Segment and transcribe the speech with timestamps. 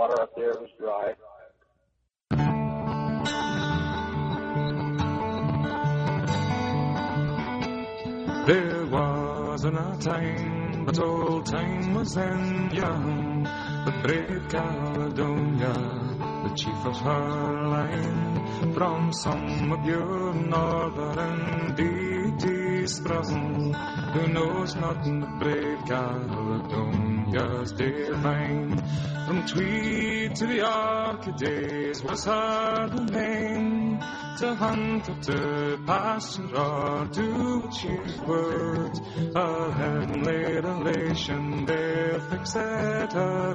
[0.00, 0.54] water up there.
[0.58, 1.12] Was dry.
[8.46, 13.42] There wasn't a time, but old time was then young.
[13.84, 15.74] The brave Caledonia,
[16.44, 22.19] the chief of her line, from some of your northern deities
[22.90, 23.72] sprung,
[24.12, 28.76] who knows not in the brave Caledonia's divine.
[29.26, 34.00] From Tweed to the Orcades was her domain,
[34.38, 38.98] to hunt or to pasture or to achieve word,
[39.36, 43.54] a heavenly relation there fixed her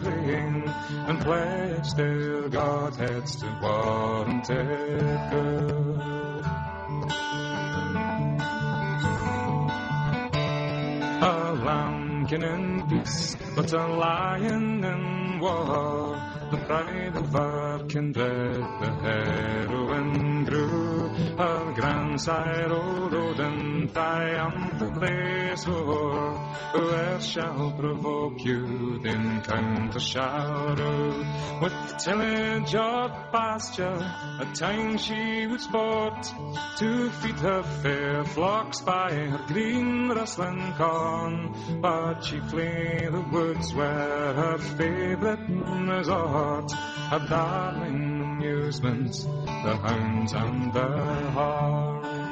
[1.07, 6.14] and pledged their godheads to warranted good.
[12.25, 16.19] Lambkin in peace, but a lion in war.
[16.51, 21.04] The pride of our kindred, the heroine grew.
[22.71, 26.31] Old Odin, triumphantly swore.
[26.73, 31.25] Whoever shall provoke you, the encounter shall rue.
[31.61, 33.99] With tillage of pasture,
[34.39, 36.25] a time she would sport,
[36.79, 41.53] to feed her fair flocks by her green rustling corn.
[41.81, 51.04] But chiefly the woods were her favourite resort, her darling amusements, the hounds and the
[51.05, 52.24] horn.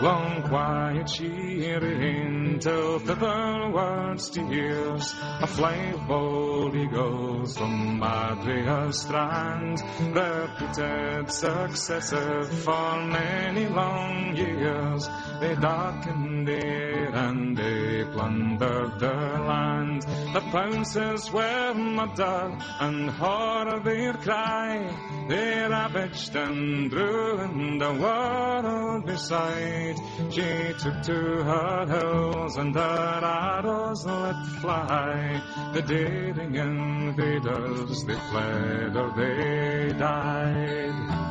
[0.00, 9.82] Long quiet she reigned till thitherward steers a flight of bold eagles from Adria's strand,
[10.14, 15.08] reputed successive for many long years.
[15.40, 19.14] They darkened air and they plundered the
[19.50, 20.02] land.
[20.32, 25.26] The pounces were murder and horror their cry.
[25.28, 29.87] They ravaged and ruined the world beside.
[30.30, 35.42] She took to her hills and her arrows let fly.
[35.72, 41.27] The daring invaders, they fled or they died.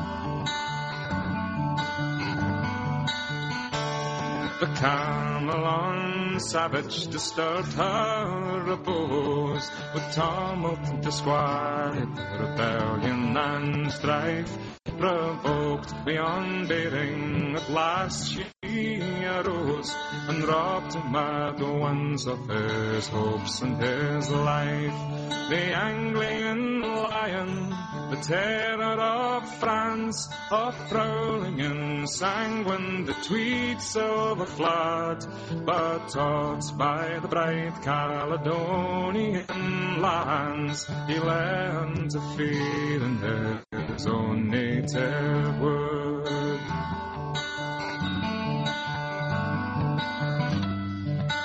[4.59, 12.09] The Camelon savage disturbed her repose with tumult, disquiet,
[12.40, 14.57] rebellion and strife.
[14.97, 19.96] Provoked beyond bearing, at last she arose
[20.28, 25.50] and robbed at once of his hopes and his life.
[25.50, 27.75] The Anglian lion,
[28.09, 35.25] the terror of France, of prowling and sanguine, the Tweed silver flood,
[35.66, 39.46] but taught by the bright Caledonian
[40.01, 43.17] lands, he learned to feed in
[43.88, 46.07] his own native wood.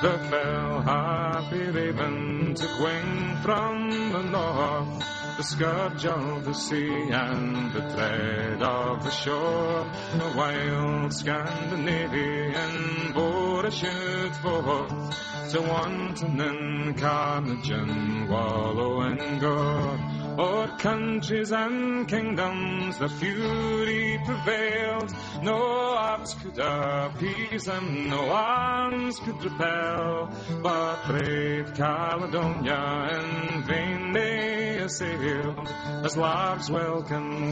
[0.02, 7.72] The fell happy raven took wing from the north, the scourge of the sea and
[7.72, 9.84] the tread of the shore.
[10.16, 20.21] The wild Scandinavian boar issued forth to wanton and carnage and wallow in gore.
[20.38, 25.15] O'er countries and kingdoms the fury prevailed.
[25.43, 30.31] No arts could appease them, no arms could repel.
[30.62, 35.69] But brave Caledonia in vain they assailed,
[36.04, 37.03] as lives well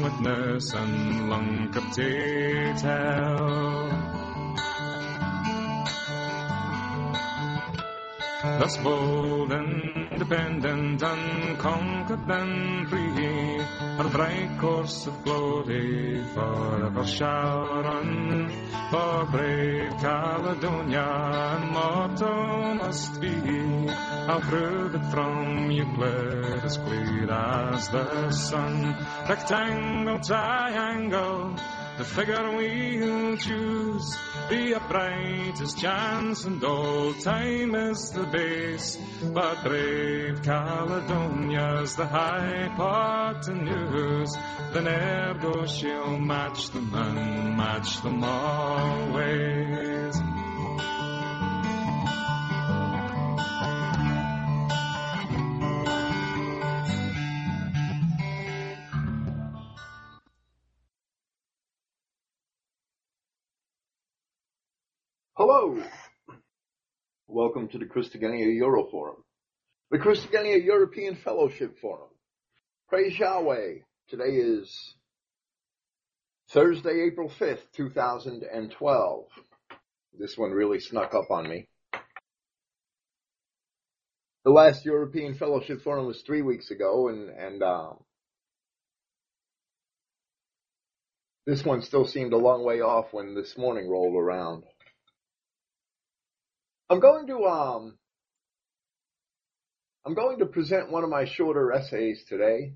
[0.03, 4.19] witness and captive tell.
[8.43, 13.61] Thus bold, independent, unconquered and free,
[13.99, 18.49] our bright course of glory forever shall run.
[18.91, 23.37] For brave Caledonia immortal must be.
[23.91, 28.97] I'll prove it from Euclid as clear as the sun.
[29.29, 31.56] Rectangle, triangle,
[31.98, 34.16] the figure we'll choose.
[34.48, 38.98] The upright is chance and old time is the base.
[39.32, 43.50] But brave Caledonia's the hypotenuse.
[44.72, 49.90] Then ergo she'll match them and match them always.
[65.52, 65.82] Hello.
[67.26, 69.17] Welcome to the Christogenea Euroforum,
[69.91, 72.11] the Christogenea European Fellowship Forum.
[72.88, 73.79] Praise Yahweh.
[74.08, 74.94] Today is
[76.50, 79.25] Thursday, April 5th, 2012.
[80.17, 81.67] This one really snuck up on me.
[84.44, 87.94] The last European Fellowship Forum was three weeks ago, and, and uh,
[91.44, 94.62] this one still seemed a long way off when this morning rolled around.
[96.90, 97.96] I'm going to um
[100.04, 102.72] I'm going to present one of my shorter essays today.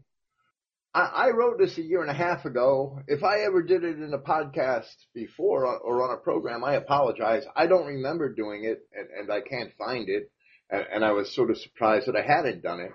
[0.94, 3.00] I, I wrote this a year and a half ago.
[3.08, 7.44] If I ever did it in a podcast before or on a program, I apologize.
[7.56, 10.30] I don't remember doing it and, and I can't find it.
[10.70, 12.92] And, and, I was sort of surprised that I hadn't done it.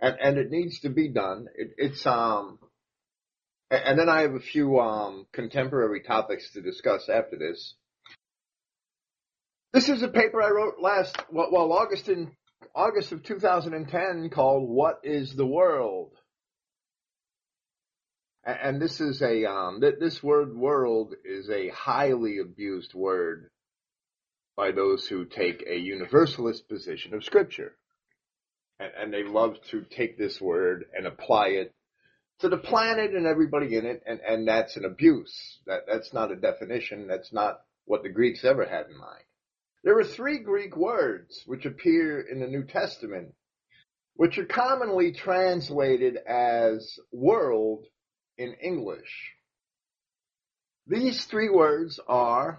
[0.00, 1.46] And, and it needs to be done.
[1.54, 2.58] It, it's, um,
[3.70, 7.74] and then I have a few, um, contemporary topics to discuss after this.
[9.76, 12.30] This is a paper I wrote last, well, August in,
[12.74, 16.12] August of 2010 called What is the World?
[18.42, 23.50] And this is a, um, this word world is a highly abused word
[24.56, 27.76] by those who take a universalist position of scripture.
[28.80, 31.74] And, and they love to take this word and apply it
[32.38, 35.58] to the planet and everybody in it, and, and that's an abuse.
[35.66, 37.08] That, that's not a definition.
[37.08, 39.24] That's not what the Greeks ever had in mind.
[39.86, 43.32] There are three Greek words which appear in the New Testament,
[44.14, 47.86] which are commonly translated as world
[48.36, 49.30] in English.
[50.88, 52.58] These three words are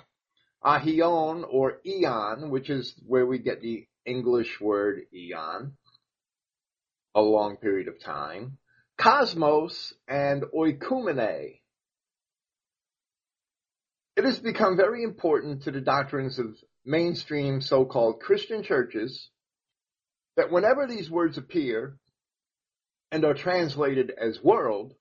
[0.64, 5.74] aion or eon, which is where we get the English word eon,
[7.14, 8.58] a long period of time,
[8.98, 11.60] cosmos, and oikumene.
[14.16, 16.56] It has become very important to the doctrines of
[16.88, 19.30] mainstream so-called Christian churches
[20.38, 21.98] that whenever these words appear
[23.12, 24.94] and are translated as world,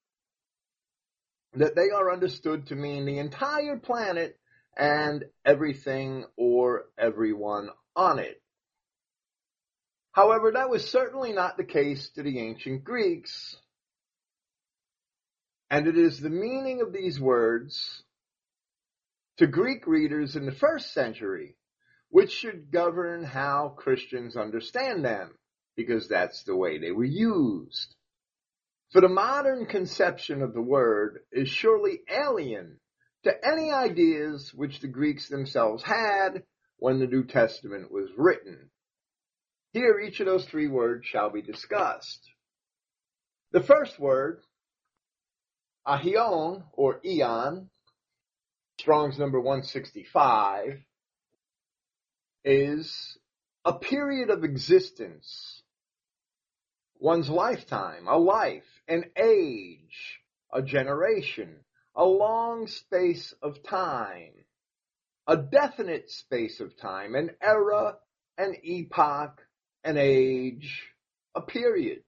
[1.55, 4.39] that they are understood to mean the entire planet
[4.77, 8.43] and everything or everyone on it.
[10.13, 13.57] However, that was certainly not the case to the ancient Greeks.
[15.71, 18.03] And it is the meaning of these words
[19.37, 21.55] to Greek readers in the first century
[22.11, 25.37] which should govern how Christians understand them,
[25.77, 27.95] because that's the way they were used.
[28.93, 32.79] For the modern conception of the word is surely alien
[33.25, 36.45] to any ideas which the Greeks themselves had
[36.79, 38.71] when the New Testament was written.
[39.73, 42.21] Here each of those three words shall be discussed.
[43.53, 44.43] The first word,
[45.87, 47.69] aion or eon,
[48.79, 50.81] Strong's number 165,
[52.47, 53.19] is
[53.65, 55.63] a period of existence,
[57.01, 60.21] one's lifetime, a life, an age,
[60.53, 61.57] a generation,
[61.97, 64.33] a long space of time,
[65.27, 67.97] a definite space of time, an era,
[68.39, 69.43] an epoch,
[69.83, 70.85] an age,
[71.35, 72.03] a period.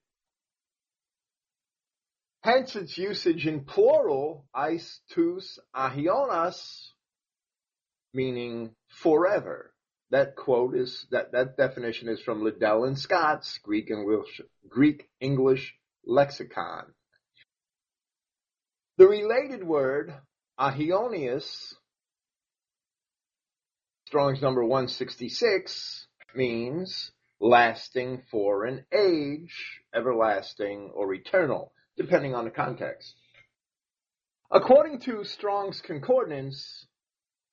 [2.43, 5.00] Hence its usage in plural, eis,
[5.75, 6.93] aionas,
[8.14, 9.73] meaning forever.
[10.11, 15.75] That quote is that that definition is from Liddell and Scott's Greek English Greek English
[16.07, 16.95] lexicon.
[18.97, 20.15] The related word
[20.59, 21.75] aionios,
[24.07, 33.15] Strong's number 166, means lasting for an age, everlasting or eternal, depending on the context.
[34.50, 36.87] According to Strong's Concordance,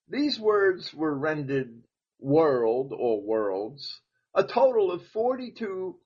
[0.08, 1.82] these words were rendered
[2.18, 4.00] world or worlds
[4.34, 5.96] a total of 42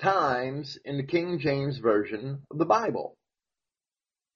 [0.00, 3.16] times in the King James Version of the Bible.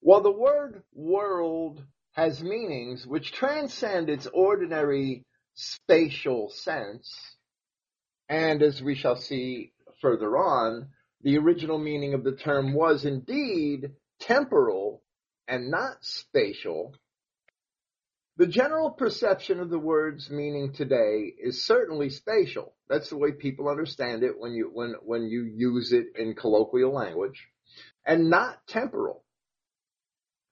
[0.00, 1.82] While the word world
[2.12, 7.12] has meanings which transcend its ordinary spatial sense,
[8.28, 10.88] and as we shall see further on,
[11.22, 15.02] the original meaning of the term was indeed temporal
[15.46, 16.94] and not spatial,
[18.40, 22.72] the general perception of the word's meaning today is certainly spatial.
[22.88, 26.90] That's the way people understand it when you when when you use it in colloquial
[26.90, 27.48] language,
[28.06, 29.22] and not temporal.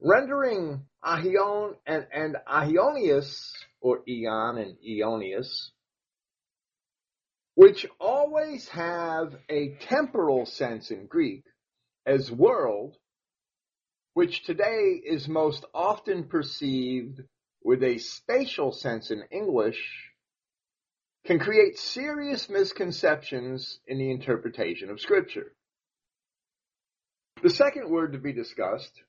[0.02, 5.70] Rendering aion and, and aionios, or eon and eonius,
[7.54, 11.44] which always have a temporal sense in Greek,
[12.04, 12.96] as world,
[14.12, 17.22] which today is most often perceived
[17.68, 19.78] with a spatial sense in English
[21.26, 25.52] can create serious misconceptions in the interpretation of Scripture.
[27.42, 29.02] The second word to be discussed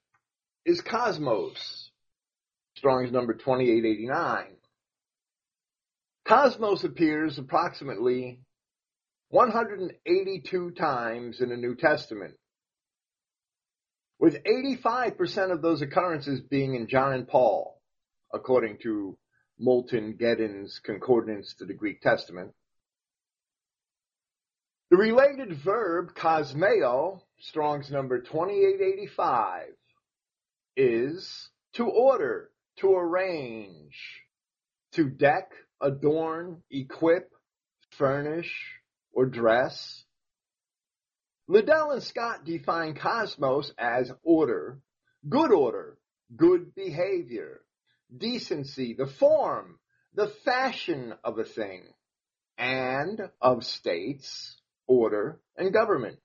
[0.65, 1.89] is cosmos.
[2.75, 4.47] Strong's number 2889.
[6.27, 8.41] Cosmos appears approximately
[9.29, 12.33] 182 times in the New Testament,
[14.19, 17.78] with 85% of those occurrences being in John and Paul,
[18.33, 19.17] according to
[19.59, 22.53] Moulton Geden's Concordance to the Greek Testament.
[24.89, 29.67] The related verb cosmeo, Strong's number 2885,
[30.75, 34.23] is to order, to arrange,
[34.93, 37.31] to deck, adorn, equip,
[37.97, 38.51] furnish,
[39.11, 40.03] or dress.
[41.47, 44.79] Liddell and Scott define cosmos as order,
[45.27, 45.97] good order,
[46.35, 47.61] good behavior,
[48.15, 49.79] decency, the form,
[50.13, 51.83] the fashion of a thing,
[52.57, 56.17] and of states, order, and government.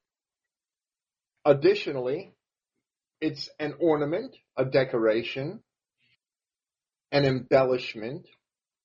[1.45, 2.35] Additionally,
[3.21, 5.61] it's an ornament, a decoration,
[7.13, 8.27] an embellishment,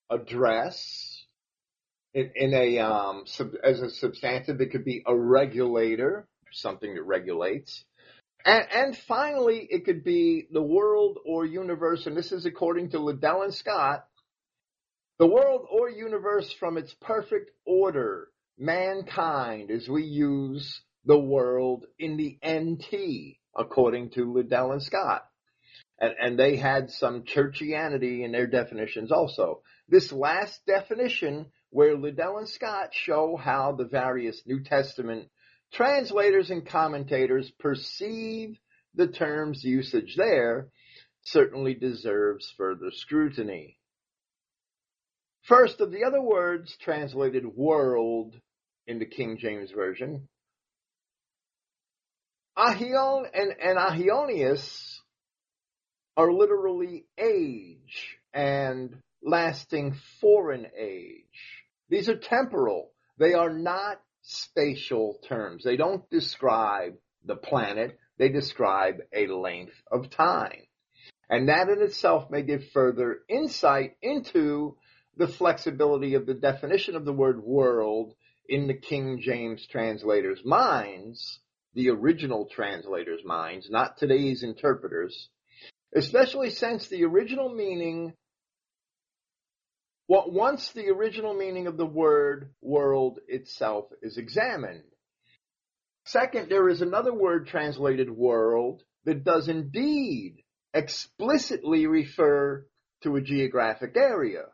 [0.10, 1.20] a dress,
[2.14, 7.04] in, in a um, sub, as a substantive, it could be a regulator, something that
[7.04, 7.86] regulates.
[8.50, 13.00] And, and finally, it could be the world or universe, and this is according to
[13.00, 14.08] Liddell and Scott,
[15.20, 22.18] the world or universe from its perfect order, mankind, as we use the world in
[22.18, 25.28] the NT, according to Liddell and Scott.
[26.00, 29.62] And, and they had some churchianity in their definitions also.
[29.88, 35.30] This last definition where Liddell and Scott show how the various New Testament
[35.74, 38.58] translators and commentators perceive
[38.96, 40.70] the term's usage there
[41.24, 43.78] certainly deserves further scrutiny.
[45.44, 48.36] First, of the other words translated world
[48.88, 50.28] in the King James Version,
[52.58, 54.98] Aion and, and Aionios
[56.18, 61.24] are literally age and lasting foreign age.
[61.90, 62.92] These are temporal.
[63.18, 65.64] They are not spatial terms.
[65.64, 66.94] They don't describe
[67.26, 67.98] the planet.
[68.18, 70.62] They describe a length of time.
[71.30, 74.78] And that in itself may give further insight into
[75.18, 78.14] the flexibility of the definition of the word world
[78.48, 81.40] in the King James translators' minds,
[81.74, 85.30] the original translators' minds, not today's interpreters,
[85.96, 88.14] especially since the original meaning
[90.10, 94.82] well, once the original meaning of the word world itself is examined.
[96.06, 102.66] Second, there is another word translated world that does indeed explicitly refer
[103.04, 104.46] to a geographic area.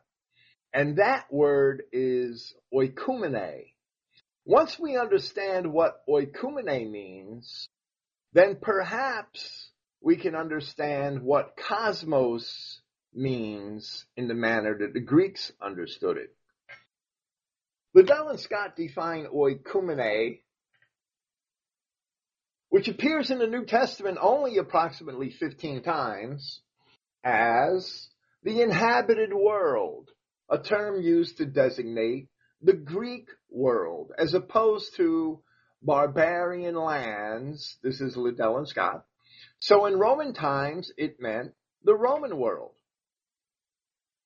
[0.73, 3.67] And that word is oikumene.
[4.43, 7.69] Once we understand what oikumene means,
[8.33, 9.69] then perhaps
[10.01, 12.81] we can understand what cosmos
[13.15, 16.35] means in the manner that the Greeks understood it.
[17.93, 20.41] Liddell and Scott define oikumene,
[22.69, 26.61] which appears in the New Testament only approximately 15 times,
[27.23, 28.09] as
[28.43, 30.09] the inhabited world,
[30.49, 32.27] a term used to designate
[32.61, 35.41] the Greek world, as opposed to
[35.81, 37.77] barbarian lands.
[37.81, 39.05] This is Liddell and Scott.
[39.59, 41.53] So in Roman times, it meant
[41.83, 42.71] the Roman world.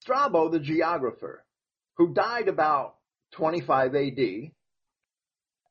[0.09, 1.45] Strabo, the geographer,
[1.97, 2.95] who died about
[3.33, 4.19] 25 AD,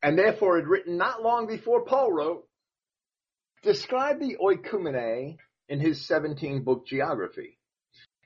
[0.00, 2.46] and therefore had written not long before Paul wrote,
[3.64, 7.58] described the oikumene in his 17 book geography.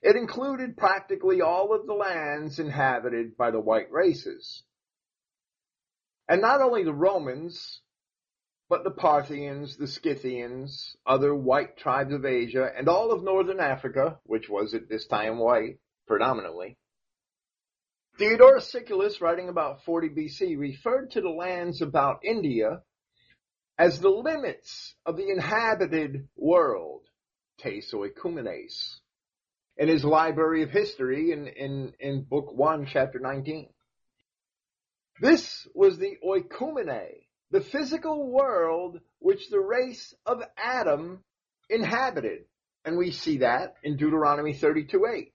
[0.03, 4.63] It included practically all of the lands inhabited by the white races.
[6.29, 7.81] And not only the Romans,
[8.69, 14.19] but the Parthians, the Scythians, other white tribes of Asia, and all of northern Africa,
[14.25, 15.79] which was at this time white,
[16.13, 16.77] predominantly.
[18.19, 22.83] Diodorus Siculus, writing about 40 BC, referred to the lands about India
[23.79, 27.01] as the limits of the inhabited world,
[27.61, 28.99] tes oikumenes,
[29.79, 33.71] in his Library of History in, in, in Book 1, Chapter 19.
[35.19, 41.25] This was the oikumene, the physical world which the race of Adam
[41.71, 42.43] inhabited.
[42.85, 45.33] And we see that in Deuteronomy 32 8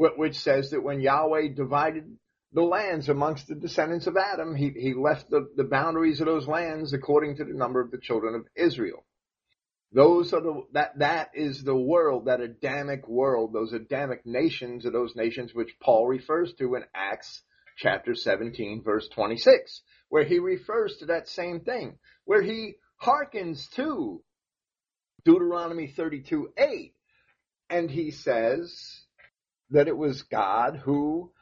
[0.00, 2.16] which says that when Yahweh divided
[2.52, 6.48] the lands amongst the descendants of Adam, he, he left the, the boundaries of those
[6.48, 9.04] lands according to the number of the children of Israel.
[9.92, 14.90] Those are the, that, that is the world, that Adamic world, those Adamic nations are
[14.90, 17.42] those nations which Paul refers to in Acts
[17.76, 24.22] chapter 17, verse 26, where he refers to that same thing, where he hearkens to
[25.24, 26.94] Deuteronomy 32, 8,
[27.68, 28.99] and he says
[29.70, 31.32] that it was God who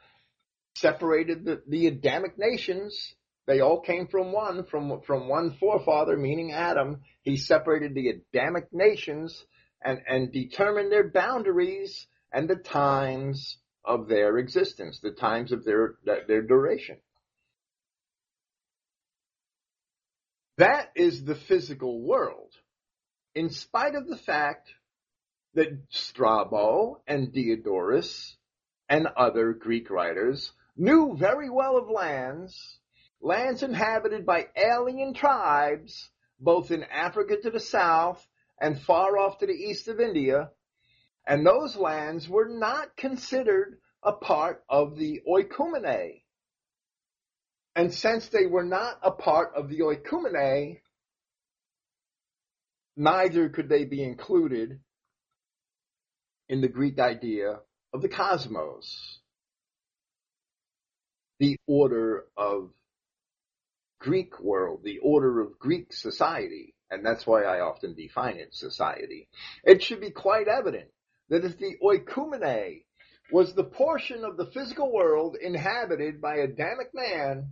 [0.75, 3.13] separated the, the Adamic nations.
[3.47, 7.01] They all came from one, from, from one forefather, meaning Adam.
[7.23, 9.43] He separated the Adamic nations
[9.83, 15.95] and, and determined their boundaries and the times of their existence, the times of their,
[16.03, 16.97] their duration.
[20.57, 22.51] That is the physical world.
[23.33, 24.69] In spite of the fact
[25.59, 28.37] that Strabo and Diodorus
[28.87, 32.79] and other Greek writers knew very well of lands,
[33.19, 38.25] lands inhabited by alien tribes, both in Africa to the south
[38.61, 40.49] and far off to the east of India,
[41.27, 46.21] and those lands were not considered a part of the oikumene.
[47.75, 50.79] And since they were not a part of the oikumene,
[52.95, 54.79] neither could they be included
[56.49, 57.59] in the Greek idea
[57.93, 59.19] of the cosmos,
[61.39, 62.71] the order of
[63.99, 69.29] Greek world, the order of Greek society, and that's why I often define it society.
[69.63, 70.89] It should be quite evident
[71.29, 72.83] that if the oikumene
[73.31, 77.51] was the portion of the physical world inhabited by Adamic man,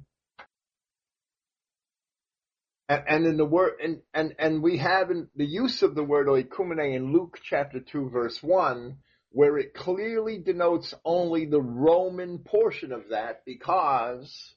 [2.90, 6.28] and, in the word, and, and, and we have in the use of the word
[6.28, 8.98] oikumene in Luke chapter 2 verse 1,
[9.32, 14.56] where it clearly denotes only the Roman portion of that because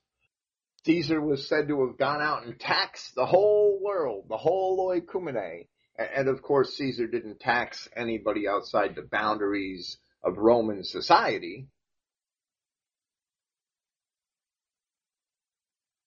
[0.85, 5.67] Caesar was said to have gone out and taxed the whole world, the whole oikumene.
[5.99, 11.67] And of course, Caesar didn't tax anybody outside the boundaries of Roman society.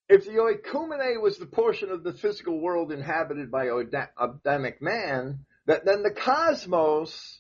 [0.10, 3.70] If the oikumene was the portion of the physical world inhabited by
[4.18, 7.40] Adamic man, that then the cosmos,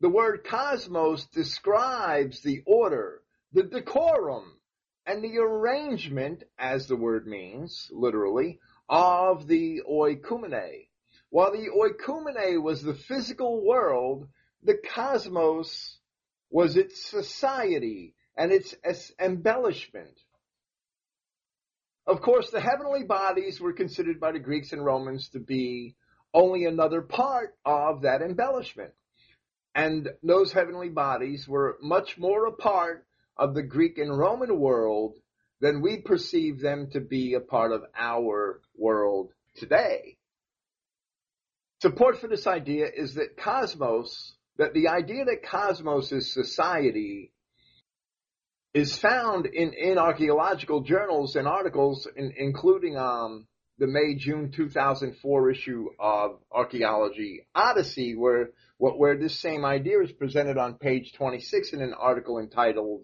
[0.00, 4.58] the word cosmos describes the order, the decorum,
[5.04, 10.88] and the arrangement, as the word means, literally, of the oikumene.
[11.28, 14.28] While the oikumene was the physical world,
[14.62, 15.98] the cosmos
[16.50, 18.74] was its society and its
[19.20, 20.18] embellishment.
[22.08, 25.94] Of course, the heavenly bodies were considered by the Greeks and Romans to be
[26.32, 28.94] only another part of that embellishment.
[29.74, 35.18] And those heavenly bodies were much more a part of the Greek and Roman world
[35.60, 40.16] than we perceive them to be a part of our world today.
[41.82, 47.32] Support for this idea is that cosmos, that the idea that cosmos is society
[48.74, 53.46] is found in, in archaeological journals and articles, in, including um,
[53.78, 60.56] the May June 2004 issue of Archaeology Odyssey, where where this same idea is presented
[60.56, 63.02] on page 26 in an article entitled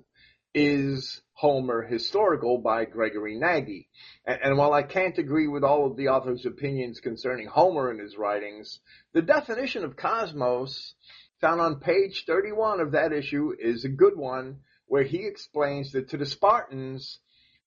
[0.55, 3.89] "Is Homer Historical?" by Gregory Nagy.
[4.27, 8.01] And, and while I can't agree with all of the author's opinions concerning Homer and
[8.01, 8.81] his writings,
[9.13, 10.95] the definition of cosmos
[11.41, 16.11] found on page 31 of that issue is a good one where he explains that
[16.11, 17.19] to the Spartans,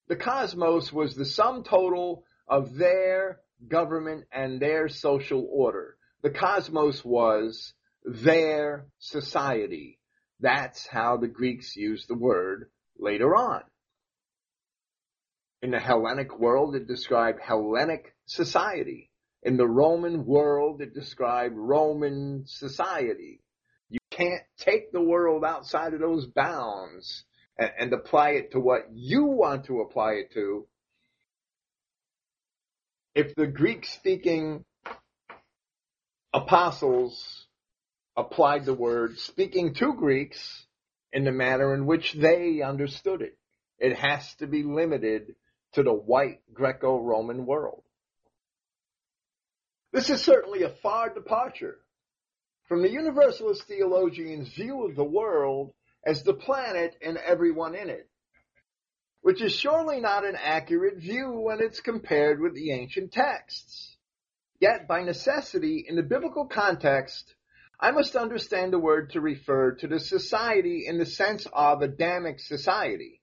[0.08, 5.98] the cosmos was the sum total of their government and their social order.
[6.22, 10.00] The cosmos was their society.
[10.40, 13.64] That's how the Greeks used the word later on.
[15.62, 19.10] In the Hellenic world, it described Hellenic society.
[19.42, 23.42] In the Roman world, it described Roman society
[24.18, 27.24] can't take the world outside of those bounds
[27.58, 30.66] and, and apply it to what you want to apply it to,
[33.14, 34.66] if the Greek speaking
[36.34, 37.46] apostles
[38.16, 40.66] applied the word speaking to Greeks
[41.14, 43.38] in the manner in which they understood it,
[43.80, 45.36] it has to be limited
[45.74, 47.84] to the white Greco-Roman world.
[49.94, 51.78] This is certainly a far departure
[52.68, 55.74] from the Universalist theologian's view of the world
[56.06, 58.10] as the planet and everyone in it,
[59.22, 63.98] which is surely not an accurate view when it's compared with the ancient texts.
[64.60, 67.36] Yet, by necessity, in the biblical context,
[67.80, 72.40] I must understand the word to refer to the society in the sense of Adamic
[72.40, 73.22] society.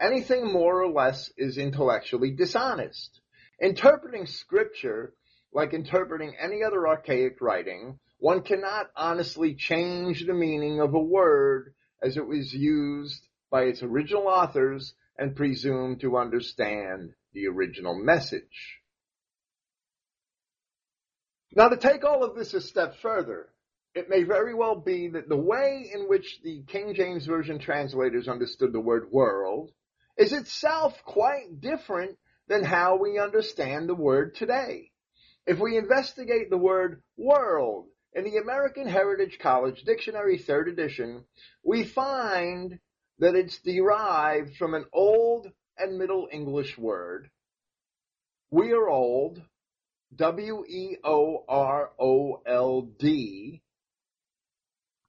[0.00, 3.20] Anything more or less is intellectually dishonest.
[3.60, 5.12] Interpreting scripture,
[5.52, 11.72] like interpreting any other archaic writing, one cannot honestly change the meaning of a word
[12.02, 18.78] as it was used by its original authors and presume to understand the original message.
[21.56, 23.48] Now to take all of this a step further,
[23.94, 28.28] it may very well be that the way in which the King James Version translators
[28.28, 29.72] understood the word world
[30.18, 34.90] is itself quite different than how we understand the word today.
[35.46, 41.24] If we investigate the word world in the American Heritage College Dictionary third edition,
[41.62, 42.78] we find
[43.18, 45.46] that it's derived from an old
[45.78, 47.30] and middle English word.
[48.52, 49.42] Weorold,
[50.16, 51.02] W-E-O-R-O-L-D,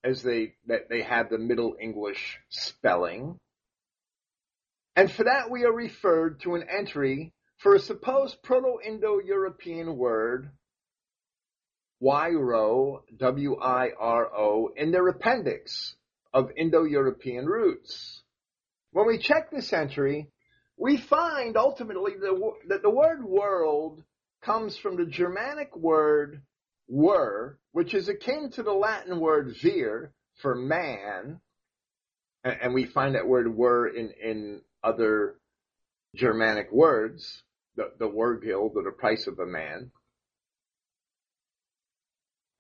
[0.04, 0.54] as they,
[0.90, 3.38] they have the Middle English spelling.
[4.96, 10.52] And for that we are referred to an entry for a supposed Proto-Indo-European word,
[12.02, 15.96] Wiro, W-I-R-O, in their appendix
[16.34, 18.24] of Indo-European roots.
[18.92, 20.30] When we check this entry,
[20.78, 22.14] we find ultimately
[22.68, 24.04] that the word world
[24.42, 26.42] comes from the Germanic word
[26.88, 30.12] were, which is akin to the Latin word vir
[30.42, 31.40] for man,
[32.44, 35.36] and we find that word were in, in other
[36.16, 37.44] Germanic words,
[37.76, 39.92] the, the Wergild or the price of a man.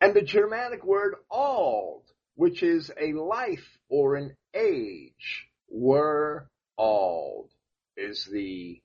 [0.01, 7.51] And the Germanic word ald, which is a life or an age, were ald,
[7.95, 8.81] is the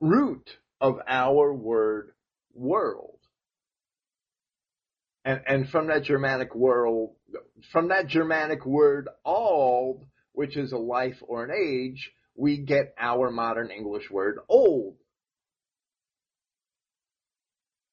[0.00, 2.10] root of our word
[2.54, 3.20] world.
[5.24, 7.14] And, and from that Germanic world,
[7.70, 13.30] from that Germanic word ald, which is a life or an age, we get our
[13.30, 14.96] modern English word old.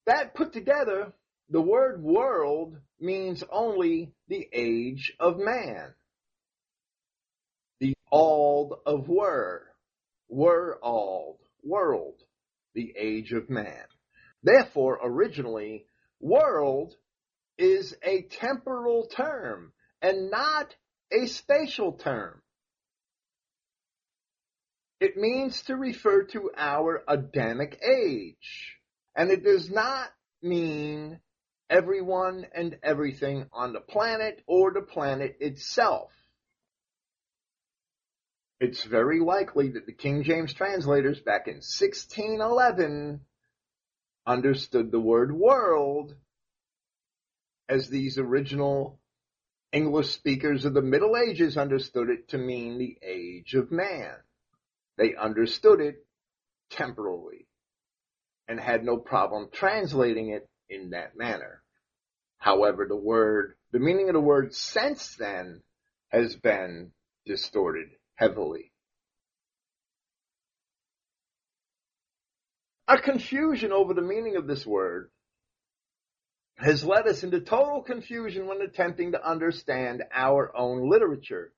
[0.06, 1.14] That put together,
[1.54, 5.94] the word world means only the age of man.
[7.80, 9.62] The ald of were,
[10.28, 12.16] were ald, world
[12.74, 13.84] the age of man.
[14.42, 15.86] Therefore, originally,
[16.20, 16.96] world
[17.60, 20.74] is a temporal term and not
[21.12, 22.42] a spatial term.
[25.00, 28.80] It means to refer to our Adamic age,
[29.16, 30.10] and it does not
[30.42, 31.20] mean
[31.74, 36.12] everyone and everything on the planet or the planet itself.
[38.60, 43.22] It's very likely that the King James translators back in 1611
[44.26, 46.16] understood the word world
[47.68, 49.00] as these original
[49.72, 54.14] English speakers of the Middle Ages understood it to mean the age of man.
[54.98, 56.06] They understood it
[56.70, 57.48] temporally
[58.48, 61.63] and had no problem translating it in that manner.
[62.44, 65.62] However, the word, the meaning of the word since then
[66.10, 66.92] has been
[67.26, 68.74] distorted heavily.
[72.86, 75.10] Our confusion over the meaning of this word
[76.58, 81.54] has led us into total confusion when attempting to understand our own literature,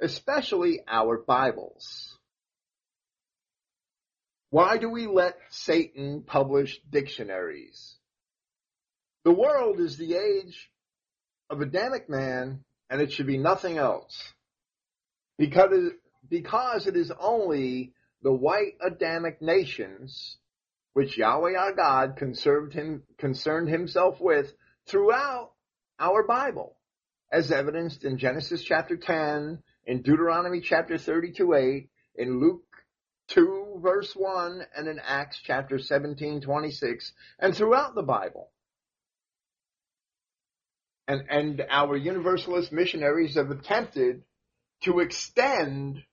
[0.00, 2.16] especially our Bibles.
[4.50, 7.97] Why do we let Satan publish dictionaries?
[9.28, 10.70] The world is the age
[11.50, 14.32] of Adamic man, and it should be nothing else
[15.36, 20.38] because it, because it is only the white Adamic nations
[20.94, 22.16] which Yahweh our God
[22.72, 24.54] him, concerned himself with
[24.86, 25.50] throughout
[26.00, 26.78] our Bible,
[27.30, 32.64] as evidenced in Genesis chapter 10, in Deuteronomy chapter 32, 8, in Luke
[33.26, 38.48] 2 verse 1, and in Acts chapter 17, 26, and throughout the Bible.
[41.08, 44.22] And, and our universalist missionaries have attempted
[44.82, 46.04] to extend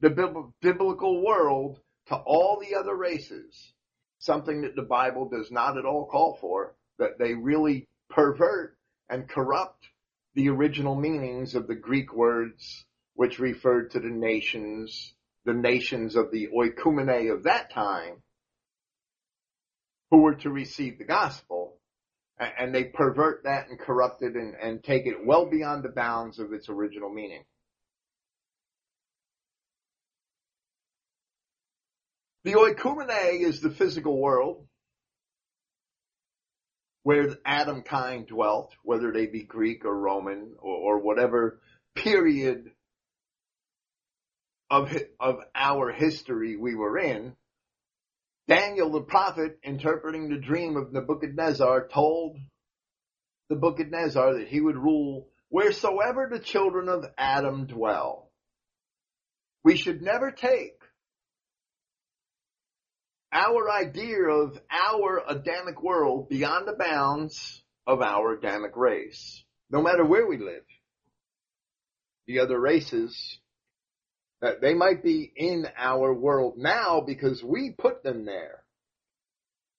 [0.00, 3.72] the biblical world to all the other races,
[4.18, 8.76] something that the Bible does not at all call for, that they really pervert
[9.08, 9.86] and corrupt
[10.34, 16.30] the original meanings of the Greek words which referred to the nations, the nations of
[16.32, 18.22] the oikumene of that time,
[20.10, 21.76] who were to receive the gospel,
[22.40, 26.38] and they pervert that and corrupt it and, and take it well beyond the bounds
[26.38, 27.44] of its original meaning.
[32.44, 34.66] The oikumene is the physical world
[37.02, 41.60] where Adam kind dwelt, whether they be Greek or Roman or, or whatever
[41.94, 42.70] period
[44.70, 47.34] of, of our history we were in.
[48.50, 52.36] Daniel the prophet, interpreting the dream of Nebuchadnezzar, told
[53.48, 58.32] Nebuchadnezzar that he would rule wheresoever the children of Adam dwell.
[59.62, 60.80] We should never take
[63.32, 70.04] our idea of our Adamic world beyond the bounds of our Adamic race, no matter
[70.04, 70.64] where we live.
[72.26, 73.38] The other races,
[74.40, 78.62] that they might be in our world now because we put them there,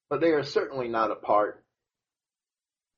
[0.09, 1.63] but they are certainly not a part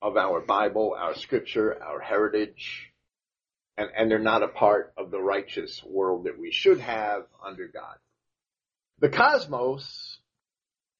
[0.02, 2.91] of our Bible, our scripture, our heritage,
[3.78, 7.67] and, and they're not a part of the righteous world that we should have under
[7.67, 7.95] God.
[8.99, 10.19] The cosmos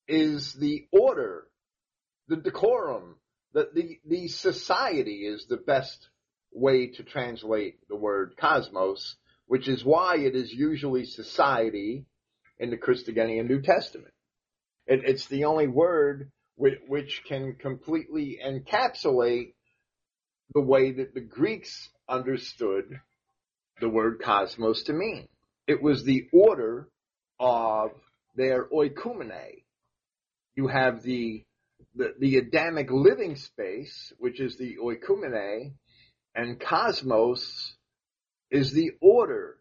[0.08, 1.48] is the order,
[2.28, 3.16] the decorum,
[3.54, 6.10] the, the, the society is the best
[6.52, 9.16] way to translate the word cosmos,
[9.48, 12.06] which is why it is usually society
[12.60, 14.14] in the Christogenea New Testament.
[14.88, 19.54] It, it's the only word which, which can completely encapsulate
[20.54, 23.00] the way that the Greeks understood
[23.80, 25.28] the word cosmos to mean.
[25.68, 26.88] It was the order
[27.40, 27.92] of
[28.36, 29.64] their oikumene.
[30.56, 31.44] You have the,
[31.96, 35.74] the, the Adamic living space, which is the oikumene,
[36.36, 37.76] and cosmos
[38.54, 39.58] is the order,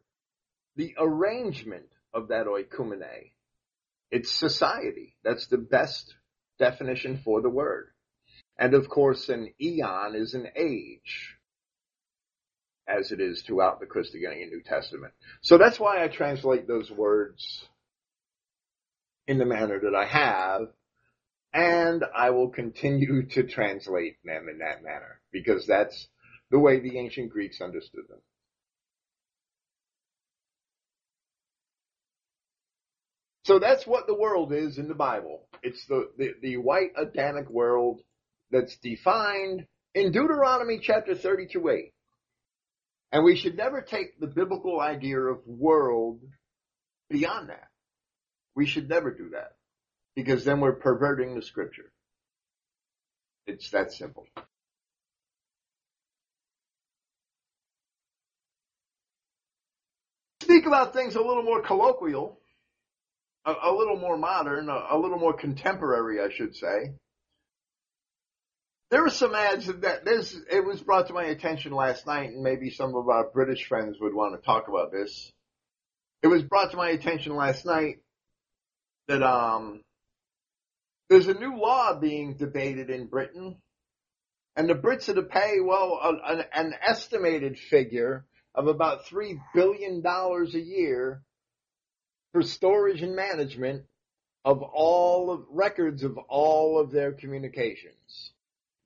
[0.76, 3.32] the arrangement of that oikumene.
[4.10, 5.16] It's society.
[5.24, 6.14] That's the best
[6.58, 7.88] definition for the word.
[8.58, 11.36] And of course, an eon is an age,
[12.86, 15.14] as it is throughout the Christogenea New Testament.
[15.40, 17.64] So that's why I translate those words
[19.26, 20.68] in the manner that I have,
[21.54, 26.08] and I will continue to translate them in that manner, because that's
[26.50, 28.20] the way the ancient Greeks understood them.
[33.44, 35.48] So that's what the world is in the Bible.
[35.62, 38.00] It's the, the, the white Adamic world
[38.50, 41.92] that's defined in Deuteronomy chapter 32 8.
[43.10, 46.20] And we should never take the biblical idea of world
[47.10, 47.68] beyond that.
[48.54, 49.52] We should never do that
[50.14, 51.90] because then we're perverting the scripture.
[53.46, 54.26] It's that simple.
[60.42, 62.41] Speak about things a little more colloquial,
[63.44, 66.92] a, a little more modern, a, a little more contemporary, I should say
[68.92, 72.42] there were some ads that this it was brought to my attention last night, and
[72.42, 75.32] maybe some of our British friends would want to talk about this.
[76.22, 78.00] It was brought to my attention last night
[79.08, 79.80] that um
[81.08, 83.56] there's a new law being debated in Britain,
[84.56, 90.02] and the Brits are to pay well an, an estimated figure of about three billion
[90.02, 91.22] dollars a year
[92.32, 93.84] for storage and management
[94.44, 98.32] of all of records of all of their communications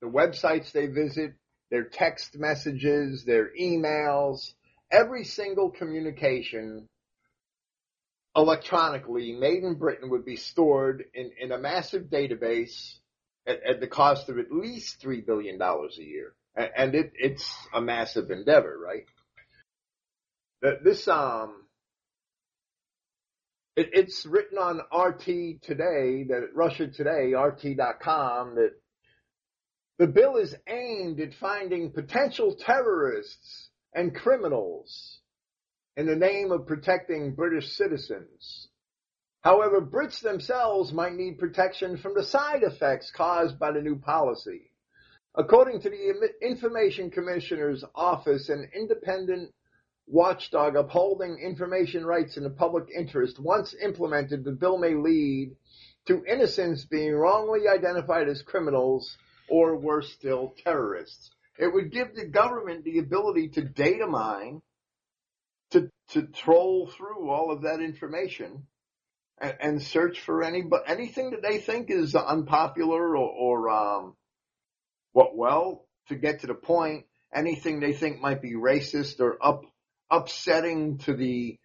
[0.01, 1.33] the websites they visit,
[1.71, 4.53] their text messages, their emails,
[4.91, 6.87] every single communication
[8.35, 12.95] electronically made in Britain would be stored in, in a massive database
[13.47, 16.33] at, at, the cost of at least $3 billion a year.
[16.55, 19.05] And, it, it's a massive endeavor, right?
[20.83, 21.66] This, um,
[23.77, 28.71] it, it's written on RT today, that Russia Today, RT.com, that
[29.99, 35.19] the bill is aimed at finding potential terrorists and criminals
[35.95, 38.67] in the name of protecting British citizens.
[39.41, 44.71] However, Brits themselves might need protection from the side effects caused by the new policy.
[45.35, 49.51] According to the Information Commissioner's Office, an independent
[50.07, 55.55] watchdog upholding information rights in the public interest, once implemented, the bill may lead
[56.07, 59.17] to innocents being wrongly identified as criminals
[59.49, 61.31] or worse still, terrorists.
[61.57, 64.61] It would give the government the ability to data mine,
[65.71, 68.67] to, to troll through all of that information
[69.39, 74.15] and, and search for any, anything that they think is unpopular or, or, um,
[75.11, 79.63] what, well, to get to the point, anything they think might be racist or up,
[80.09, 81.57] upsetting to the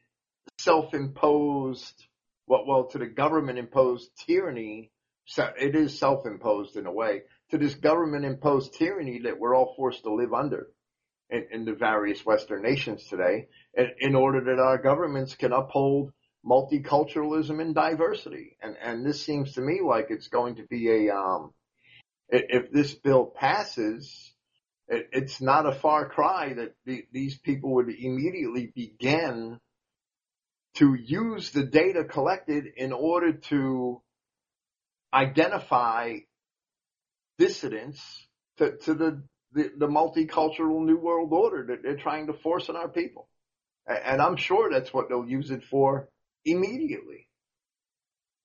[0.59, 2.07] self-imposed,
[2.47, 4.91] well, well, to the government imposed tyranny.
[5.27, 9.75] So it is self-imposed in a way to this government imposed tyranny that we're all
[9.77, 10.69] forced to live under
[11.31, 16.13] in, in the various Western nations today in, in, order that our governments can uphold
[16.45, 18.57] multiculturalism and diversity.
[18.61, 21.53] And, and this seems to me like it's going to be a, um,
[22.29, 24.32] if this bill passes,
[24.93, 29.59] it, it's not a far cry that the, these people would immediately begin
[30.75, 34.01] to use the data collected in order to
[35.13, 36.17] identify
[37.39, 38.01] dissidents
[38.59, 42.77] to, to the, the, the multicultural new world order that they're trying to force on
[42.77, 43.29] our people.
[43.87, 46.09] And I'm sure that's what they'll use it for
[46.45, 47.29] immediately.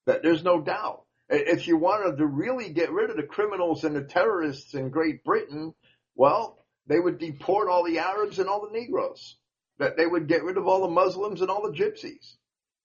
[0.05, 1.03] That there's no doubt.
[1.29, 5.23] If you wanted to really get rid of the criminals and the terrorists in Great
[5.23, 5.73] Britain,
[6.17, 9.37] well, they would deport all the Arabs and all the Negroes.
[9.79, 12.35] That they would get rid of all the Muslims and all the gypsies.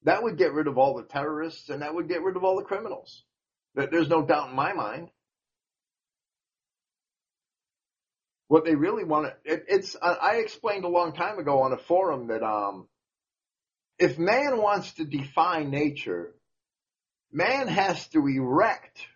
[0.05, 2.57] That would get rid of all the terrorists and that would get rid of all
[2.57, 3.25] the criminals.
[3.75, 5.09] That there's no doubt in my mind.
[8.49, 12.27] What they really want it, it's, I explained a long time ago on a forum
[12.27, 12.87] that, um,
[13.99, 16.35] if man wants to define nature,
[17.33, 19.07] man has to erect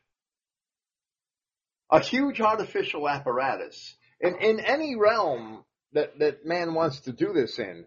[1.90, 7.58] a huge artificial apparatus in, in any realm that, that man wants to do this
[7.58, 7.84] in.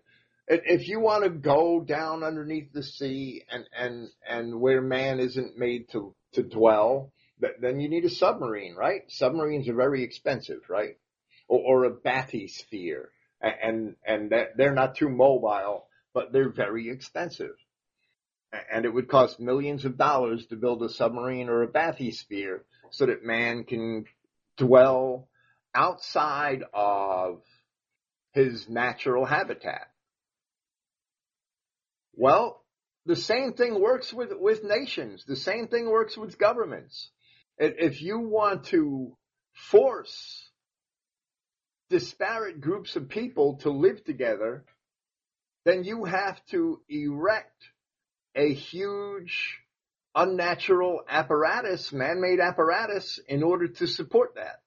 [0.47, 5.57] If you want to go down underneath the sea and, and, and where man isn't
[5.57, 7.11] made to, to dwell,
[7.61, 9.03] then you need a submarine, right?
[9.09, 10.97] Submarines are very expensive, right?
[11.47, 13.05] Or, or a bathysphere.
[13.41, 17.55] And, and they're not too mobile, but they're very expensive.
[18.73, 23.05] And it would cost millions of dollars to build a submarine or a bathysphere so
[23.05, 24.05] that man can
[24.57, 25.27] dwell
[25.73, 27.41] outside of
[28.33, 29.87] his natural habitat.
[32.13, 32.63] Well,
[33.05, 35.23] the same thing works with, with nations.
[35.25, 37.09] The same thing works with governments.
[37.57, 39.15] If you want to
[39.71, 40.49] force
[41.89, 44.63] disparate groups of people to live together,
[45.65, 47.63] then you have to erect
[48.35, 49.59] a huge
[50.15, 54.61] unnatural apparatus, man-made apparatus in order to support that.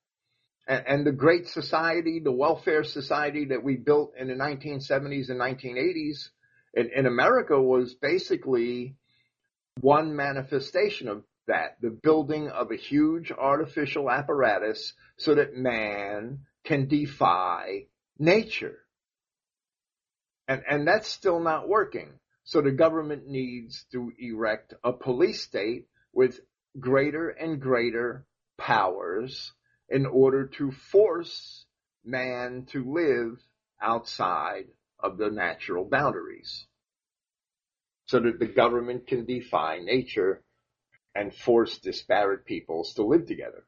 [0.66, 5.40] And, and, the great society, the welfare society that we built in the 1970s and
[5.40, 6.28] 1980s
[6.74, 8.94] in, in America was basically
[9.80, 16.86] one manifestation of that, the building of a huge artificial apparatus so that man can
[16.86, 17.86] defy
[18.18, 18.78] nature.
[20.46, 22.12] And, and that's still not working.
[22.44, 26.40] So the government needs to erect a police state with
[26.78, 28.26] greater and greater
[28.58, 29.52] powers
[29.92, 31.66] in order to force
[32.02, 33.38] man to live
[33.80, 34.64] outside
[34.98, 36.66] of the natural boundaries
[38.06, 40.42] so that the government can defy nature
[41.14, 43.64] and force disparate peoples to live together.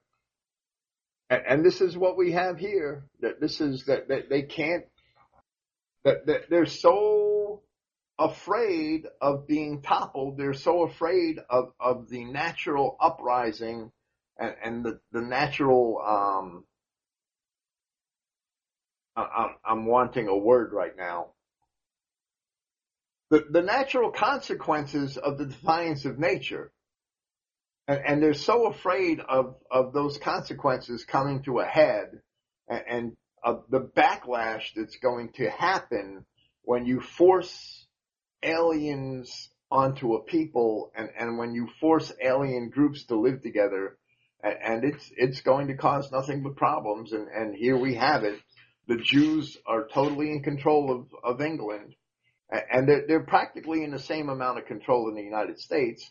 [1.28, 4.84] And, and this is what we have here, that this is that, that they can't,
[6.04, 7.60] that, that they're so
[8.18, 10.38] afraid of being toppled.
[10.38, 13.92] They're so afraid of, of the natural uprising
[14.38, 16.64] and, and the, the natural, um,
[19.16, 21.28] I'm, I'm wanting a word right now.
[23.30, 26.72] The, the natural consequences of the defiance of nature.
[27.86, 32.20] And, and they're so afraid of, of those consequences coming to a head
[32.68, 36.24] and, and of the backlash that's going to happen
[36.62, 37.86] when you force
[38.42, 43.96] aliens onto a people and, and when you force alien groups to live together
[44.44, 48.38] and it's it's going to cause nothing but problems and, and here we have it.
[48.86, 51.94] The Jews are totally in control of, of England
[52.50, 56.10] and they're, they're practically in the same amount of control in the United States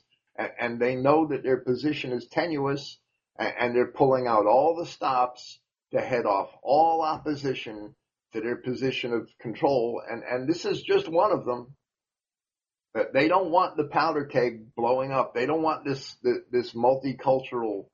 [0.60, 2.98] and they know that their position is tenuous
[3.38, 5.60] and they're pulling out all the stops
[5.92, 7.94] to head off all opposition
[8.34, 11.76] to their position of control and, and this is just one of them
[13.14, 15.34] they don't want the powder keg blowing up.
[15.34, 16.16] They don't want this
[16.52, 17.86] this multicultural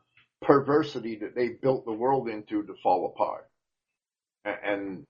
[0.41, 3.47] perversity that they built the world into to fall apart.
[4.45, 5.05] And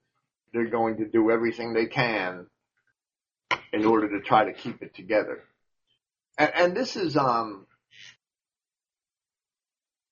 [0.54, 2.48] they're going to do everything they can
[3.72, 5.44] in order to try to keep it together.
[6.38, 7.68] And, and this is um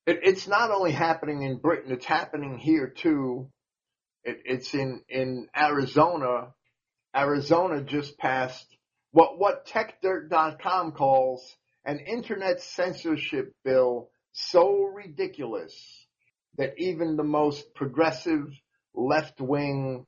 [0.05, 3.49] it, it's not only happening in Britain, it's happening here too.
[4.23, 6.53] It, it's in in Arizona.
[7.15, 8.65] Arizona just passed
[9.11, 15.73] what what TechDirt.com calls an internet censorship bill so ridiculous
[16.57, 18.47] that even the most progressive
[18.93, 20.05] left wing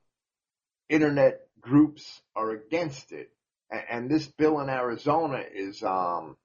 [0.90, 3.32] internet groups are against it.
[3.72, 6.38] And, this bill in Arizona is um,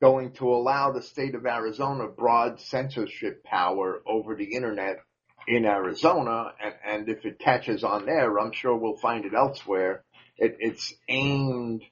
[0.00, 4.98] going to allow the state of Arizona broad censorship power over the internet
[5.48, 6.52] in Arizona.
[6.62, 10.04] And, and if it catches on there, I'm sure we'll find it elsewhere
[10.36, 11.82] it, it's aimed,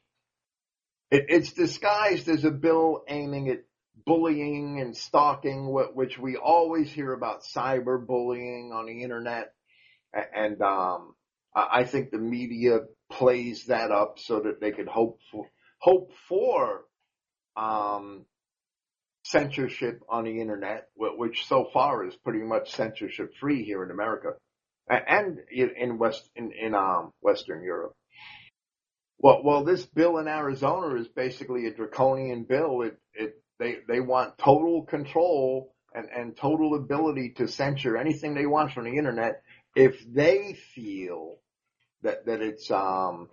[1.11, 3.65] it, it's disguised as a bill aiming at
[4.05, 9.53] bullying and stalking, which we always hear about cyberbullying on the internet.
[10.13, 11.15] And, um,
[11.55, 12.81] I think the media
[13.11, 16.85] plays that up so that they could hope for, hope for,
[17.57, 18.25] um,
[19.25, 24.35] censorship on the internet, which so far is pretty much censorship free here in America.
[24.89, 27.93] and in West in, in um, Western Europe.
[29.19, 32.83] Well, well, this bill in Arizona is basically a draconian bill.
[32.83, 38.47] It it they they want total control and and total ability to censor anything they
[38.47, 39.43] want from the internet
[39.75, 41.37] if they feel
[42.03, 43.29] that that it's um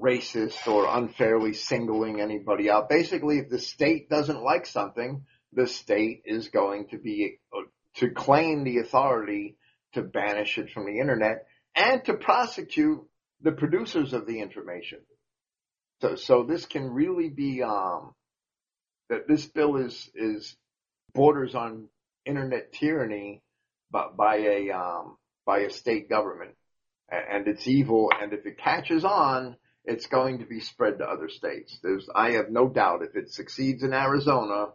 [0.00, 2.88] racist or unfairly singling anybody out.
[2.88, 7.62] Basically, if the state doesn't like something, the state is going to be uh,
[7.94, 9.56] to claim the authority
[9.94, 13.02] to banish it from the internet and to prosecute
[13.40, 14.98] the producers of the information.
[16.02, 18.14] So, so this can really be, um,
[19.08, 20.56] that this bill is, is
[21.14, 21.88] borders on
[22.24, 23.42] internet tyranny,
[23.90, 26.54] but by a, um, by a state government
[27.08, 28.10] and it's evil.
[28.20, 31.78] And if it catches on, it's going to be spread to other states.
[31.82, 34.66] There's, I have no doubt if it succeeds in Arizona,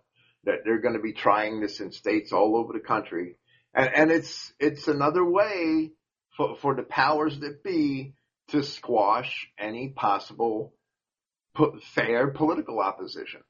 [0.46, 3.36] that they're going to be trying this in states all over the country.
[3.74, 5.92] And, and it's, it's another way
[6.36, 8.14] for, for the powers that be
[8.50, 10.74] to squash any possible
[11.94, 13.42] fair political opposition.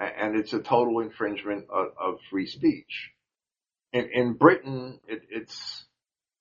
[0.00, 3.10] And it's a total infringement of, of free speech.
[3.92, 5.84] In, in Britain, it, it's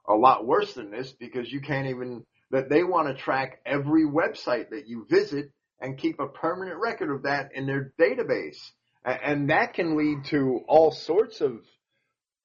[0.07, 4.05] a lot worse than this because you can't even, that they want to track every
[4.05, 5.51] website that you visit
[5.81, 8.57] and keep a permanent record of that in their database.
[9.03, 11.59] And that can lead to all sorts of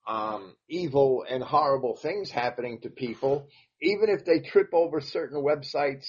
[0.06, 3.48] um, evil and horrible things happening to people,
[3.80, 6.06] even if they trip over certain websites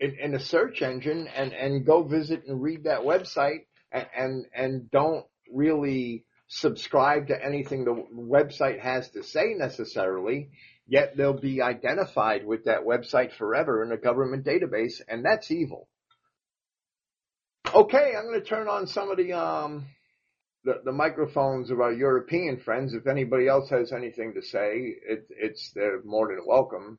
[0.00, 4.90] in, in a search engine and, and go visit and read that website and, and,
[4.90, 10.50] don't really subscribe to anything the website has to say necessarily,
[10.86, 15.88] yet they'll be identified with that website forever in a government database, and that's evil.
[17.74, 19.86] Okay, I'm going to turn on some of the um
[20.64, 22.94] the, the microphones of our European friends.
[22.94, 26.98] If anybody else has anything to say, it, it's they're more than welcome.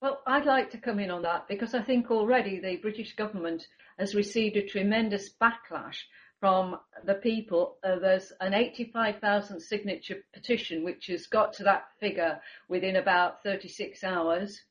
[0.00, 3.66] Well, I'd like to come in on that because I think already the British government
[3.98, 5.98] has received a tremendous backlash
[6.38, 7.76] from the people.
[7.84, 14.02] Uh, there's an 85,000 signature petition which has got to that figure within about 36
[14.02, 14.62] hours.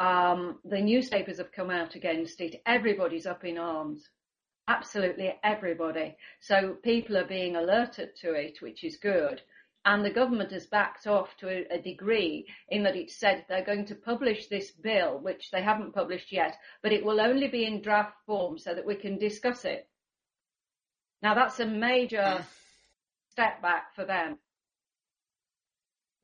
[0.00, 2.60] Um, the newspapers have come out against it.
[2.66, 4.08] Everybody's up in arms.
[4.66, 6.16] Absolutely everybody.
[6.40, 9.42] So people are being alerted to it, which is good.
[9.86, 13.64] And the government has backed off to a, a degree in that it said they're
[13.64, 17.64] going to publish this bill, which they haven't published yet, but it will only be
[17.64, 19.88] in draft form so that we can discuss it.
[21.22, 22.44] Now that's a major
[23.30, 24.38] step back for them.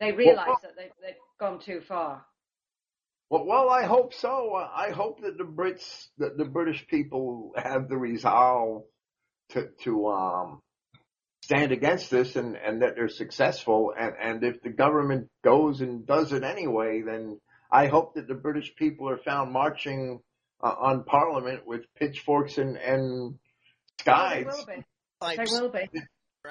[0.00, 2.26] They realise that they've, they've gone too far.
[3.30, 4.54] Well, well, I hope so.
[4.54, 8.82] I hope that the Brits, that the British people have the resolve
[9.50, 10.62] to, to, um,
[11.43, 13.93] stand against this and, and that they're successful.
[13.99, 17.40] And, and if the government goes and does it anyway, then
[17.70, 20.20] I hope that the British people are found marching
[20.62, 23.38] uh, on Parliament with pitchforks and, and
[24.05, 24.64] scythes.
[25.20, 25.84] Oh, they will be.
[25.90, 26.01] They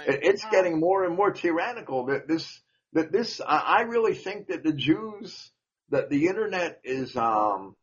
[0.08, 0.28] will be.
[0.28, 2.06] It's getting more and more tyrannical.
[2.06, 2.62] That this,
[2.94, 5.52] that this, I really think that the Jews
[5.90, 7.76] that the internet is um,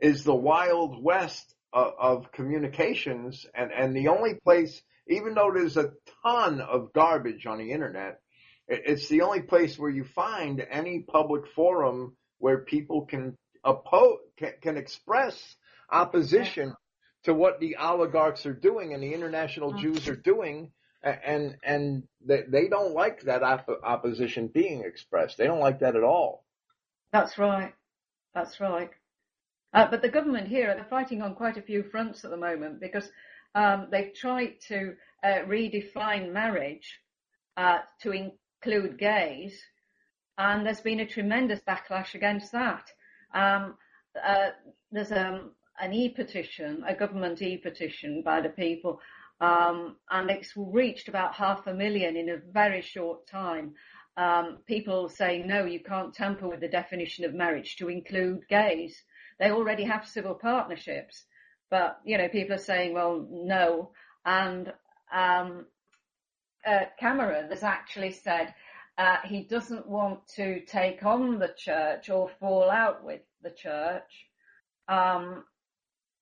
[0.00, 5.76] is the wild west of, of communications, and and the only place, even though there's
[5.76, 5.92] a
[6.22, 8.20] ton of garbage on the internet,
[8.66, 14.52] it's the only place where you find any public forum where people can oppose can,
[14.60, 15.56] can express
[15.90, 16.74] opposition
[17.24, 19.82] to what the oligarchs are doing and the international mm-hmm.
[19.82, 20.70] Jews are doing
[21.02, 25.36] and and they, they don't like that op- opposition being expressed.
[25.36, 26.44] They don't like that at all.
[27.12, 27.74] That's right.
[28.34, 28.90] That's right.
[29.72, 32.80] Uh, but the government here are fighting on quite a few fronts at the moment
[32.80, 33.10] because
[33.54, 37.00] um, they've tried to uh, redefine marriage
[37.56, 39.60] uh, to include gays,
[40.38, 42.90] and there's been a tremendous backlash against that.
[43.34, 43.74] Um,
[44.22, 44.50] uh,
[44.90, 49.00] there's um, an e-petition, a government e-petition by the people,
[49.40, 53.74] um, and it's reached about half a million in a very short time
[54.16, 59.02] um, people saying, no, you can't tamper with the definition of marriage to include gays.
[59.38, 61.24] They already have civil partnerships.
[61.74, 63.90] But, you know, people are saying, well, no.
[64.24, 64.72] And
[65.12, 65.66] um,
[66.64, 68.54] uh, Cameron has actually said
[68.96, 74.28] uh, he doesn't want to take on the church or fall out with the church.
[74.86, 75.42] Um,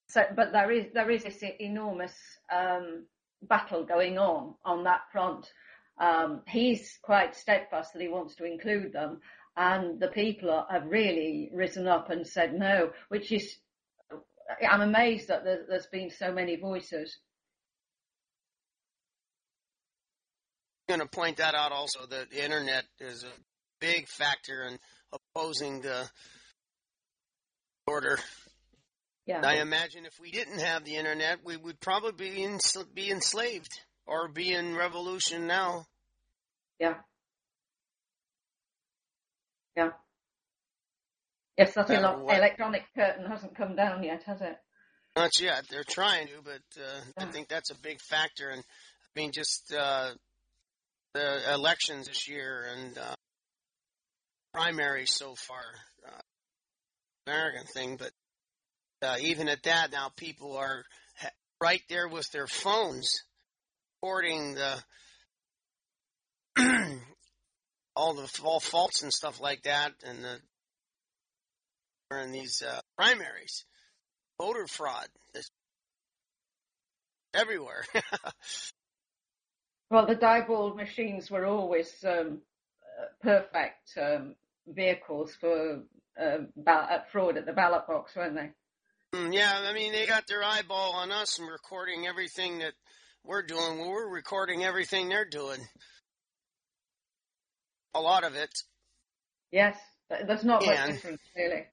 [0.09, 2.15] so, but there is there is this enormous
[2.51, 3.05] um,
[3.43, 5.53] battle going on on that front.
[5.99, 9.21] Um, he's quite steadfast that he wants to include them,
[9.55, 13.57] and the people have really risen up and said no, which is,
[14.69, 17.19] I'm amazed that there's been so many voices.
[20.89, 23.33] I'm going to point that out also that the internet is a
[23.81, 24.79] big factor in
[25.13, 26.09] opposing the
[27.87, 28.19] order.
[29.27, 29.41] Yeah.
[29.45, 33.71] I imagine if we didn't have the internet, we would probably be, ens- be enslaved
[34.07, 35.87] or be in revolution now.
[36.81, 36.95] Yeah.
[39.77, 39.91] Yeah.
[41.57, 44.57] Yes, that Uh, electronic curtain hasn't come down yet, has it?
[45.17, 45.67] Not yet.
[45.69, 48.49] They're trying to, but uh, I think that's a big factor.
[48.49, 50.13] And I mean, just uh,
[51.13, 53.15] the elections this year and uh,
[54.55, 55.63] primaries so far,
[56.09, 56.21] uh,
[57.27, 57.97] American thing.
[57.99, 58.13] But
[59.07, 60.83] uh, even at that, now people are
[61.61, 63.11] right there with their phones,
[64.03, 64.83] recording the
[67.95, 70.41] all the all faults and stuff like that, and the
[72.19, 73.65] in these uh, primaries
[74.39, 75.51] voter fraud is
[77.35, 77.85] everywhere.
[79.91, 82.41] Well, the Diebold machines were always um,
[82.99, 84.37] uh, perfect um,
[84.67, 85.83] vehicles for
[86.19, 88.53] uh, ba- uh, fraud at the ballot box, weren't they?
[89.15, 92.73] Mm, yeah, I mean they got their eyeball on us and recording everything that
[93.23, 93.81] we're doing.
[93.81, 95.61] Well, we're recording everything they're doing.
[97.95, 98.63] A lot of it.
[99.51, 99.77] Yes,
[100.09, 100.87] th- there's not much Yeah.
[100.87, 101.67] difference really.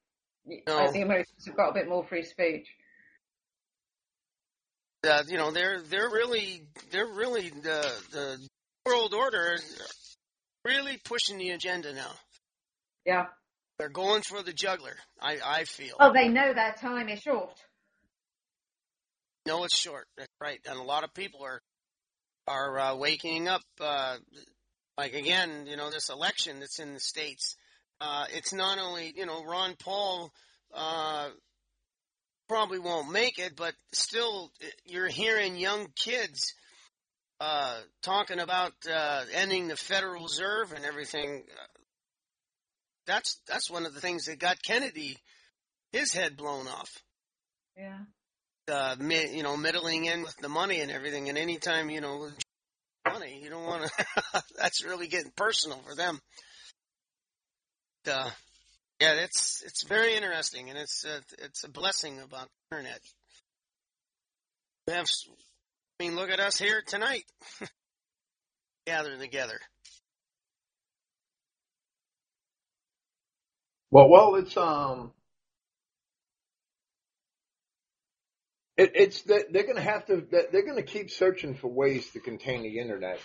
[0.66, 0.78] No.
[0.78, 2.66] uh, The Americans have got a bit more free speech.
[5.08, 8.48] Uh, you know, they're they're really they're really the the
[8.84, 9.98] world order is
[10.64, 12.10] really pushing the agenda now.
[13.06, 13.26] Yeah.
[13.78, 14.96] They're going for the juggler.
[15.20, 15.96] I I feel.
[15.98, 17.54] Oh, they know their time is short.
[19.46, 20.06] No, it's short.
[20.18, 20.60] That's right.
[20.68, 21.60] And a lot of people are
[22.46, 23.62] are uh, waking up.
[23.80, 24.16] Uh,
[24.98, 27.56] like again, you know, this election that's in the states.
[28.00, 30.32] Uh, it's not only you know Ron Paul
[30.74, 31.28] uh,
[32.48, 34.50] probably won't make it, but still
[34.84, 36.54] you're hearing young kids
[37.40, 41.44] uh, talking about uh, ending the Federal Reserve and everything.
[43.06, 45.16] That's that's one of the things that got Kennedy
[45.92, 46.90] his head blown off
[47.76, 47.98] Yeah.
[48.68, 51.28] uh, mi- you know, middling in with the money and everything.
[51.28, 52.28] And anytime, you know,
[53.08, 56.20] money, you don't want to, that's really getting personal for them.
[58.06, 58.30] Uh,
[59.00, 63.00] yeah, it's, it's very interesting and it's, uh, it's a blessing about the internet.
[64.86, 65.06] We have,
[66.00, 67.24] I mean, look at us here tonight,
[68.86, 69.58] gathering together.
[73.90, 75.12] Well, well, it's um,
[78.76, 82.20] it, it's they're going to have to they're going to keep searching for ways to
[82.20, 83.18] contain the internet.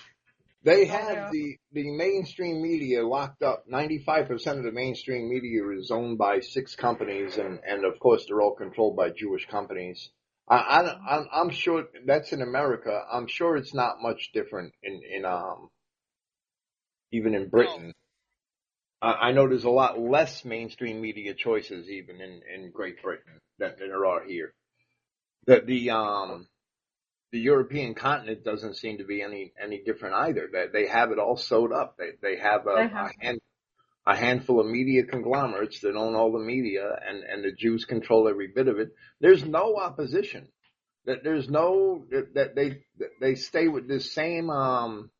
[0.65, 1.29] They have yeah.
[1.31, 3.65] the the mainstream media locked up.
[3.67, 7.99] Ninety five percent of the mainstream media is owned by six companies, and and of
[7.99, 10.09] course they're all controlled by Jewish companies.
[10.49, 12.99] I, I I'm, I'm sure that's in America.
[13.11, 15.69] I'm sure it's not much different in in um
[17.11, 17.93] even in Britain.
[19.03, 23.39] I I know there's a lot less mainstream media choices even in, in Great Britain
[23.59, 24.51] than, than there are here.
[25.45, 26.47] That the um
[27.35, 30.47] the European continent doesn't seem to be any any different either.
[30.53, 31.97] That they, have it all sewed up.
[31.97, 33.11] They they have a, They have.
[33.11, 33.39] a hand
[34.07, 38.29] a handful of media conglomerates that own all the media and, and the Jews control
[38.29, 38.89] every bit of it.
[39.19, 40.47] There's no opposition.
[41.07, 42.05] That there's no
[42.35, 42.83] that they
[43.19, 45.11] they stay with this same um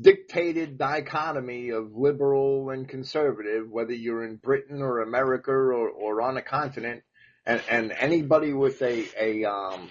[0.00, 6.38] dictated dichotomy of liberal and conservative, whether you're in Britain or America or, or on
[6.38, 7.02] a continent,
[7.44, 9.88] and, and anybody with a, a, um,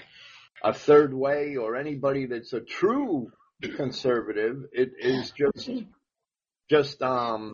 [0.66, 3.32] a third way or anybody that's a true
[3.78, 5.70] conservative, it is just,
[6.70, 7.53] just, um,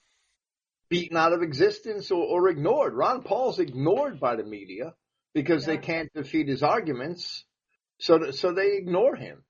[0.89, 2.93] beaten out of existence or, or ignored.
[2.93, 4.93] Ron Paul's ignored by the media
[5.34, 7.45] because they can't defeat his arguments.
[7.99, 9.43] So, th- so they ignore him.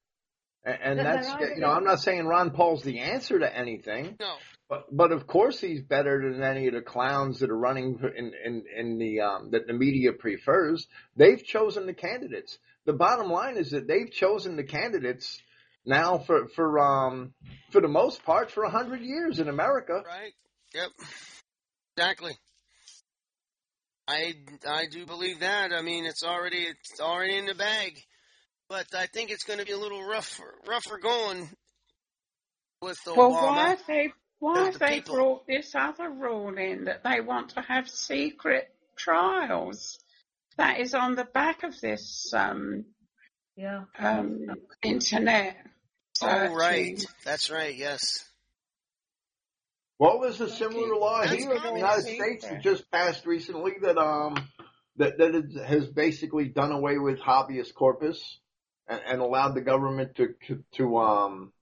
[0.63, 4.35] And, and that's, you know, I'm not saying Ron Paul's the answer to anything, No,
[4.69, 8.31] but, but of course he's better than any of the clowns that are running in,
[8.45, 10.87] in, in the, um, that the media prefers.
[11.15, 12.57] They've chosen the candidates.
[12.85, 15.39] The bottom line is that they've chosen the candidates
[15.85, 17.33] now for, for, um,
[17.71, 20.01] for the most part for a hundred years in America.
[20.05, 20.33] right?
[20.73, 20.89] Yep.
[21.97, 22.33] Exactly.
[24.07, 24.33] I
[24.67, 25.71] I do believe that.
[25.71, 27.97] I mean, it's already it's already in the bag,
[28.67, 31.49] but I think it's going to be a little rougher rougher going
[32.81, 33.15] with Obama.
[33.17, 35.15] Well, why they why have the they people.
[35.15, 39.99] brought this other rule in that they want to have secret trials?
[40.57, 42.85] That is on the back of this um,
[43.55, 43.83] Yeah.
[43.97, 44.45] um,
[44.83, 45.57] internet.
[46.21, 47.03] oh, right.
[47.25, 47.75] That's right.
[47.75, 48.25] Yes.
[49.99, 52.15] Well, there's a similar law That's here in the United sense.
[52.15, 54.35] States that just passed recently that um
[54.97, 58.39] that that it has basically done away with habeas corpus
[58.87, 60.33] and, and allowed the government to
[60.73, 61.53] to um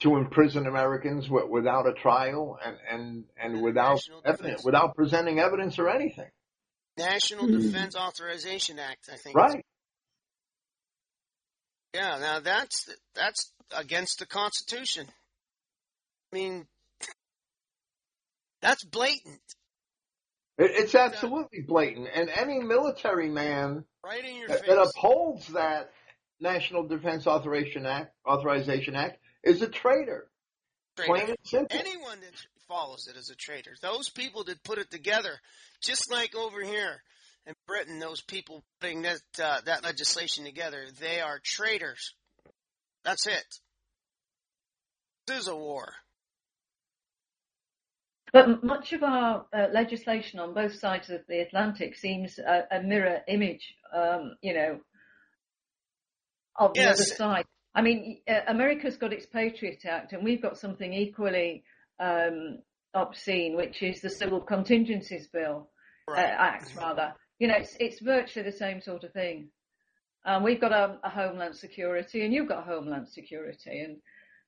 [0.00, 5.90] to imprison Americans without a trial and and and without evidence, without presenting evidence or
[5.90, 6.30] anything.
[6.96, 7.60] National Hmm.
[7.60, 9.36] Defense Authorization Act, I think.
[9.36, 9.64] Right.
[11.94, 15.06] Yeah, now that's that's against the Constitution.
[16.32, 16.66] I mean,
[18.60, 19.40] that's blatant,
[20.58, 22.08] It, it's absolutely blatant.
[22.14, 25.90] And any military man right that, that upholds that
[26.40, 30.28] National Defense Authorization Act, Authorization Act is a traitor.
[30.96, 31.12] Traitor.
[31.14, 31.78] Plain and simple.
[31.78, 32.32] Anyone that
[32.68, 33.74] follows it is a traitor.
[33.80, 35.38] Those people that put it together,
[35.82, 37.02] just like over here
[37.46, 42.14] in Britain, those people putting that uh, that legislation together, they are traitors.
[43.04, 43.44] That's it.
[45.26, 45.92] This is a war.
[48.32, 52.82] But much of our uh, legislation on both sides of the Atlantic seems a, a
[52.82, 54.80] mirror image, um, you know,
[56.56, 56.96] of the Yes.
[56.98, 57.44] other side.
[57.74, 61.62] I mean, uh, America's got its Patriot Act, and we've got something equally
[62.00, 62.58] um,
[62.96, 65.68] obscene, which is the Civil Contingencies Bill
[66.08, 67.14] uh, Act, rather.
[67.38, 69.48] You know, it's it's virtually the same sort of thing.
[70.24, 73.98] Um, we've got a, a Homeland Security, and you've got Homeland Security, and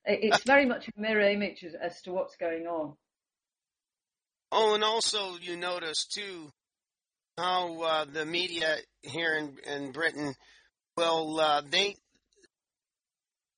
[0.05, 2.95] it, it's very much a mirror image as, as to what's going on.
[4.51, 6.51] Oh, and also you notice too
[7.37, 10.33] how uh, the media here in, in Britain
[10.97, 11.95] will uh, they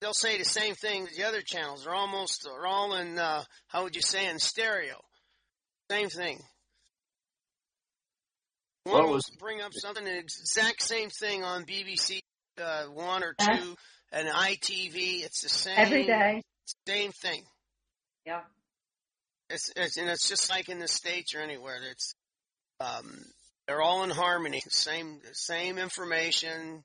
[0.02, 1.84] they'll say the same thing as the other channels.
[1.86, 4.96] They're almost they're all in uh, how would you say in stereo.
[5.90, 6.40] Same thing.
[8.84, 12.20] One Well, it will was- bring up something the exact same thing on BBC
[12.62, 13.60] uh, one or Yes.
[13.60, 13.76] two
[14.12, 15.24] and ITV.
[15.24, 16.42] It's the same Every day,
[16.88, 17.44] same thing.
[18.26, 18.42] yeah.
[19.50, 21.78] It's, it's and it's just like in the states or anywhere.
[21.92, 22.14] It's
[22.80, 23.26] um,
[23.68, 24.62] they're all in harmony.
[24.70, 26.84] Same same information.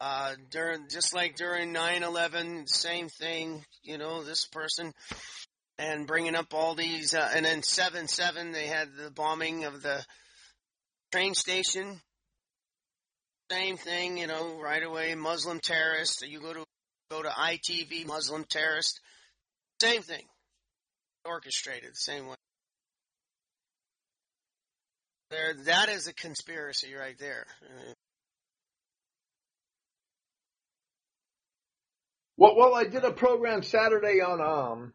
[0.00, 3.64] Uh, during just like during 9/11, same thing.
[3.82, 4.92] You know, this person
[5.78, 9.82] and bringing up all these, uh, and then seven seven, they had the bombing of
[9.82, 10.04] the
[11.12, 12.00] train station.
[13.50, 15.14] Same thing, you know, right away.
[15.14, 16.26] Muslim terrorist.
[16.26, 16.64] You go to
[17.10, 19.00] go to ITV, Muslim terrorist.
[19.80, 20.24] Same thing
[21.26, 22.34] orchestrated same way.
[25.30, 27.46] There, that is a conspiracy right there.
[32.36, 34.92] Well, well, I did a program Saturday on um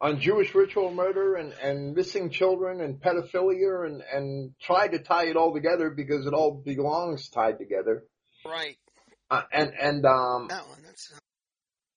[0.00, 5.26] on Jewish ritual murder and and missing children and pedophilia and and tried to tie
[5.26, 8.04] it all together because it all belongs tied together.
[8.44, 8.76] Right,
[9.30, 10.82] Uh, and and um that one.
[10.84, 11.12] That's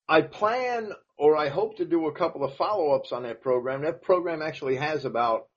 [0.08, 3.82] I plan or I hope to do a couple of follow ups on that program.
[3.84, 5.48] That program actually has about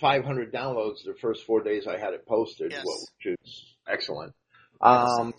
[0.00, 2.84] 500 downloads the first four days I had it posted, Yes.
[2.84, 4.34] which is excellent.
[4.80, 5.32] Um.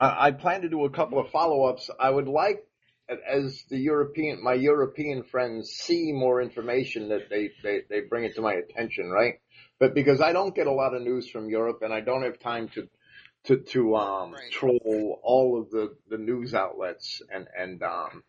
[0.00, 1.90] I I plan to do a couple of follow-ups.
[1.98, 2.64] I would like,
[3.08, 8.34] as the European, my European friends see more information that they, they, they bring it
[8.36, 9.40] to my attention, right?
[9.78, 12.38] But because I don't get a lot of news from Europe and I don't have
[12.38, 12.88] time to,
[13.44, 14.52] to, to, um, Right.
[14.52, 18.22] troll all of the, the news outlets and, and, um,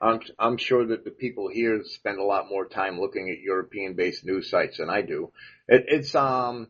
[0.00, 4.24] I'm, I'm sure that the people here spend a lot more time looking at European-based
[4.24, 5.30] news sites than I do.
[5.68, 6.68] It, it's, um,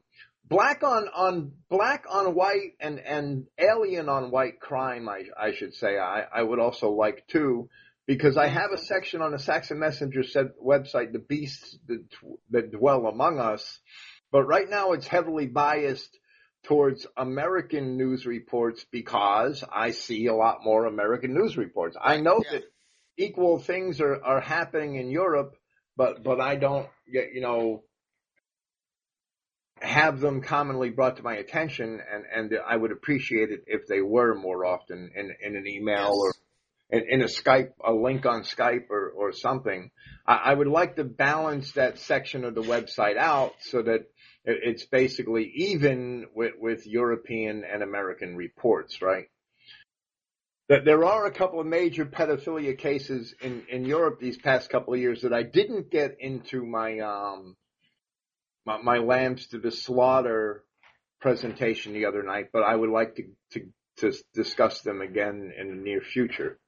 [0.53, 5.75] black on on black on white and and alien on white crime I I should
[5.75, 7.69] say I I would also like to
[8.07, 12.05] because I have a section on the Saxon Messenger said website the beasts that,
[12.51, 13.81] that dwell among us
[14.31, 16.19] but right now it's heavily biased
[16.65, 22.43] towards American news reports because I see a lot more American news reports I know
[22.45, 22.59] Yeah.
[22.59, 22.65] that
[23.17, 25.57] equal things are are happening in Europe
[25.97, 27.85] but but I don't get you know
[29.83, 34.01] have them commonly brought to my attention and, and I would appreciate it if they
[34.01, 36.11] were more often in, in an email Yes.
[36.19, 36.35] or
[36.91, 39.91] in, in a Skype, a link on Skype or, or something.
[40.27, 44.01] I, I would like to balance that section of the website out so that
[44.45, 49.27] it- it's basically even with, with European and American reports, right?
[50.69, 54.95] That there are a couple of major pedophilia cases in, in Europe these past couple
[54.95, 57.57] of years that I didn't get into my, um,
[58.65, 60.65] my, my lambs to the slaughter
[61.21, 63.67] presentation the other night, but I would like to, to,
[63.99, 66.59] to discuss them again in the near future.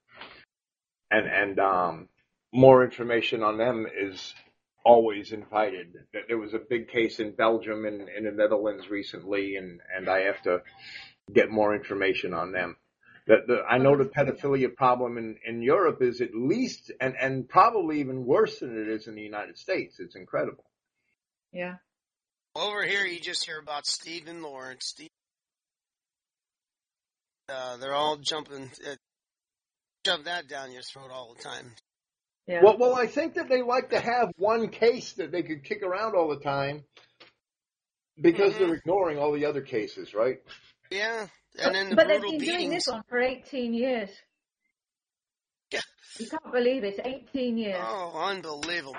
[1.11, 2.09] And, and, um,
[2.53, 4.33] more information on them is
[4.85, 5.93] always invited.
[6.13, 10.21] There- was a big case in Belgium and in the Netherlands recently, and, and I
[10.21, 10.61] have to
[11.33, 12.77] get more information on them.
[13.27, 17.49] The, the, I know the pedophilia problem in, in Europe is at least, and, and
[17.49, 19.99] probably even worse than it is in the United States.
[19.99, 20.63] It's incredible.
[21.51, 21.75] Yeah.
[22.55, 24.85] Over here, you just hear about Stephen Lawrence.
[24.85, 25.09] Steve,
[27.49, 28.71] uh, they're all jumping.
[28.89, 28.97] At,
[30.05, 31.71] shove that down your throat all the time.
[32.47, 32.61] Yeah.
[32.63, 35.81] Well, well, I think that they like to have one case that they could kick
[35.83, 36.85] around all the time
[38.21, 38.59] because Mhm.
[38.59, 40.37] they're ignoring all the other cases, right?
[40.91, 44.09] Yeah, but, and then the but they've brutal been doing this one for 18 years.
[45.71, 45.81] Yeah.
[46.19, 47.01] You can't believe it.
[47.03, 47.81] 18 years.
[47.81, 48.95] Oh, unbelievable,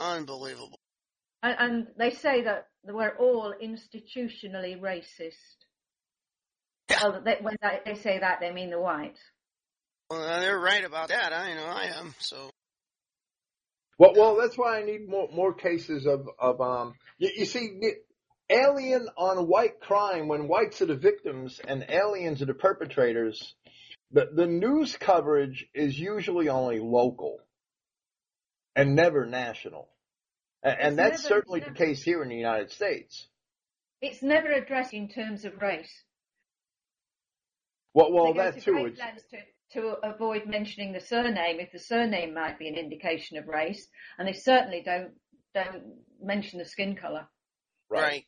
[0.00, 0.80] unbelievable.
[1.44, 5.56] And, and they say that we're all institutionally racist.
[6.90, 6.98] Yeah.
[7.02, 9.20] Well, they, when they, they say that, they mean the whites.
[10.10, 11.32] Well, they're right about that.
[11.32, 12.14] I know I am.
[12.18, 12.50] So
[13.98, 16.94] Well, well, that's why I need more more cases of of um.
[17.18, 17.78] You, you see,
[18.50, 23.54] alien on white crime when whites are the victims and aliens are the perpetrators.
[24.12, 27.38] The the news coverage is usually only local
[28.76, 29.88] and never national,
[30.64, 33.28] and, and that's never- certainly never- the case here in the United States.
[34.00, 35.92] It's never addressed in terms of race.
[37.94, 38.72] Well, well, they go that to too.
[38.72, 43.46] great to, to avoid mentioning the surname if the surname might be an indication of
[43.46, 43.86] race,
[44.18, 45.12] and they certainly don't
[45.54, 45.84] don't
[46.20, 47.28] mention the skin color.
[47.88, 48.24] right.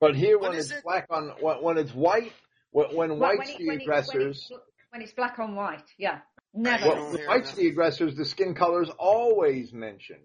[0.00, 0.84] But here, when, when is it's it?
[0.84, 2.32] black on when, when it's white,
[2.70, 4.36] when, when Well, white's when it- the when it- when aggressors.
[4.48, 6.20] it's, when it's black on white, yeah,
[6.54, 6.84] never.
[6.84, 7.56] You Well, don't the hear white's that.
[7.56, 10.22] the aggressors, the skin color is always mentioned.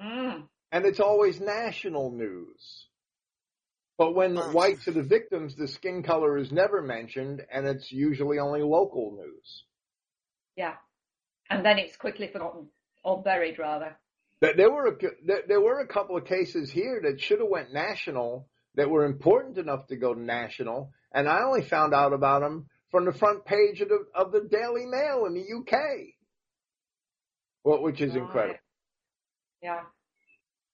[0.00, 0.48] Mm.
[0.72, 2.86] And it's always national news.
[3.98, 4.52] But when Oh.
[4.52, 9.12] whites are the victims, the skin color is never mentioned, and it's usually only local
[9.16, 9.64] news.
[10.56, 10.76] Yeah,
[11.50, 12.70] and then it's quickly forgotten
[13.04, 13.96] or buried, rather.
[14.40, 17.72] There were a, there- there were a couple of cases here that should have went
[17.74, 22.68] national that were important enough to go national, and I only found out about them
[22.90, 26.14] from the front page of the of the Daily Mail in the UK.
[27.64, 28.22] Well, which is Right.
[28.22, 28.58] incredible.
[29.62, 29.80] Yeah,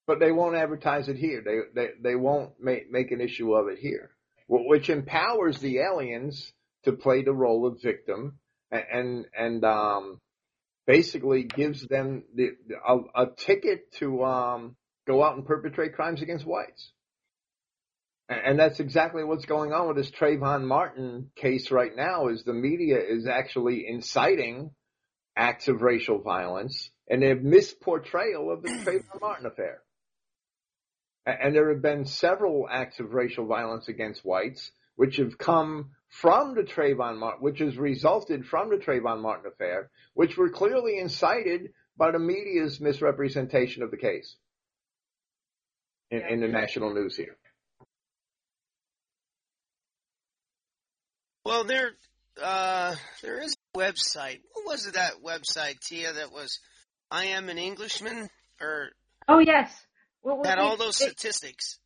[0.07, 1.43] but they won't advertise it here.
[1.45, 4.11] They they they won't make make an issue of it here,
[4.49, 6.53] which empowers the aliens
[6.85, 8.39] to play the role of victim
[8.71, 10.21] and and, and um,
[10.87, 12.51] basically gives them the
[12.87, 14.77] a, a ticket to um,
[15.07, 16.93] go out and perpetrate crimes against whites.
[18.29, 22.27] And that's exactly what's going on with this Trayvon Martin case right now.
[22.27, 24.73] Is the media is actually inciting
[25.37, 29.83] acts of racial violence and a misportrayal of the Trayvon Martin affair.
[31.25, 36.55] And there have been several acts of racial violence against whites, which have come from
[36.55, 41.73] the Trayvon Martin, which has resulted from the Trayvon Martin affair, which were clearly incited
[41.97, 44.37] by the media's misrepresentation of the case
[46.11, 47.37] in, in the national news here.
[51.45, 51.93] Well, there,
[52.43, 54.41] uh, there is a website.
[54.53, 56.13] What was it that website, Tia?
[56.13, 56.59] That was,
[57.11, 58.29] I am an Englishman,
[58.61, 58.91] or
[59.29, 59.73] Oh yes.
[60.23, 61.79] Well, had all those it- statistics.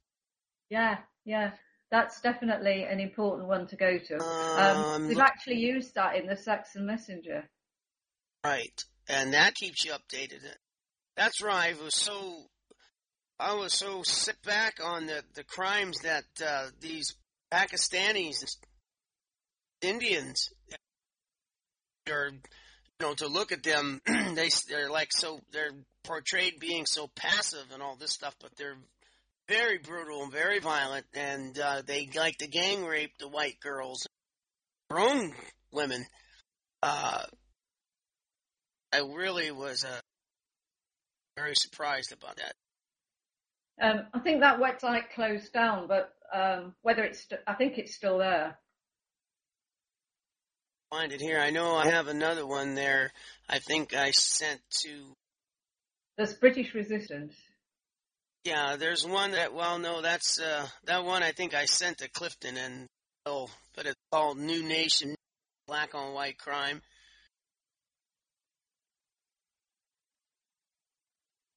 [0.71, 1.53] yeah, yeah.
[1.91, 4.17] That's definitely an important one to go to.
[4.23, 7.49] Um, Um, we've actually used that in the Saxon Messenger.
[8.45, 10.43] Right, and that keeps you updated.
[11.17, 11.77] That's right.
[11.77, 12.47] I was so,
[13.41, 17.17] I was so sit back on the the crimes that uh, these
[17.53, 18.45] Pakistanis,
[19.83, 20.49] Indians,
[22.09, 22.31] are,
[23.01, 25.73] know, to look at them, they they're like so they're
[26.05, 28.79] portrayed being so passive and all this stuff, but they're
[29.49, 34.07] very brutal and very violent, and uh, they like to gang rape the white girls,
[34.89, 35.33] their own
[35.73, 36.05] women.
[36.83, 37.25] Uh,
[38.93, 40.01] I really was uh,
[41.37, 42.55] very surprised about that.
[43.81, 47.95] Um, I think that website closed down, but um, whether it's, st- I think it's
[47.95, 48.59] still there.
[50.91, 51.39] Find it here.
[51.39, 53.13] I know I have another one there.
[53.49, 55.15] I think I sent to.
[56.17, 57.33] There's British Resistance.
[58.45, 59.55] Yeah, there's one that.
[59.55, 61.23] Well, no, that's uh, that one.
[61.23, 62.89] I think I sent to Clifton and
[63.25, 65.15] oh, but it's called New Nation,
[65.69, 66.83] Black on White Crime.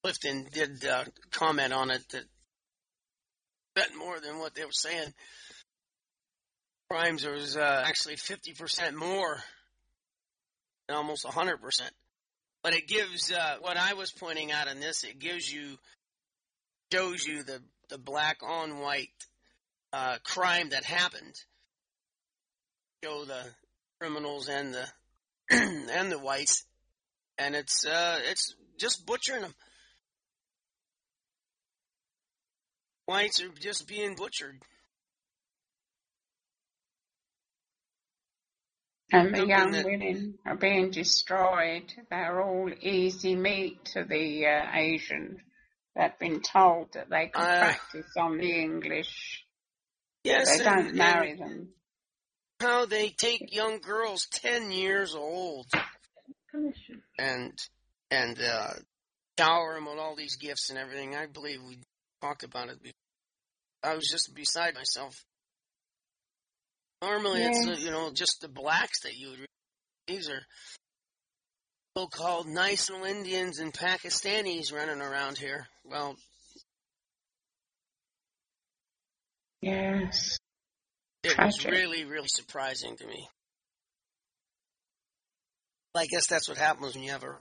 [0.03, 2.25] Clifton did uh, comment on it that
[3.73, 5.13] bet more than what they were saying.
[6.94, 9.39] Crimes was uh, actually 50% more,
[10.88, 11.58] and almost 100%.
[12.62, 15.04] But it gives uh, what I was pointing out in this.
[15.04, 15.80] It gives you,
[16.91, 19.10] shows you the the black on white
[19.91, 21.34] uh, crime that happened.
[23.04, 23.44] Show the
[24.00, 24.88] criminals and the
[25.50, 26.64] and the whites,
[27.39, 29.56] and it's uh, it's just butchering them.
[33.08, 34.62] Whites are just being butchered.
[39.14, 41.93] And the young that- women are being destroyed.
[42.09, 45.39] They're all easy meat to the uh, Asians.
[45.95, 49.45] They've been told that they can Uh, practice on the English.
[50.24, 51.74] Yes, They and- don't marry them.
[52.59, 55.68] how they take young girls ten years old
[57.18, 57.57] and
[58.09, 58.74] and uh,
[59.38, 61.16] shower them with all these gifts and everything.
[61.16, 61.80] I believe we
[62.22, 62.82] talked about it.
[62.82, 62.93] Before.
[63.84, 65.24] I was just beside myself.
[67.08, 67.78] Normally, it's Yes.
[67.78, 69.39] uh, you know just the blacks that you would.
[69.39, 69.47] Read.
[70.08, 70.41] These are
[71.97, 75.68] so-called nice little Indians and Pakistanis running around here.
[75.84, 76.16] Well,
[79.62, 80.38] Yes.
[81.24, 83.28] it was really, really surprising to me.
[85.95, 87.38] I guess that's what happens when you have a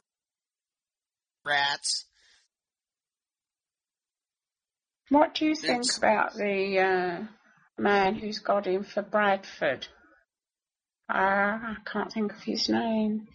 [1.45, 2.05] rats.
[5.09, 7.27] What do you think It's- about the uh,
[7.83, 9.87] man who's got in for Bradford?
[11.09, 13.29] Uh, I can't think of his name.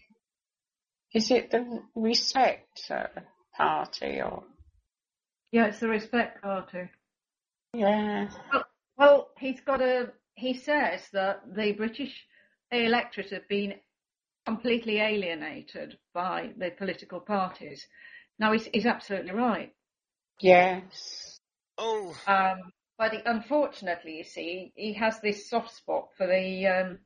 [1.13, 3.07] Is it the Respect uh,
[3.55, 4.43] Party or?
[5.51, 6.89] Yeah, it's the Respect Party.
[7.73, 8.29] Yeah.
[8.97, 10.11] Well, he's got a.
[10.35, 12.13] He says that the British
[12.71, 13.75] electorate have been
[14.45, 17.85] completely alienated by the political parties.
[18.39, 19.73] Now, he's, he's absolutely right.
[20.39, 21.39] Yes.
[21.77, 26.99] Oh, Um, but he, unfortunately, you see, he has this soft spot for the um,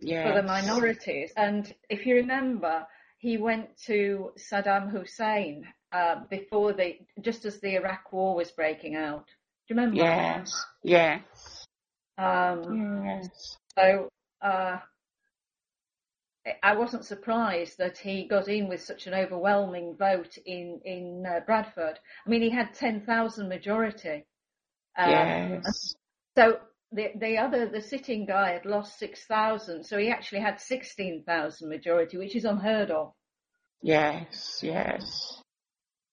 [0.00, 0.28] Yes.
[0.28, 1.32] for the minorities.
[1.36, 2.86] And if you remember,
[3.18, 8.94] he went to Saddam Hussein uh, before the just as the Iraq War was breaking
[8.94, 9.26] out.
[9.66, 9.96] Do you remember?
[9.96, 10.64] Yes.
[10.84, 11.66] Yes.
[12.16, 13.56] Um, Yes.
[13.76, 14.08] So
[14.40, 14.78] uh,
[16.62, 21.40] I wasn't surprised that he got in with such an overwhelming vote in in uh,
[21.46, 21.98] Bradford.
[22.26, 24.26] I mean, he had ten thousand majority.
[24.96, 25.94] Um, Yes.
[26.36, 26.58] So
[26.92, 31.24] the the other the sitting guy had lost six thousand, so he actually had sixteen
[31.24, 33.12] thousand majority, which is unheard of.
[33.82, 34.60] Yes.
[34.62, 35.42] Yes.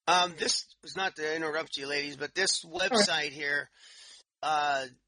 [0.07, 3.69] Um, this was not to interrupt you, ladies, but this website here,
[4.43, 5.05] uh, Which one?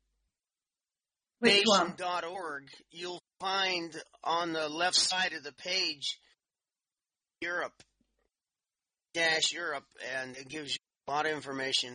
[1.41, 6.19] nation.org, you'll find on the left side of the page
[7.41, 7.73] Europe
[9.13, 9.85] dash Europe,
[10.19, 10.77] and it gives you
[11.07, 11.93] a lot of information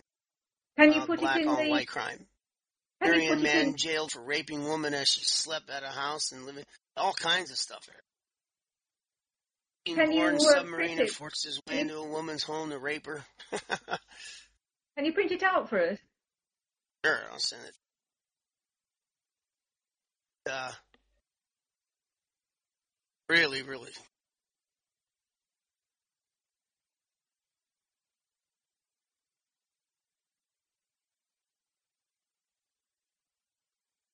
[0.77, 1.69] Can you put black it in on the?
[1.69, 2.25] white crime.
[3.01, 3.77] You Syrian man in?
[3.77, 6.63] jailed for raping woman as she slept at a house and living
[6.97, 9.95] all kinds of stuff here.
[9.95, 11.13] Can you, Born uh, submarine print it?
[11.13, 13.23] forced his way into a woman's home to rape her.
[14.97, 15.97] Can you print it out for us?
[17.05, 17.75] Sure, I'll send it.
[20.49, 20.71] Uh,
[23.29, 23.91] really, really.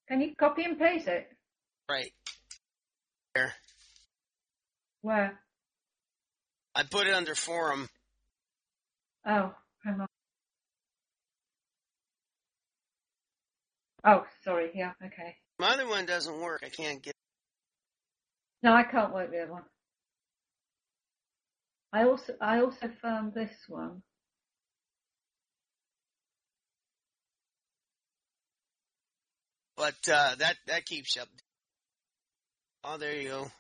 [0.08, 1.30] Can you copy and paste it?
[1.90, 2.12] Right.
[3.36, 3.54] There.
[5.02, 5.40] Where?
[6.76, 7.88] I put it under forum.
[9.26, 9.54] Oh,
[9.84, 10.08] hang on.
[14.04, 14.72] Oh, sorry.
[14.74, 15.36] Yeah, okay.
[15.60, 16.62] My other one doesn't work.
[16.66, 17.14] I can't get.
[18.64, 19.64] No, I can't work the other one.
[21.92, 24.02] I also I also found this one.
[29.76, 31.30] But uh, that that keeps you up.
[32.84, 33.52] Oh, there you go.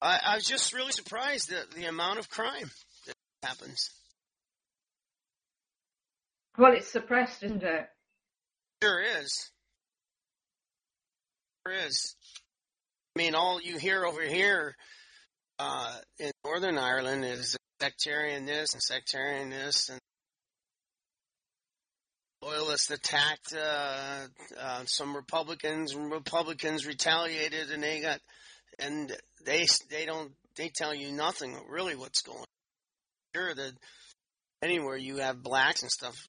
[0.00, 2.70] I, I was just really surprised at the amount of crime
[3.06, 3.90] that happens.
[6.58, 7.88] Well, it's suppressed, isn't it?
[8.82, 9.50] Sure is.
[11.70, 12.16] Is.
[13.14, 14.76] I mean, all you hear over here
[15.58, 20.00] uh, in Northern Ireland is sectarian this and sectarian this, and
[22.42, 24.26] loyalists attacked uh,
[24.60, 25.94] uh, some Republicans.
[25.94, 28.20] Republicans retaliated, and they got,
[28.78, 32.38] and they they don't they tell you nothing really what's going.
[32.38, 32.44] on.
[33.34, 33.72] Sure, that
[34.62, 36.28] anywhere you have blacks and stuff,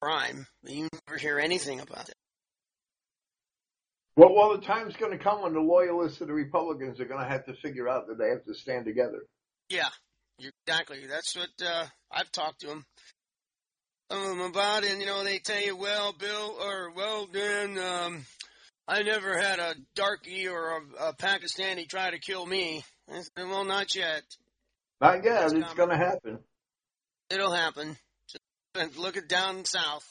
[0.00, 2.14] crime, you never hear anything about it.
[4.16, 7.22] Well, well, the time's going to come when the loyalists of the Republicans are going
[7.22, 9.26] to have to figure out that they have to stand together.
[9.68, 9.88] Yeah,
[10.38, 11.06] exactly.
[11.06, 12.86] That's what uh, I've talked to them.
[14.08, 18.24] Them about, and you know, they tell you, well, Bill, or well, Dan, um,
[18.88, 22.84] I never had a darky or a, a Pakistani try to kill me.
[23.10, 24.22] I said, well, not yet.
[25.00, 25.40] Not yet.
[25.40, 26.38] That's It's going to happen.
[27.30, 27.96] It'll happen.
[28.28, 30.04] Just look at down south.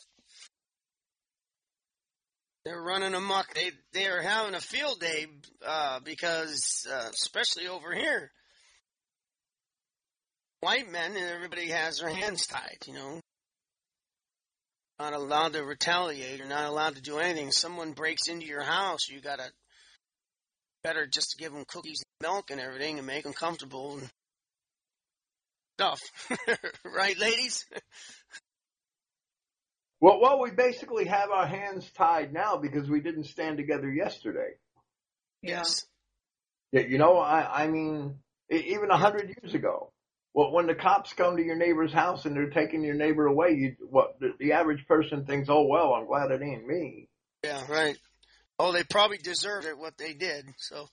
[2.66, 3.53] They're running amok.
[3.53, 5.28] They they are having a field day
[5.66, 8.32] uh, because, uh, especially over here,
[10.61, 12.80] white men and everybody has their hands tied.
[12.88, 13.20] You know,
[14.99, 17.51] not allowed to retaliate or not allowed to do anything.
[17.51, 19.51] Someone breaks into your house, you gotta
[20.84, 24.09] better just give them cookies and milk and everything and make them comfortable and
[25.78, 26.01] stuff.
[26.84, 27.66] right, ladies?
[30.02, 34.56] Well, well, we basically have our hands tied now because we didn't stand together yesterday.
[35.41, 35.86] Yes.
[36.72, 38.16] Yeah, you know, I, I mean,
[38.50, 39.91] even a hundred years ago,
[40.34, 43.52] well, when the cops come to your neighbor's house and they're taking your neighbor away,
[43.52, 47.08] you, what the, the average person thinks, oh well, I'm glad it ain't me.
[47.43, 47.98] Yeah, right.
[48.60, 50.46] Oh, they probably deserved it what they did.
[50.58, 50.88] So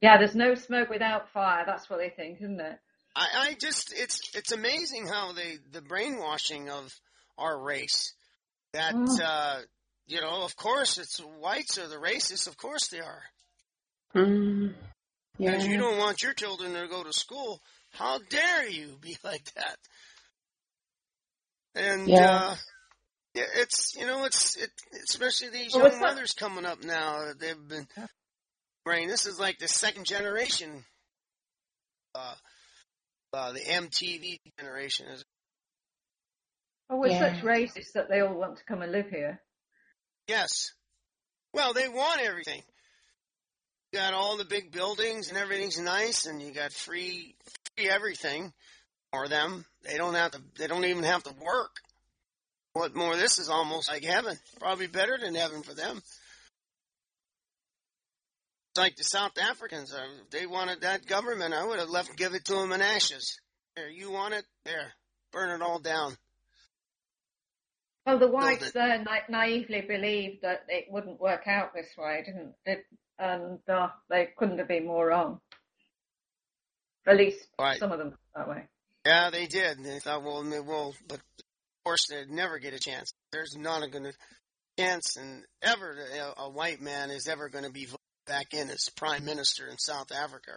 [0.00, 1.64] Yeah, there's no smoke without fire.
[1.66, 2.78] That's what they think, isn't it?
[3.16, 6.92] I, I just it's it's amazing how they the brainwashing of
[7.38, 8.14] our race.
[8.72, 9.20] That Mm.
[9.22, 9.60] uh
[10.06, 13.22] you know, of course it's whites are the racists, of course they are.
[14.14, 14.74] Mm,
[15.38, 17.60] Because you don't want your children to go to school.
[17.92, 19.76] How dare you be like that?
[21.74, 22.30] And Yeah.
[22.30, 22.56] uh
[23.34, 24.70] yeah, it's you know, it's it
[25.08, 27.32] especially these Well, young what's that- mothers coming up now.
[27.38, 27.88] They've been
[28.84, 29.08] brain.
[29.08, 30.84] This is like the second generation.
[32.14, 32.34] Uh,
[33.34, 35.24] uh, the MTV generation is.
[36.90, 37.34] Oh, we're Yeah.
[37.34, 39.40] such racists that they all want to come and live here.
[40.28, 40.72] Yes.
[41.52, 42.62] Well, they want everything.
[43.92, 47.36] You got all the big buildings and everything's nice, and you got free,
[47.76, 48.52] free everything
[49.12, 49.64] for them.
[49.82, 50.42] They don't have to.
[50.58, 51.76] They don't even have to work.
[52.72, 53.16] What more?
[53.16, 54.36] This is almost like heaven.
[54.58, 56.02] Probably better than heaven for them.
[58.76, 59.94] Like the South Africans.
[59.94, 62.82] uh, If they wanted that government, I would have left, give it to them in
[62.82, 63.38] ashes.
[63.76, 64.44] There, you want it?
[64.64, 64.92] There,
[65.32, 66.16] burn it all down.
[68.06, 72.54] Well, the whites there na- naively believed that it wouldn't work out this way, didn't
[72.66, 72.84] it?
[73.18, 75.40] And uh, they couldn't have been more wrong.
[77.06, 77.78] At least Right.
[77.78, 78.64] some of them that way.
[79.06, 79.82] Yeah, they did.
[79.84, 81.44] They thought, well, they- well, but of
[81.84, 83.12] course they'd never get a chance.
[83.30, 84.12] There's not a gonna
[84.78, 85.96] chance, and ever
[86.36, 89.66] a, a white man is ever going to be voted back in as prime minister
[89.68, 90.52] in South Africa.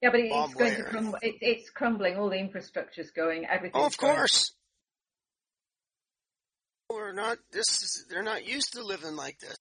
[0.00, 1.18] Yeah, but it's going to crumble.
[1.22, 2.16] It, it's crumbling.
[2.16, 3.46] All the infrastructure's going.
[3.46, 3.80] Everything.
[3.80, 4.52] Oh, of course.
[6.90, 7.38] We're not.
[7.50, 8.06] This is.
[8.08, 9.56] They're not used to living like this.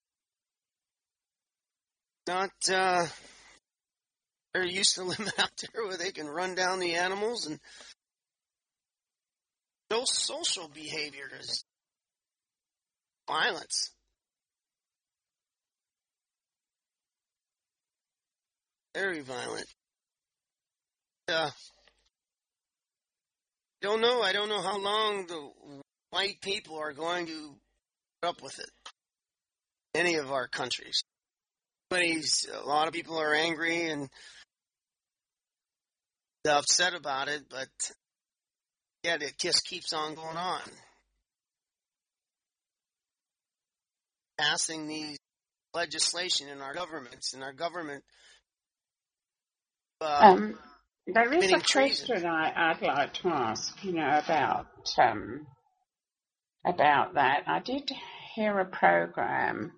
[2.27, 2.51] Not.
[2.71, 3.07] uh
[4.53, 7.59] They're used to living out there where they can run down the animals and
[9.89, 11.63] no social behavior is
[13.27, 13.91] violence.
[18.97, 19.67] Very violent.
[21.27, 21.51] Uh,
[23.79, 24.23] don't know.
[24.23, 25.51] I don't know how long the
[26.09, 27.53] white people are going to
[28.19, 28.69] put up with it.
[29.93, 31.03] Any of our countries.
[31.91, 34.09] But a lot of people are angry and
[36.49, 37.67] upset about it, but
[39.03, 40.61] yet it just keeps on going on.
[44.39, 45.19] Passing these
[45.75, 48.03] legislation in our governments, and our government
[50.01, 50.57] Um,
[51.07, 54.67] there is a question I, I'd like to ask, you know, about
[54.99, 55.47] um,
[56.65, 57.43] about that.
[57.47, 57.89] I did
[58.35, 59.71] hear a program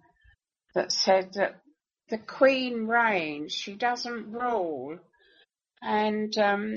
[0.76, 1.62] that said that
[2.10, 4.98] the Queen reigns; she doesn't rule,
[5.82, 6.76] and um,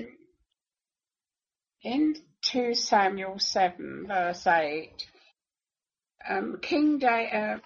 [1.82, 5.04] in two Samuel seven verse eight,
[6.28, 7.58] um, King da- uh,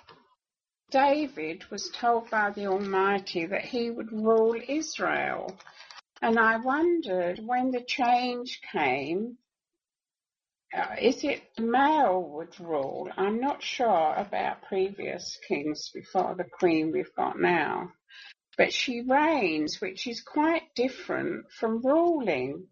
[0.90, 5.58] David was told by the Almighty that he would rule Israel.
[6.22, 9.38] And I wondered when the change came,
[10.72, 13.10] uh, is it the male would rule?
[13.16, 17.92] I'm not sure about previous kings before the queen we've got now.
[18.56, 22.68] But she reigns, which is quite different from ruling.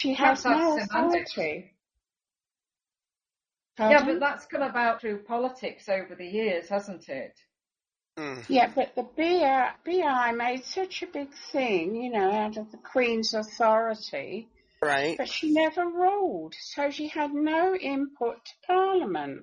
[0.00, 1.36] She has Perhaps no that's
[3.76, 4.02] semantics.
[4.02, 4.08] authority.
[4.08, 7.38] Yeah, but that's come about through politics over the years, hasn't it?
[8.16, 8.40] hmm.
[8.48, 12.78] Yeah, but the BI, BI made such a big thing, you know, out of the
[12.78, 14.48] Queen's authority,
[14.82, 15.16] right.
[15.16, 19.42] but she never ruled, so she had no input to Parliament.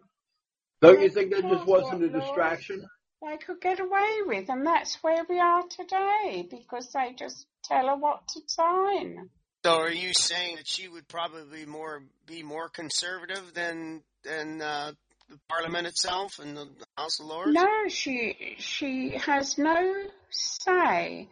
[0.81, 2.85] Don't you think that just wasn't a distraction?
[3.21, 7.87] They could get away with, and that's where we are today, because they just tell
[7.87, 9.29] her what to sign.
[9.65, 14.91] So are you saying that she would probably more be more conservative than than uh,
[15.29, 17.53] the Parliament itself and the House of Lords?
[17.53, 21.29] No, she she has no say.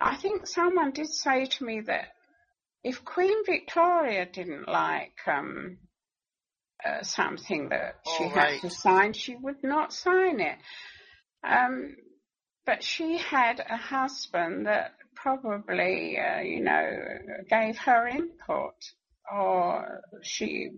[0.00, 2.08] I think someone did say to me that
[2.84, 5.78] if Queen Victoria didn't like um,
[6.84, 10.58] uh, something that she Oh, had to sign, she would not sign it.
[11.44, 11.96] Um,
[12.64, 16.90] but she had a husband that probably, uh, you know,
[17.48, 18.74] gave her input,
[19.32, 20.70] or she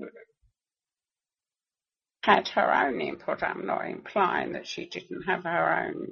[2.22, 3.42] had her own input.
[3.42, 6.06] I'm not implying that she didn't have her own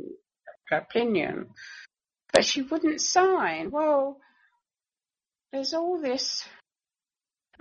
[0.71, 1.49] opinion,
[2.33, 3.71] but she wouldn't sign.
[3.71, 4.19] Well,
[5.53, 6.45] there's all this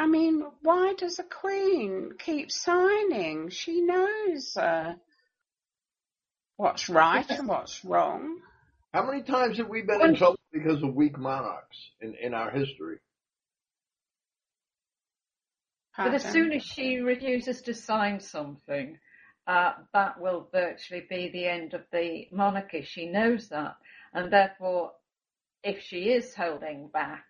[0.01, 3.49] I mean, why does a queen keep signing?
[3.49, 4.93] She knows uh,
[6.57, 8.39] what's right and what's wrong.
[8.93, 12.51] How many times have we been in trouble because of weak monarchs in, in our
[12.51, 12.97] history?
[15.97, 18.97] But as soon as she refuses to sign something,
[19.47, 22.83] uh, that will virtually be the end of the monarchy.
[22.83, 23.75] She knows that.
[24.13, 24.91] And therefore,
[25.63, 27.25] if she is holding back,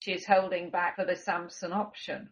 [0.00, 2.30] she's holding back for the Samson option.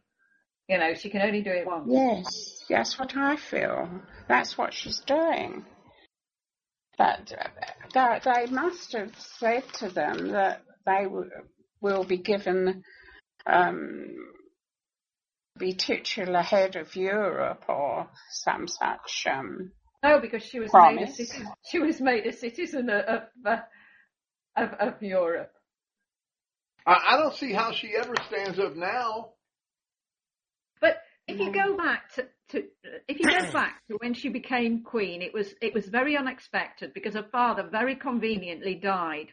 [0.69, 1.89] You know, she can only do it once.
[1.89, 3.89] Yes, that's what I feel.
[4.29, 5.65] That's what she's doing.
[6.99, 7.33] But
[7.93, 11.31] they, they must have said to them that they w-
[11.81, 12.85] will be given,
[13.47, 14.17] um,
[15.59, 19.27] be titular head of Europe or some such.
[19.31, 19.73] Um,
[20.03, 21.49] No, because she was made a citizen.
[21.71, 23.57] She was made a citizen of of, uh,
[24.57, 25.53] of, of Europe.
[26.87, 29.33] I, I don't see how she ever stands up now.
[31.29, 32.65] If you go back to, to
[33.09, 36.95] if you go back to when she became queen, it was it was very unexpected
[36.95, 39.33] because her father very conveniently died.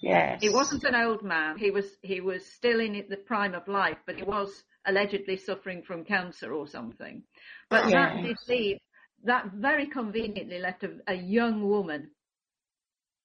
[0.00, 0.40] yes.
[0.42, 1.56] He wasn't an old man.
[1.58, 5.82] He was he was still in the prime of life, but he was allegedly suffering
[5.82, 7.22] from cancer or something.
[7.70, 8.22] But that Yes.
[8.22, 8.78] did leave
[9.24, 12.10] that very conveniently left a, a young woman,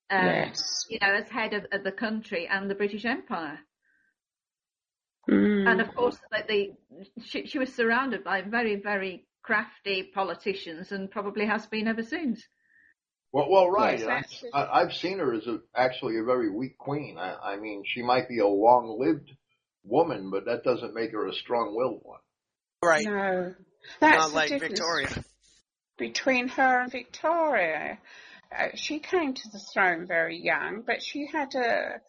[0.09, 0.85] um, Yes.
[0.89, 3.59] you know, as head of, of the country and the British Empire.
[5.29, 5.69] Mm.
[5.69, 6.71] And of course, like the
[7.23, 12.43] she, she was surrounded by very very crafty politicians, and probably has been ever since.
[13.31, 13.99] Well, well, right.
[13.99, 14.49] Yes, I, actually.
[14.53, 17.17] I, I've seen her as a, actually a very weak queen.
[17.17, 19.31] I, I mean, she might be a long-lived
[19.83, 22.19] woman, but that doesn't make her a strong-willed one.
[22.83, 23.05] Right.
[23.05, 23.53] No.
[23.99, 25.23] That's Not the like difference Victoria.
[25.97, 27.99] between her and Victoria.
[28.57, 32.01] Uh, she came to the throne very young, but she had a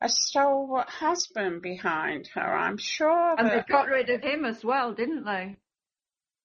[0.00, 2.40] a stalwart husband behind her.
[2.40, 5.56] I'm sure And they got rid of him as well, didn't they?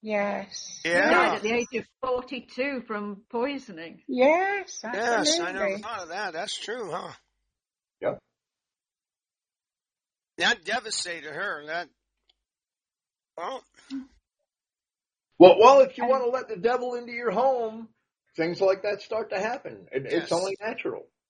[0.02, 0.80] Yes.
[0.84, 1.10] He Yeah.
[1.12, 4.02] died at the age of 42 from poisoning.
[4.08, 5.82] Yes, Yes, I never absolutely.
[5.82, 6.34] thought of that.
[6.34, 7.12] That's true, huh?
[8.02, 8.20] Yep.
[10.38, 11.66] That devastated her.
[11.68, 11.89] That.
[13.38, 13.64] Well,
[15.38, 17.89] Well, well, if you want to let the devil into your home,
[18.36, 19.88] things like that start to happen.
[19.91, 20.24] It, Yes.
[20.24, 21.20] It's only natural, A-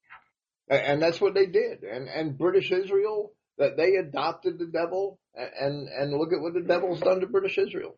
[0.75, 1.83] and that's what they did.
[1.83, 6.61] And and British Israel that they adopted the devil, and and look at what the
[6.61, 7.97] devil's done to British Israel.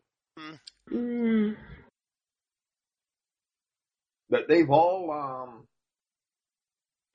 [0.92, 1.56] Mm.
[4.30, 5.66] That they've all um,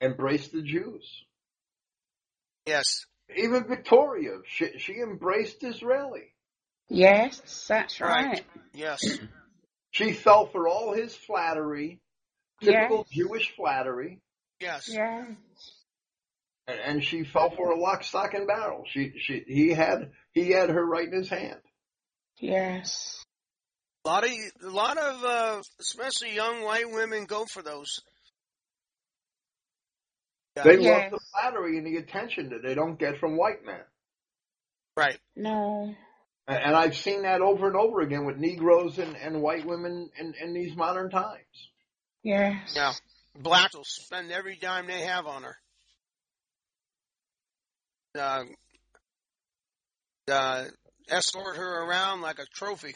[0.00, 1.04] embraced the Jews.
[2.66, 3.06] yes.
[3.36, 6.32] Even Victoria, she, she embraced Disraeli.
[6.88, 8.26] Yes, that's Right.
[8.26, 8.44] right.
[8.74, 9.00] Yes.
[9.92, 12.00] She fell for all his flattery,
[12.60, 14.18] typical Jewish flattery,
[14.60, 14.88] Yes.
[14.88, 15.24] Yeah.
[16.66, 18.84] and, and she fell for a lock, stock, and barrel.
[18.92, 21.60] She, she, he had, he had her right in his hand.
[22.38, 23.22] Yes.
[24.04, 24.30] A lot of,
[24.62, 28.00] a lot of, uh, especially young white women go for those.
[30.56, 31.02] They Yes.
[31.04, 33.80] love the flattery and the attention that they don't get from white men.
[34.96, 35.18] Right.
[35.36, 35.94] No.
[36.48, 40.10] And, and I've seen that over and over again with Negroes and, and white women
[40.18, 41.70] in, in these modern times.
[42.22, 42.72] Yes.
[42.74, 42.92] Yeah.
[43.38, 45.56] Blacks will spend every dime they have on her.
[48.18, 48.42] Uh,
[50.30, 50.64] uh,
[51.08, 52.94] escort her around like a trophy.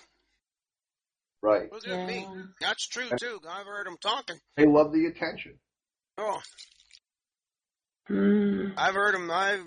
[1.42, 1.70] Right.
[1.70, 2.26] Look at me.
[2.60, 3.38] That's true too.
[3.48, 4.36] I've heard them talking.
[4.56, 5.58] They love the attention.
[6.18, 6.40] Oh,
[8.10, 8.74] Mm.
[8.76, 9.30] I've heard them.
[9.30, 9.64] I've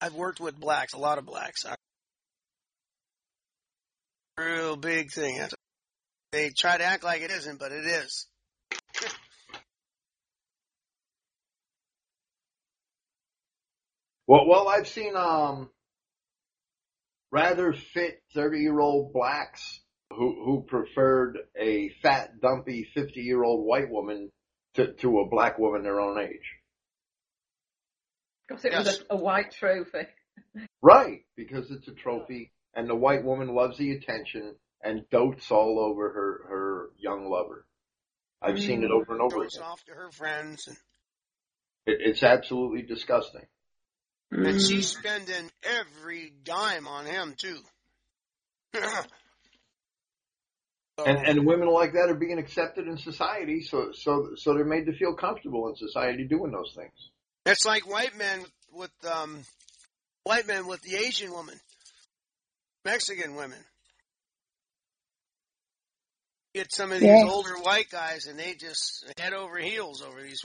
[0.00, 1.66] I've worked with blacks, a lot of blacks.
[1.66, 1.74] I,
[4.38, 5.38] real big thing.
[6.32, 8.26] They try to act like it isn't, but it is.
[14.26, 15.70] Well, well, I've seen um
[17.30, 19.80] rather fit thirty year old blacks
[20.10, 24.30] who who preferred a fat, dumpy fifty year old white woman
[24.74, 26.54] to to a black woman their own age.
[28.48, 28.84] Because it Yes.
[28.86, 30.06] was a, a white trophy.
[30.82, 35.80] Right, because it's a trophy, and the white woman loves the attention and dotes all
[35.80, 37.66] over her her young lover.
[38.40, 39.66] I've seen it over and over Goes again.
[39.66, 40.76] off to her friends, and,
[41.86, 43.46] It, it's absolutely disgusting.
[44.32, 44.60] And Mm.
[44.60, 47.58] she's spending every dime on him too.
[50.98, 54.64] So, And and women like that are being accepted in society, so so so they're
[54.64, 57.10] made to feel comfortable in society doing those things.
[57.44, 58.42] It's like white men
[58.72, 59.42] with um,
[60.24, 61.60] white men with the Asian woman,
[62.86, 63.58] Mexican women.
[66.54, 67.24] Get some of these Yes.
[67.24, 70.40] older white guys, and they just head over heels over these.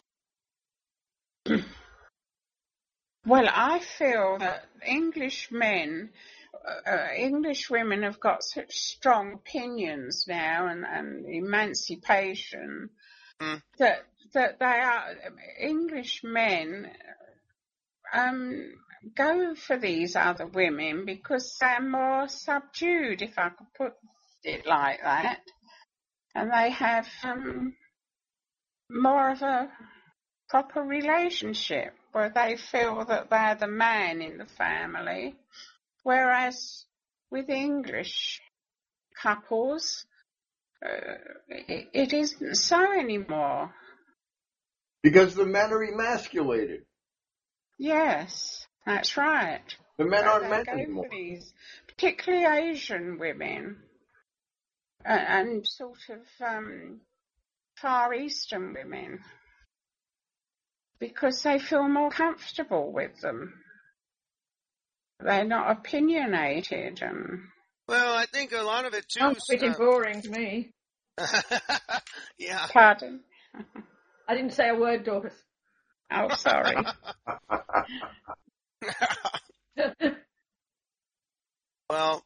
[3.25, 6.09] Well, I feel that English men,
[6.85, 12.89] uh, English women have got such strong opinions now and, and emancipation
[13.41, 13.61] Mm.
[13.79, 15.15] that that they are
[15.59, 16.91] English men
[18.13, 18.73] um,
[19.15, 23.93] go for these other women because they're more subdued, if I could put
[24.43, 25.39] it like that,
[26.35, 27.75] and they have um,
[28.89, 29.71] more of a
[30.51, 35.33] proper relationship where they feel that they're the man in the family,
[36.03, 36.83] whereas
[37.31, 38.41] with English
[39.23, 40.05] couples,
[40.85, 40.89] uh,
[41.47, 43.73] it, it isn't so anymore.
[45.01, 46.81] Because the men are emasculated.
[47.79, 49.63] Yes, that's right.
[49.97, 51.05] The men So aren't men anymore.
[51.09, 51.53] these,
[51.87, 53.77] particularly Asian women
[55.05, 56.99] and, and sort of um,
[57.81, 59.19] Far Eastern women,
[61.01, 63.55] because they feel more comfortable with them.
[65.19, 67.39] They're not opinionated and
[67.87, 69.19] Well, I think a lot of it too.
[69.19, 70.71] Sounds is, pretty uh, boring to me.
[72.37, 72.67] yeah.
[72.71, 73.21] pardon.
[74.29, 75.33] I didn't say a word, Doris.
[76.11, 76.77] Oh, sorry.
[81.89, 82.23] well,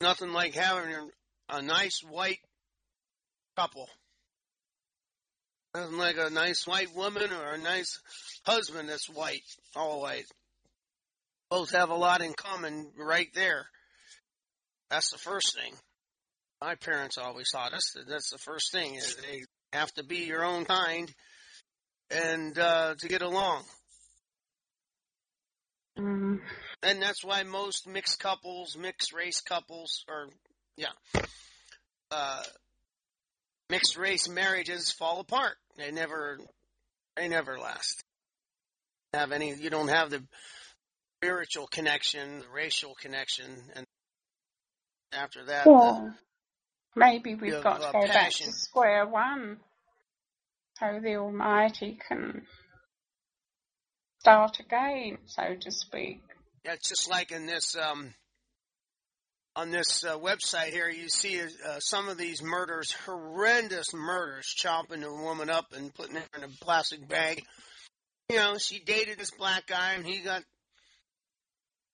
[0.00, 1.08] nothing like having a,
[1.50, 2.40] a nice white
[3.56, 3.90] couple.
[5.76, 8.00] Nothing like a nice white woman or a nice
[8.46, 9.42] husband that's white,
[9.74, 10.24] all white.
[11.50, 13.66] Both have a lot in common right there.
[14.88, 15.74] That's the first thing.
[16.62, 18.94] My parents always taught us that that's the first thing.
[18.94, 19.42] is They
[19.74, 21.12] have to be your own kind
[22.10, 23.62] and uh, to get along.
[25.98, 26.40] Mm.
[26.82, 30.28] and that's why most mixed couples, mixed race couples, or
[30.76, 31.22] yeah,
[32.10, 32.42] uh,
[33.70, 35.56] mixed race marriages fall apart.
[35.76, 36.38] They never,
[37.16, 38.02] they never last.
[39.12, 39.54] Have any?
[39.54, 40.22] You don't have the
[41.18, 43.86] spiritual connection, the racial connection, and
[45.12, 46.14] after that, the,
[46.94, 49.58] maybe we've the, got to uh, go back to square one,
[50.78, 52.42] so the Almighty can
[54.20, 56.22] start again, so to speak.
[56.64, 58.12] Yeah, it's just like in this um,
[59.56, 65.02] on this uh, website here, you see uh, some of these murders, horrendous murders, chopping
[65.02, 67.42] a woman up and putting her in a plastic bag.
[68.28, 70.42] You know, she dated this black guy, and he got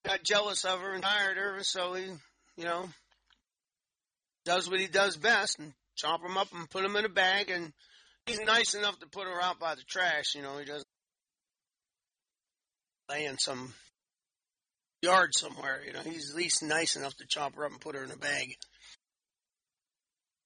[0.04, 2.06] got jealous of her and hired her, so he,
[2.56, 2.88] you know,
[4.44, 7.48] does what he does best and chop him up and put him in a bag.
[7.48, 7.72] And
[8.26, 10.34] he's nice enough to put her out by the trash.
[10.34, 10.86] You know, he doesn't
[13.08, 13.72] lay in some
[15.02, 15.80] yard somewhere.
[15.84, 18.10] You know, he's at least nice enough to chop her up and put her in
[18.10, 18.54] a bag.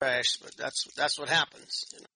[0.03, 1.85] Trash, but that's that's what happens.
[1.93, 2.07] You know?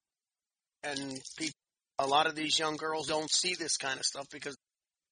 [0.83, 1.55] And people,
[1.99, 4.57] a lot of these young girls don't see this kind of stuff because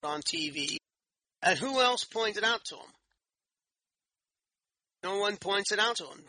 [0.02, 0.76] on TV.
[1.42, 2.92] And who else points it out to them?
[5.04, 6.22] No one points it out to them.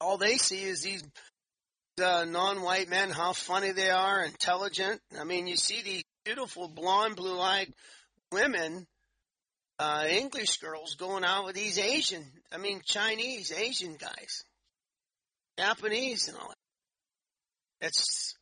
[0.00, 1.04] All they see is these
[2.02, 5.00] uh, non-white men, how funny they are, intelligent.
[5.18, 7.72] I mean, you see these beautiful blonde, blue-eyed
[8.32, 8.86] women
[9.78, 14.44] uh, English girls going out with these Asian, I mean Chinese, Asian guys,
[15.58, 17.86] Japanese and all that.
[17.88, 18.34] It's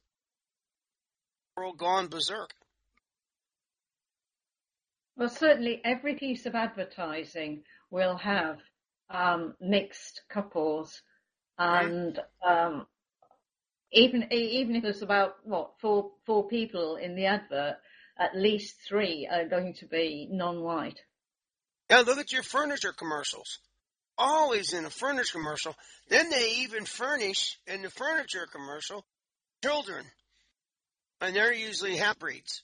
[1.57, 2.51] world gone berserk.
[5.17, 8.59] Well, certainly every piece of advertising will have
[9.11, 11.03] um, mixed couples,
[11.59, 12.87] and um,
[13.93, 17.77] even even if there's about what four four people in the advert,
[18.19, 21.01] at least three are going to be non-white.
[21.93, 23.59] Now look at your furniture commercials.
[24.17, 25.77] Always in a furniture commercial.
[26.09, 29.05] Then they even furnish in the furniture commercial
[29.63, 30.07] children.
[31.21, 32.63] And they're usually half breeds.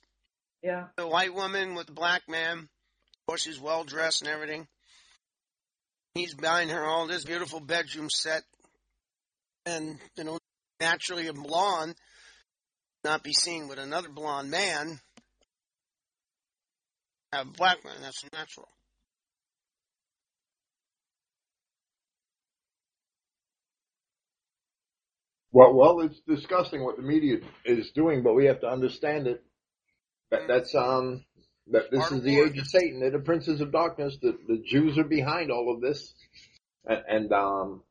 [0.63, 0.87] Yeah.
[0.97, 2.57] The white woman with the black man.
[2.57, 4.67] Of course, she's well dressed and everything.
[6.15, 8.45] He's buying her all this beautiful bedroom set.
[9.67, 10.39] And, you know,
[10.81, 11.97] naturally a blonde
[13.05, 15.01] not be seen with another blonde man.
[17.33, 18.69] A black man, that's natural.
[25.53, 29.43] Well, well, it's disgusting what the media is doing, but we have to understand it.
[30.31, 31.25] That, that's um,
[31.69, 33.01] that this Part is the age of Satan.
[33.01, 34.17] They're the princes of darkness.
[34.21, 36.13] The the Jews are behind all of this,
[36.85, 37.83] and, and um,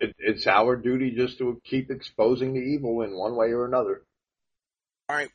[0.00, 4.02] it, it's our duty just to keep exposing the evil in one way or another.
[5.08, 5.30] All right.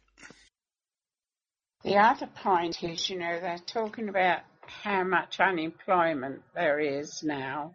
[1.83, 4.41] The other point is, you know, they're talking about
[4.83, 7.73] how much unemployment there is now.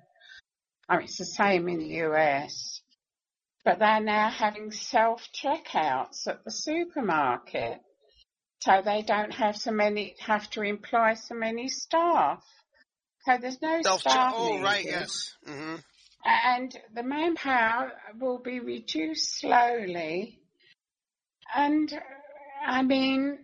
[0.88, 2.80] I mean, it's the same in the US.
[3.64, 7.80] but they're now having self checkouts at the supermarket.
[8.60, 12.42] So they don't have so many, have to employ so many staff.
[13.26, 14.34] So there's no Self staff.
[14.36, 14.84] Oh, right.
[14.84, 15.32] Yes.
[15.44, 15.76] hmm
[16.24, 20.40] And the manpower will be reduced slowly.
[21.54, 21.92] And
[22.66, 23.38] I mean,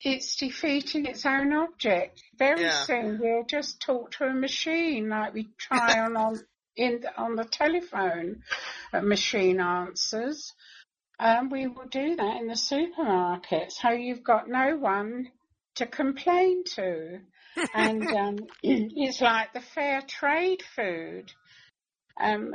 [0.00, 2.20] it's defeating its own object.
[2.36, 2.82] Very Yeah.
[2.84, 6.40] soon we'll just talk to a machine like we try on, on
[6.76, 8.42] in on the telephone.
[8.92, 10.52] Machine answers.
[11.18, 13.72] And we will do that in the supermarket.
[13.72, 15.28] So you've got no one
[15.76, 17.20] to complain to.
[17.74, 21.32] and um, it's like the fair trade food.
[22.20, 22.54] Um,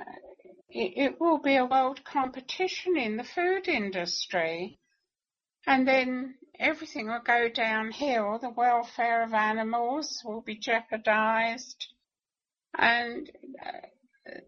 [0.69, 4.77] it, it will be a world competition in the food industry.
[5.65, 8.39] And then everything will go downhill.
[8.39, 11.88] The welfare of animals will be jeopardized.
[12.77, 13.30] And
[13.65, 13.88] uh,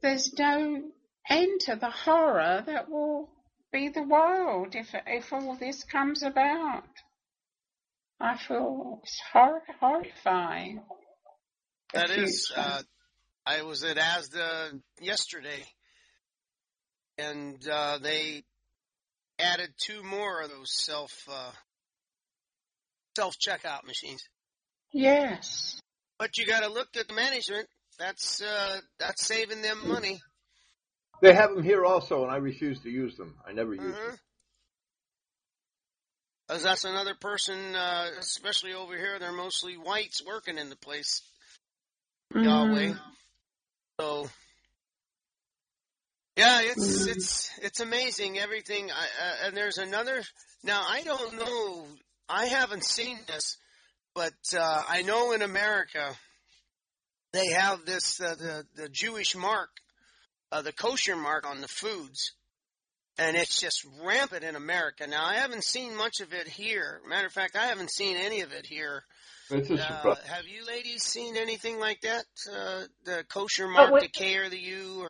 [0.02, 0.84] there's no
[1.30, 3.30] end to the horror that will
[3.72, 6.84] be the world if, if all this comes about.
[8.20, 10.82] I feel it's hor- horrifying.
[11.94, 12.82] That is, uh,
[13.46, 15.64] I was at ASDA yesterday,
[17.18, 18.44] and uh, they
[19.40, 21.52] added two more of those self uh,
[23.16, 24.22] self checkout machines.
[24.92, 25.80] yes.
[26.18, 27.68] But you got to look at the management.
[28.00, 30.22] That's uh, that's saving them money.
[31.22, 33.36] They have them here also, and I refuse to use them.
[33.46, 34.10] I never use Uh-huh.
[34.12, 34.20] them.
[36.50, 41.22] As that's another person, uh, especially over here, they're mostly whites working in the place.
[42.34, 42.94] Yahweh.
[42.94, 43.00] Mm.
[44.00, 44.30] So,
[46.38, 48.90] yeah, it's it's it's amazing everything.
[48.92, 50.24] I, uh, and there's another.
[50.64, 51.86] Now I don't know.
[52.30, 53.58] I haven't seen this,
[54.16, 56.16] but uh, I know in America
[57.34, 59.70] they have this uh, the the Jewish mark,
[60.52, 62.34] uh, the kosher mark on the foods,
[63.18, 65.06] and it's just rampant in America.
[65.08, 67.02] Now I haven't seen much of it here.
[67.08, 69.04] Matter of fact, I haven't seen any of it here.
[69.52, 69.56] Uh,
[70.26, 72.24] have you ladies seen anything like that?
[72.52, 75.08] Uh, the kosher mark, we- the K or the U?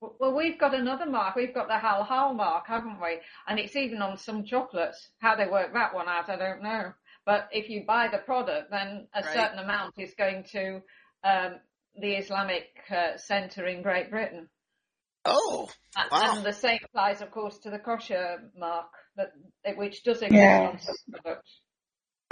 [0.00, 1.36] Or, Well, we've got another mark.
[1.36, 3.20] We've got the halal mark, haven't we?
[3.46, 5.10] And it's even on some chocolates.
[5.20, 6.94] How they work that one out, I don't know.
[7.26, 9.34] But if you buy the product, then a Right.
[9.34, 10.80] certain amount is going to
[11.24, 11.56] um,
[12.00, 14.48] the Islamic uh, Centre in Great Britain.
[15.24, 15.68] oh,
[16.10, 16.36] Wow.
[16.36, 18.86] And the same applies, of course, to the kosher mark,
[19.16, 19.32] that
[19.76, 21.60] which does exist on some products.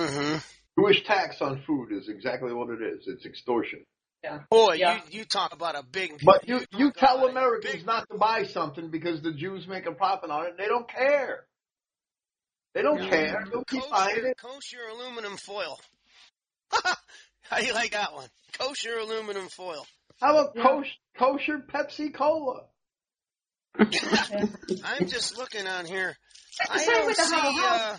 [0.01, 0.37] hmm
[0.79, 3.05] Jewish tax on food is exactly what it is.
[3.09, 3.85] It's extortion.
[4.23, 4.41] Yeah.
[4.51, 5.01] boy, Yeah.
[5.11, 6.13] you you talk about a big.
[6.25, 9.87] But you, you talk tell Americans big- not to buy something because the Jews make
[9.87, 10.53] a profit on it.
[10.57, 11.47] They don't care.
[12.75, 13.11] They don't Yeah.
[13.11, 13.45] care.
[13.51, 14.37] They'll keep buying it.
[14.41, 15.79] kosher aluminum foil.
[17.51, 18.29] How do you like that one?
[18.59, 19.87] Kosher aluminum foil.
[20.21, 20.63] How about Yeah.
[20.63, 22.63] kosher, kosher Pepsi Cola?
[24.85, 26.17] I'm just looking on here.
[26.67, 27.37] The I same don't with the see.
[27.37, 27.95] halal.
[27.95, 27.97] Uh,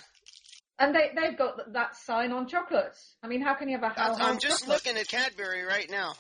[0.80, 3.16] And they, they've got that sign on chocolates.
[3.24, 4.86] I mean, how can you have a Hal I'm Hal I'm just chocolate?
[4.86, 6.14] looking at Cadbury right now.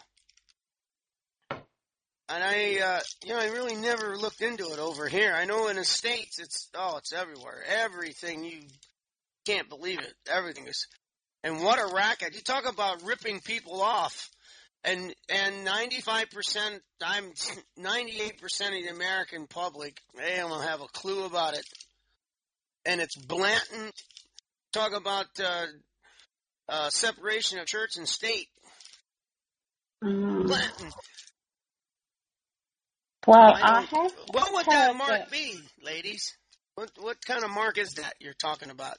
[2.32, 5.34] And I, uh, you know, I really never looked into it over here.
[5.34, 7.64] I know in the States it's, oh, it's everywhere.
[7.68, 8.62] Everything, you
[9.48, 10.14] can't believe it.
[10.32, 10.86] Everything is,
[11.44, 12.36] and what a racket.
[12.36, 14.30] You talk about ripping people off.
[14.84, 17.32] And, and 95%, I'm
[17.80, 21.66] 98% of the American public, they don't have a clue about it.
[22.86, 23.94] And it's blatant.
[24.72, 25.66] Talk about, uh,
[26.70, 28.48] uh, separation of church and state.
[30.04, 30.48] Mm.
[30.48, 30.94] Blatant.
[33.28, 36.36] Well, I I What would that mark that- be, ladies?
[36.76, 38.96] What what kind of mark is that you're talking about?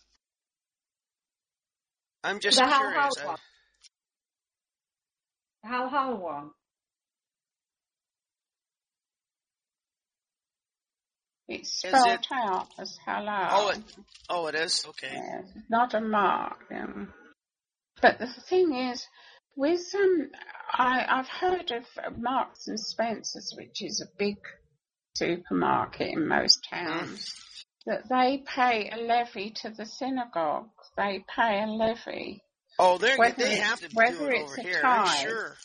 [2.23, 3.17] I'm just the Hal curious.
[3.19, 3.39] Hal I- one.
[5.63, 6.51] The Hal Hal one.
[11.49, 13.49] it's Is spelled it- out as halal.
[13.51, 13.83] oh, it,
[14.29, 14.85] oh, it is.
[14.89, 15.13] Okay.
[15.13, 16.59] Yes, not a mark.
[16.73, 17.13] Um,
[18.01, 19.05] but the thing is,
[19.57, 20.31] with um,
[20.73, 21.85] I, I've heard of
[22.17, 24.37] Marks and Spencers, which is a big
[25.17, 27.35] supermarket in most towns,
[27.87, 30.69] that they pay a levy to the synagogue.
[30.97, 32.43] They pay a levy.
[32.79, 34.83] Oh, they Whether they have to do whether it it's over a here.
[34.85, 35.29] I'm tithe.
[35.29, 35.57] sure.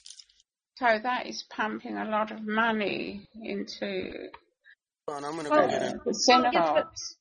[0.77, 4.29] So that is pumping a lot of money into
[5.07, 5.93] Hold on, I'm going to Well, go get it.
[5.93, 7.15] the Well, yes, synagogues.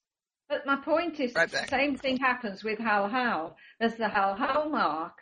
[0.48, 3.56] But my point is, Right the same thing happens with Hal Hal.
[3.78, 5.12] There's the halal mark,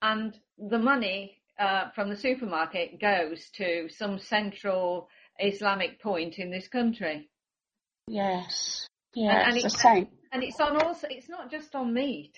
[0.00, 6.68] and the money uh, from the supermarket goes to some central Islamic point in this
[6.68, 7.28] country.
[8.06, 8.86] Yes.
[9.14, 10.08] Yes, and it's the same.
[10.32, 12.32] And it's on also, it's not just on meat,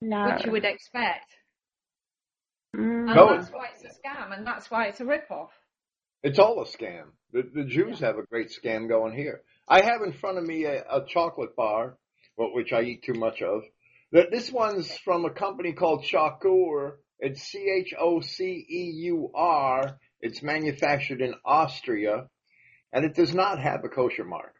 [0.00, 0.32] No.
[0.32, 1.30] which you would expect.
[2.76, 3.06] Mm.
[3.06, 3.36] And No.
[3.36, 5.50] that's why it's a scam, and that's why it's a rip-off.
[6.22, 7.10] It's all a scam.
[7.32, 9.42] The, the Jews have a great scam going here.
[9.68, 11.96] I have in front of me a, a chocolate bar,
[12.36, 13.62] which I eat too much of.
[14.12, 16.98] That this one's from a company called Choceur.
[17.18, 19.98] It's C H O C E U R.
[20.20, 22.28] It's manufactured in Austria,
[22.92, 24.54] and it does not have a kosher mark.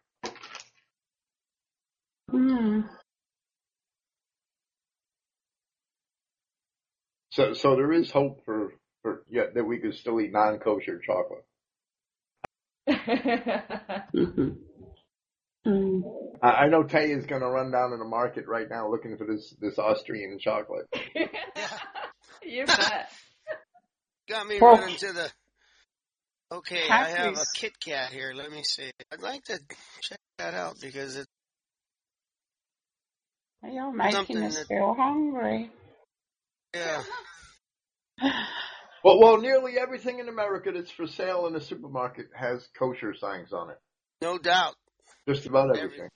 [7.30, 11.44] So, so there is hope for, for yeah, that we could still eat non-kosher chocolate.
[12.88, 14.50] Mm-hmm.
[15.66, 16.02] Mm.
[16.42, 19.16] I, I know Tay is going to run down to the market right now looking
[19.16, 20.86] for this, this Austrian chocolate.
[22.44, 23.10] you bet.
[24.28, 25.30] Got me Well- running to the.
[26.52, 28.32] Okay, I have a Kit Kat here.
[28.32, 28.90] Let me see.
[29.10, 29.58] I'd like to
[30.02, 31.26] check that out because it.
[33.70, 35.70] You're making Something us that- feel hungry.
[36.74, 37.02] Yeah.
[39.04, 43.52] Well, well, nearly everything in America that's for sale in the supermarket has kosher signs
[43.52, 43.78] on it.
[44.22, 44.74] No doubt.
[45.28, 46.08] Just about everything.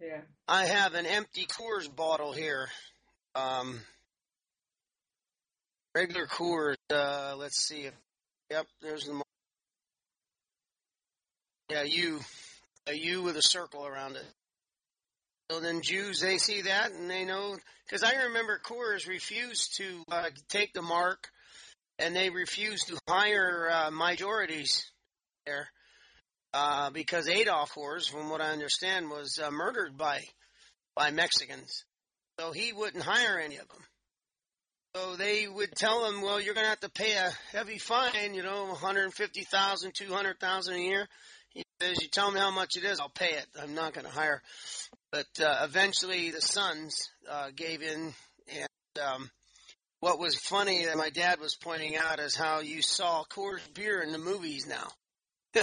[0.00, 0.22] Yeah.
[0.48, 2.68] I have an empty Coors bottle here.
[3.34, 3.80] Um,
[5.94, 6.76] regular Coors.
[6.90, 7.94] Uh, let's see if.
[8.50, 9.14] Yep, there's the.
[9.14, 9.22] mo-
[11.70, 12.20] Yeah, U.
[12.86, 14.26] A U with a circle around it.
[15.50, 17.56] So then Jews, they see that and they know.
[17.86, 21.28] Because I remember Coors refused to uh, take the mark,
[21.98, 24.90] and they refused to hire uh, majorities
[25.44, 25.68] there
[26.54, 30.22] uh, because Adolf Coors, from what I understand, was uh, murdered by
[30.96, 31.84] by Mexicans.
[32.38, 33.84] So he wouldn't hire any of them.
[34.94, 38.34] So they would tell him, well, you're going to have to pay a heavy fine,
[38.34, 41.08] you know, 150,000, 200,000 a year.
[41.50, 43.46] He says, you tell me how much it is, I'll pay it.
[43.60, 44.40] I'm not going to hire.
[45.14, 48.12] But uh, eventually the sons uh, gave in.
[48.48, 49.30] And um,
[50.00, 54.02] what was funny that my dad was pointing out is how you saw Coors beer
[54.02, 55.62] in the movies now.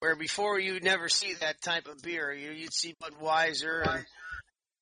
[0.00, 2.34] Where before you'd never see that type of beer.
[2.34, 4.04] You, you'd see Budweiser and,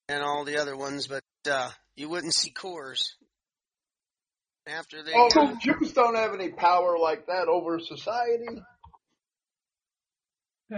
[0.08, 3.10] and all the other ones, but uh, you wouldn't see Coors.
[4.66, 8.60] After they, Oh, Jews don't have any power like that over society.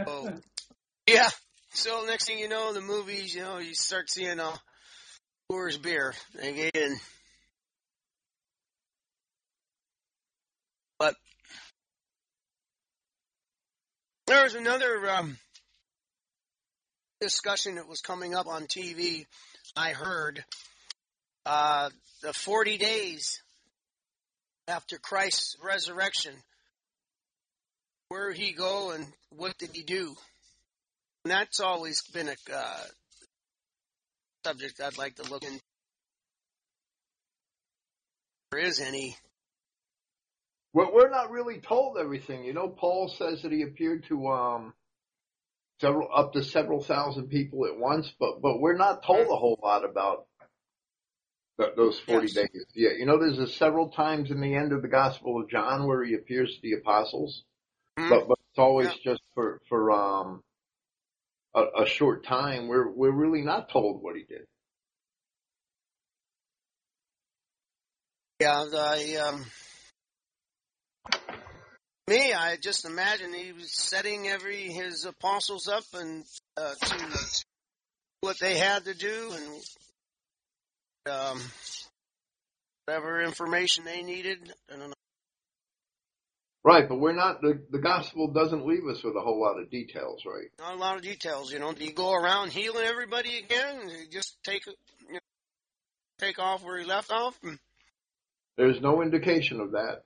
[0.07, 0.29] Oh.
[1.09, 1.31] yeah.
[1.77, 4.57] So next thing you know, the movies, you know, you start seeing uh,
[5.51, 6.15] Coors beer.
[6.41, 6.73] Get.
[11.01, 11.17] But
[14.29, 15.37] there was another um,
[17.21, 19.27] discussion that was coming up on TV.
[19.77, 20.45] I heard
[21.45, 21.91] uh,
[22.23, 23.43] the 40 days
[24.69, 26.35] after Christ's resurrection.
[28.11, 30.15] Where did he go and what did he do?
[31.25, 32.85] And that's always been a uh,
[34.45, 35.57] subject I'd like to look into.
[35.57, 35.63] If
[38.53, 39.17] there is any.
[40.75, 42.45] We're, we're not really told everything.
[42.45, 44.75] You know, Paul says that he appeared to um
[45.81, 49.59] several up to several thousand people at once, but but we're not told a whole
[49.63, 50.27] lot about
[51.59, 52.35] th- those forty Yes.
[52.35, 52.67] days.
[52.75, 55.87] Yeah, you know, there's a several times in the end of the Gospel of John
[55.87, 57.45] where he appears to the apostles,
[57.99, 58.09] Hmm?
[58.11, 59.13] but but it's always Yeah.
[59.13, 60.43] just for for um
[61.55, 62.69] a, a short time.
[62.69, 64.45] We're we're really not told what he did.
[68.41, 69.45] Yeah, I um,
[72.09, 76.25] me, I just imagine he was setting every his apostles up and
[76.57, 77.43] uh, to
[78.21, 81.41] what they had to do and um,
[82.87, 84.53] whatever information they needed.
[84.71, 84.94] Know.
[86.65, 89.71] Right, but we're not the the Gospel doesn't leave us with a whole lot of
[89.71, 90.47] details, right?
[90.59, 91.75] Not a lot of details, you know.
[91.75, 93.91] Do you go around healing everybody again?
[94.11, 94.73] Just take you
[95.11, 95.19] know,
[96.19, 97.37] take off where he left off?
[97.43, 97.57] Hmm.
[98.57, 100.05] There's no indication of that.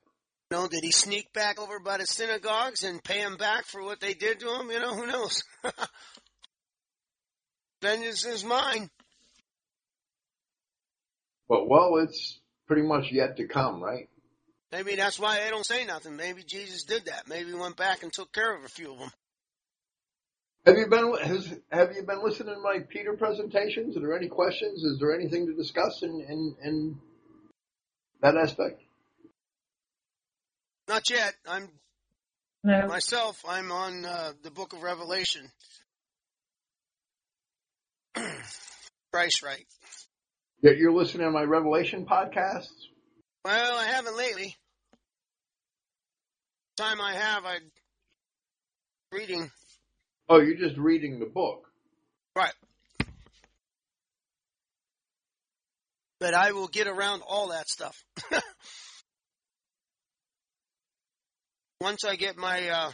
[0.51, 3.80] you know, did he sneak back over by the synagogues and pay them back for
[3.82, 4.68] what they did to him?
[4.70, 5.44] You know, who knows?
[7.82, 8.90] Vengeance is mine.
[11.48, 14.09] But well, it's pretty much yet to come, right?
[14.70, 16.16] Maybe that's why they don't say nothing.
[16.16, 17.28] Maybe Jesus did that.
[17.28, 19.10] Maybe he went back and took care of a few of them.
[20.66, 23.96] Have you been has have you been listening to my Peter presentations?
[23.96, 24.82] Are there any questions?
[24.82, 27.00] Is there anything to discuss in in, in
[28.20, 28.82] that aspect?
[30.86, 31.34] Not yet.
[31.46, 31.70] I'm
[32.64, 32.86] No.
[32.86, 33.42] myself.
[33.48, 35.50] I'm on uh, the Book of Revelation.
[39.12, 39.64] Christ, right?
[40.60, 42.68] Yeah, you're listening to my Revelation podcasts.
[43.44, 44.56] Well, I haven't lately.
[46.78, 47.59] Time I have, I
[49.10, 49.50] reading.
[50.28, 51.66] Oh, you're just reading the book.
[52.36, 52.52] Right.
[56.20, 57.96] But I will get around all that stuff.
[61.80, 62.92] once I get my uh,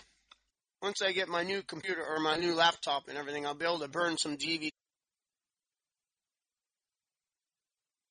[0.81, 3.81] once I get my new computer or my new laptop and everything, I'll be able
[3.81, 4.71] to burn some DVD.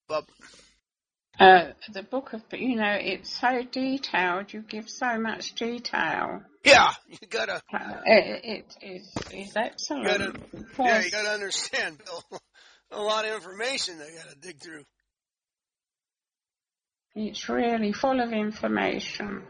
[0.07, 0.25] But
[1.39, 4.53] Uh, the book of, you know, it's so detailed.
[4.53, 6.43] You give so much detail.
[6.63, 10.07] yeah, you gotta Uh, it, it is is excellent.
[10.07, 10.33] gotta
[10.79, 12.39] yeah, you gotta understand, Bill.
[12.91, 14.83] A lot of information I gotta dig through.
[17.15, 19.41] it's really full of information.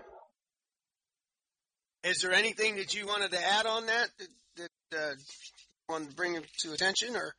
[2.05, 6.09] Is there anything that you wanted to add on that that, that uh, you wanted
[6.11, 7.33] to bring to attention, or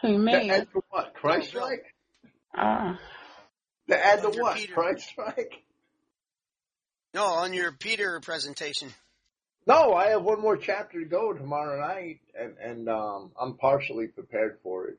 [0.00, 0.50] Who me?
[0.50, 1.12] add what?
[1.14, 1.68] Christ No,
[2.54, 2.62] Bill.
[2.62, 2.98] strike?
[2.98, 2.98] Oh,
[3.88, 4.56] To add the Under what?
[4.56, 4.74] Peter.
[4.74, 5.52] Christ strike?
[7.14, 8.88] no, on your Peter presentation?
[9.66, 14.08] No, I have one more chapter to go tomorrow night, and and um, I'm partially
[14.08, 14.98] prepared for it.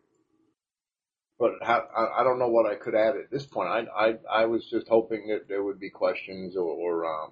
[1.38, 3.68] But how, I, I don't know what I could add at this point.
[3.68, 7.32] I I I was just hoping that there would be questions or, or um,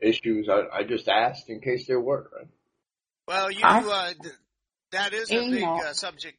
[0.00, 0.48] issues.
[0.48, 2.30] I, I just asked in case there were.
[2.34, 2.48] Right?
[3.28, 4.34] Well, you I- uh, th-
[4.92, 6.38] that is a big uh, subject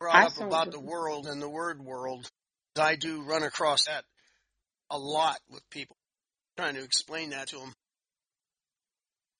[0.00, 2.28] brought I up about the world and the word world.
[2.76, 4.04] I do run across that
[4.90, 5.96] a lot with people
[6.56, 7.72] trying to explain that to them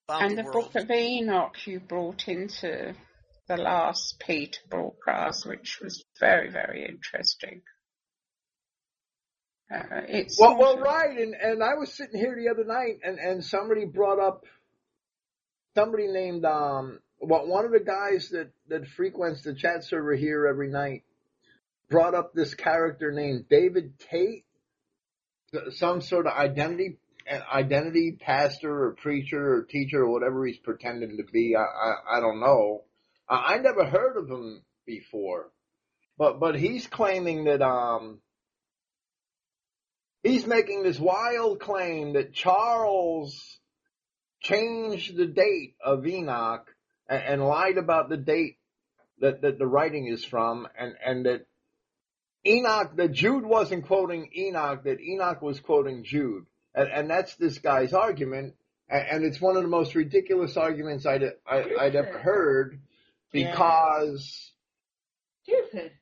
[0.08, 0.72] about and the, the world.
[0.72, 2.94] book of Enoch you brought into
[3.48, 7.62] the last Peter broadcast, which was very, very interesting.
[9.74, 11.18] Uh, it's Well, well, right.
[11.18, 14.44] And and I was sitting here the other night, and and somebody brought up
[15.74, 20.46] somebody named um well one of the guys that that frequents the chat server here
[20.46, 21.04] every night
[21.90, 24.44] brought up this character named David Tate,
[25.72, 26.98] some sort of identity
[27.30, 31.54] identity pastor or preacher or teacher or whatever he's pretending to be.
[31.56, 32.82] I I, I don't know.
[33.28, 35.50] I, I never heard of him before,
[36.18, 38.20] but but he's claiming that um
[40.22, 43.58] he's making this wild claim that Charles
[44.40, 46.73] changed the date of Enoch
[47.08, 48.58] and, and lied about the date
[49.20, 51.46] that, that the writing is from and, and that
[52.46, 56.44] Enoch, that Jude wasn't quoting Enoch, that Enoch was quoting Jude.
[56.74, 58.54] And, and that's this guy's argument.
[58.88, 62.80] And, and it's one of the most ridiculous arguments I'd, I, I'd ever heard
[63.32, 64.52] because
[65.44, 65.92] Stupid.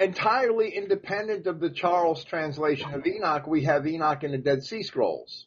[0.00, 4.82] entirely independent of the Charles translation of Enoch, we have Enoch in the Dead Sea
[4.82, 5.46] Scrolls.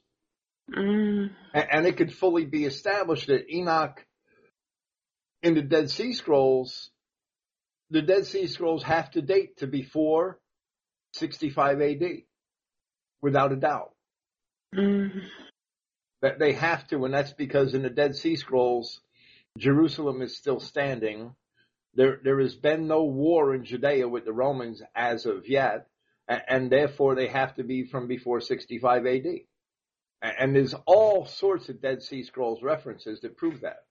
[0.71, 4.05] Mm, And, and it could fully be established that Enoch
[5.41, 6.89] in the Dead Sea Scrolls,
[7.89, 10.39] the Dead Sea Scrolls have to date to before
[11.13, 12.03] 65 AD,
[13.21, 13.93] without a doubt.
[14.75, 15.21] mm,
[16.21, 18.99] That they have to, and that's because in the Dead Sea Scrolls,
[19.57, 21.33] Jerusalem is still standing.
[21.95, 25.87] There, there has been no war in Judea with the Romans as of yet,
[26.27, 29.25] and, and therefore they have to be from before 65 AD.
[30.21, 33.85] And, and there's all sorts of Dead Sea Scrolls references that prove that.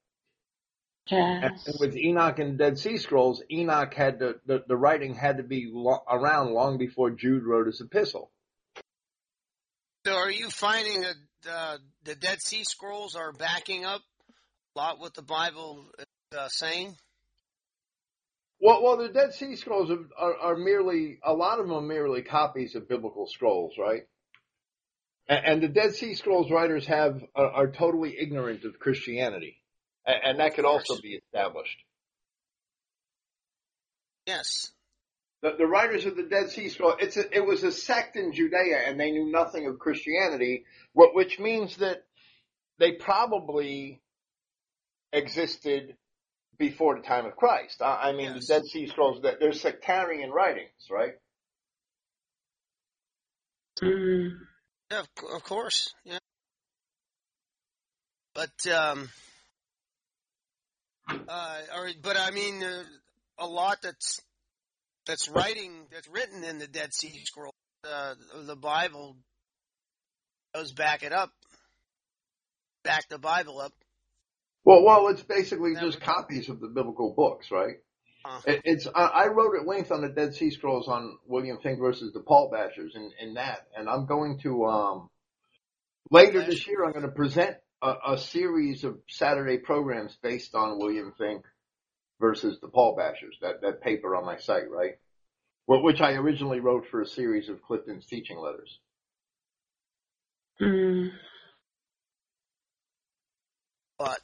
[1.10, 5.42] And with Enoch and Dead Sea Scrolls, Enoch had to, the, the writing had to
[5.42, 8.30] be lo- around long before Jude wrote his epistle.
[10.06, 11.16] So, are you finding that
[11.50, 14.02] uh, the Dead Sea Scrolls are backing up
[14.74, 16.96] a lot what the Bible is uh, saying?
[18.60, 21.82] Well, well, the Dead Sea Scrolls are, are, are merely, a lot of them are
[21.82, 24.02] merely copies of biblical scrolls, right?
[25.28, 29.58] And, and the Dead Sea Scrolls writers have, are, are totally ignorant of Christianity.
[30.08, 31.76] And, and that could also be established.
[34.26, 34.72] Yes.
[35.42, 38.32] The, the writers of the Dead Sea Scroll, it's a, it was a sect in
[38.32, 40.64] Judea and they knew nothing of Christianity,
[40.94, 41.98] wh- which means that
[42.80, 44.00] they probably
[45.12, 45.96] existed
[46.58, 47.80] before the time of Christ.
[47.80, 48.46] I, I mean, Yes.
[48.48, 51.12] the Dead Sea Scrolls, they're they're sectarian writings, right?
[53.80, 54.30] Mm,
[54.90, 55.94] Yeah, of, of course.
[56.04, 56.18] Yeah.
[58.34, 59.08] But um,
[61.28, 62.82] uh, or, but I mean, uh,
[63.38, 64.20] a lot that's
[65.06, 67.54] that's writing that's written in the Dead Sea Scroll,
[67.84, 68.14] uh,
[68.44, 69.16] the Bible
[70.54, 71.32] goes back it up,
[72.84, 73.72] back the Bible up.
[74.64, 77.76] Well, well, it's basically That just copies of the biblical books, right?
[78.24, 81.58] Uh, It, it's I, I wrote at length on the Dead Sea Scrolls on William
[81.64, 85.08] Finck versus the Paul Bashers in, in that, and I'm going to um
[86.10, 90.78] later this year I'm going to present a, a series of Saturday programs based on
[90.78, 91.42] William Finck
[92.20, 93.38] versus the Paul Bashers.
[93.42, 94.94] That that paper on my site, right?
[95.66, 98.78] Wh- Which I originally wrote for a series of Clifton's teaching letters.
[100.60, 101.10] mm,
[103.98, 104.20] but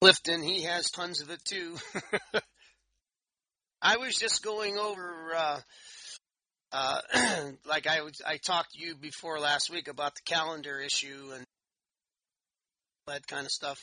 [0.00, 1.76] Clifton, he has tons of it too.
[3.82, 5.60] I was just going over uh,
[6.74, 7.00] uh,
[7.68, 11.44] like I I talked to you before last week about the calendar issue and
[13.06, 13.78] that kind of stuff.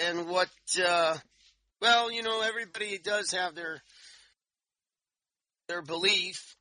[0.00, 0.48] And what,
[0.84, 1.16] uh,
[1.80, 3.80] well, you know, everybody does have their
[5.68, 6.56] their belief.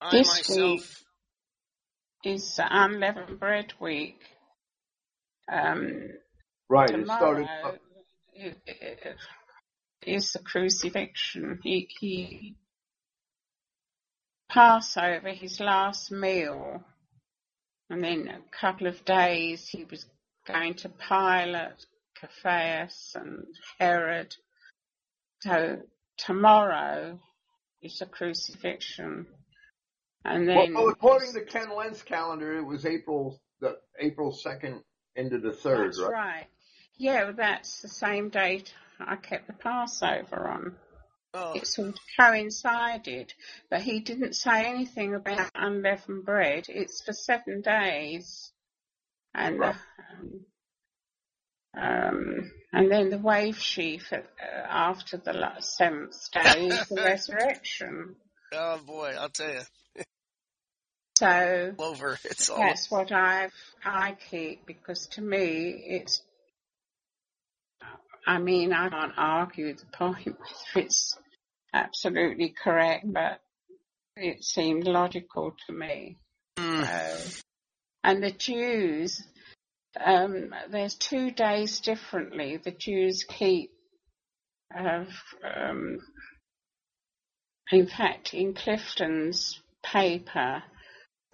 [0.00, 1.04] I This myself,
[2.24, 4.20] Is unleavened bread week.
[5.50, 6.10] Um,
[6.68, 6.90] Right.
[6.90, 7.48] It started.
[8.36, 9.14] Tomorrow i- i-
[10.02, 11.60] is the crucifixion.
[11.62, 12.56] He, he
[14.48, 16.84] Passover, his last meal,
[17.90, 20.06] and then a couple of days he was
[20.46, 21.84] going to Pilate,
[22.20, 23.44] Caiaphas, and
[23.78, 24.34] Herod.
[25.40, 25.82] So
[26.16, 27.20] tomorrow
[27.82, 29.26] is the crucifixion,
[30.24, 34.82] and Well, then well, according to Ken Lentz calendar, it was April the April second
[35.16, 36.12] into the third, that's right?
[36.12, 36.46] right.
[36.98, 40.76] Yeah, well, that's the same date I kept the Passover on.
[41.34, 43.34] oh, it sort of coincided,
[43.70, 46.66] but he didn't say anything about unleavened bread.
[46.68, 48.50] It's for seven days,
[49.34, 49.74] and Right.
[50.20, 50.46] um,
[51.78, 54.20] um, and then the wave sheaf uh,
[54.68, 58.16] after the seventh day is the resurrection.
[58.52, 59.60] oh boy, I'll tell you,
[61.18, 62.18] So over.
[62.24, 63.52] It's all that's what I've
[63.84, 66.22] I keep because to me it's.
[68.26, 70.36] I mean, I can't argue the point whether
[70.86, 71.16] it's
[71.72, 73.40] absolutely correct, but
[74.16, 76.18] it seemed logical to me.
[76.58, 77.40] Mm, So,
[78.02, 79.22] and the Jews,
[80.04, 82.56] um, there's two days differently.
[82.56, 83.70] The Jews keep,
[84.74, 85.08] of,
[85.44, 85.98] um,
[87.70, 90.62] in fact, in Clifton's paper,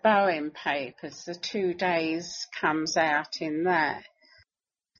[0.02, 4.02] Bowen papers, the two days comes out in that.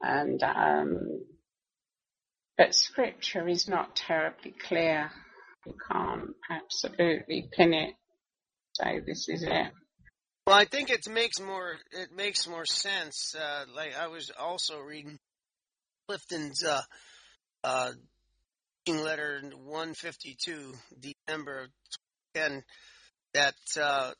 [0.00, 1.24] And, um,
[2.62, 5.10] but scripture is not terribly clear.
[5.66, 7.94] You can't absolutely pin it,
[8.74, 9.72] say this is it.
[10.46, 13.34] Well, I think it makes more it makes more sense.
[13.34, 15.18] Uh, like I was also reading
[16.06, 16.82] Clifton's uh,
[17.64, 17.90] uh,
[18.86, 21.68] letter 152, December of
[22.34, 22.62] 10,
[23.34, 24.12] that uh,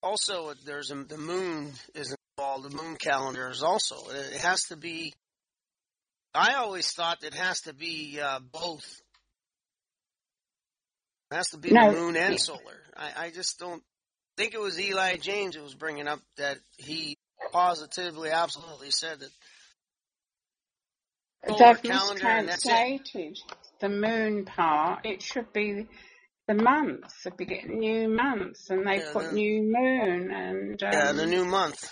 [0.00, 2.70] also there's a, the moon is involved.
[2.70, 3.96] The moon calendar is also.
[4.10, 5.12] It has to be.
[6.34, 8.84] I always thought it has to be uh, both.
[11.30, 12.80] It has to be No, the moon and solar.
[12.96, 13.82] I, I just don't
[14.36, 17.16] think it was Eli James who was bringing up that he
[17.52, 19.30] positively, absolutely said that
[21.46, 22.70] They've calendar and that's it.
[22.70, 23.38] mistranslated
[23.80, 25.04] the moon part.
[25.04, 25.86] It should be
[26.48, 30.90] the month, the begin new month, and they Yeah, put the- new moon and um,
[30.92, 31.84] Yeah, the new month.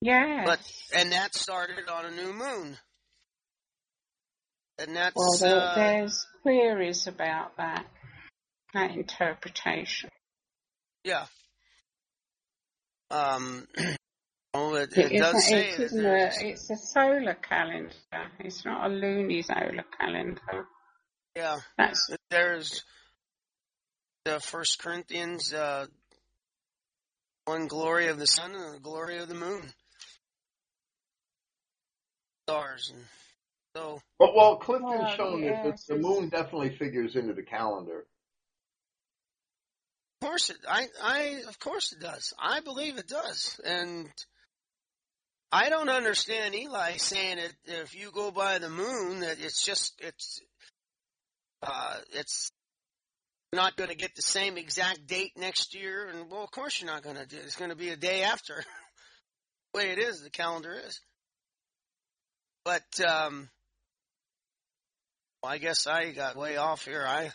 [0.00, 0.42] yeah.
[0.46, 0.60] But
[0.94, 2.78] and that started on a new moon.
[4.82, 7.86] And that's well, there, uh, there's queries about that
[8.74, 10.10] that interpretation.
[11.04, 11.26] yeah.
[13.10, 13.66] Um,
[14.54, 17.92] oh, it, It it does isn't, say it that isn't a, it's a solar calendar.
[18.40, 20.66] It's not a lunisolar calendar.
[21.36, 22.82] yeah, That's there's
[24.24, 25.86] the First Corinthians, uh,
[27.44, 29.62] one glory of the sun and the glory of the moon,
[32.48, 33.04] stars, and
[33.74, 38.06] so But well, Clifton's Well, shown that the, the moon definitely figures into the calendar.
[40.20, 40.56] Of course it.
[40.68, 40.86] I.
[41.02, 41.42] I.
[41.48, 42.32] Of course it does.
[42.38, 43.60] I believe it does.
[43.64, 44.08] And
[45.50, 49.94] I don't understand Eli saying that if you go by the moon, that it's just
[50.00, 50.40] it's
[51.62, 52.50] uh it's
[53.52, 56.08] not going to get the same exact date next year.
[56.08, 57.36] And well, of course you're not going to do.
[57.36, 57.44] it.
[57.44, 58.54] It's going to be a day after.
[59.74, 61.00] the way it is, the calendar is.
[62.64, 63.48] But um,
[65.42, 67.04] well, I guess I got way off here.
[67.06, 67.30] I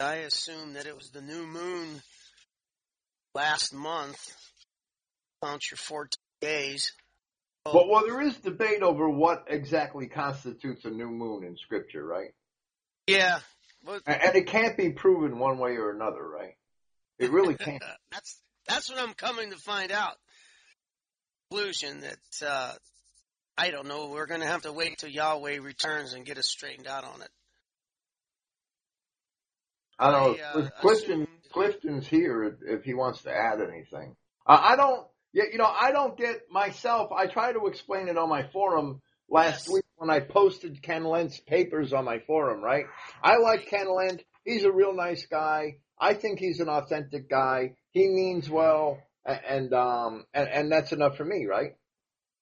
[0.00, 2.00] I assumed that it was the new moon
[3.34, 4.18] last month.
[5.42, 6.10] Count your 14
[6.40, 6.92] days.
[7.66, 12.04] Oh, But well, there is debate over what exactly constitutes a new moon in Scripture,
[12.04, 12.30] right?
[13.08, 13.40] yeah,
[13.84, 16.54] but And, and it can't be proven one way or another, right?
[17.18, 17.82] It really can't.
[18.12, 20.14] that's that's what I'm coming to find out.
[21.50, 22.74] Conclusion that uh,
[23.58, 24.06] I don't know.
[24.08, 27.22] We're going to have to wait till Yahweh returns and get us straightened out on
[27.22, 27.28] it.
[29.98, 30.44] I don't know.
[30.44, 34.14] I, uh, if Clifton, assumed- Clifton's here if, he wants to add anything.
[34.46, 35.06] Uh, I don't.
[35.32, 37.10] Yeah, you know, I don't get myself.
[37.12, 39.74] I try to explain it on my forum last Yes.
[39.74, 42.62] week when I posted Ken Lent's papers on my forum.
[42.62, 42.84] Right?
[43.22, 44.22] I like Ken Lent.
[44.44, 45.78] He's a real nice guy.
[46.00, 47.74] I think he's an authentic guy.
[47.90, 51.72] He means well, and um, and, and that's enough for me, right?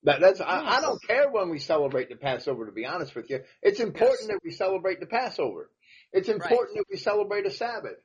[0.06, 2.64] That, that's I, I don't care when we celebrate the Passover.
[2.66, 4.28] To be honest with you, it's important Yes.
[4.28, 5.68] that we celebrate the Passover.
[6.12, 7.96] It's important that we celebrate a Sabbath.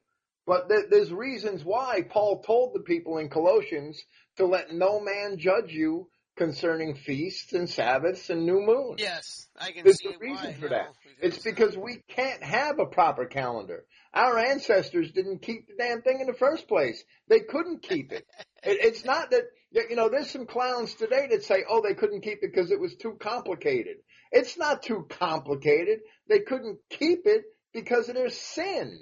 [0.47, 4.01] But th- there's reasons why Paul told the people in Colossians
[4.37, 8.99] to let no man judge you concerning feasts and Sabbaths and new moons.
[8.99, 10.87] Yes, I can There's see a reason why for that.
[11.21, 13.85] It's because we can't have a proper calendar.
[14.13, 17.03] Our ancestors didn't keep the damn thing in the first place.
[17.27, 18.25] They couldn't keep it.
[18.63, 22.21] it it's not that, you know, there's some clowns today that say, oh, they couldn't
[22.21, 23.97] keep it because it was too complicated.
[24.31, 25.99] It's not too complicated.
[26.27, 27.43] They couldn't keep it
[27.73, 28.99] because of their sin.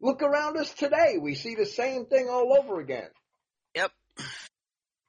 [0.00, 1.18] Look around us today.
[1.20, 3.08] We see the same thing all over again.
[3.74, 3.92] Yep.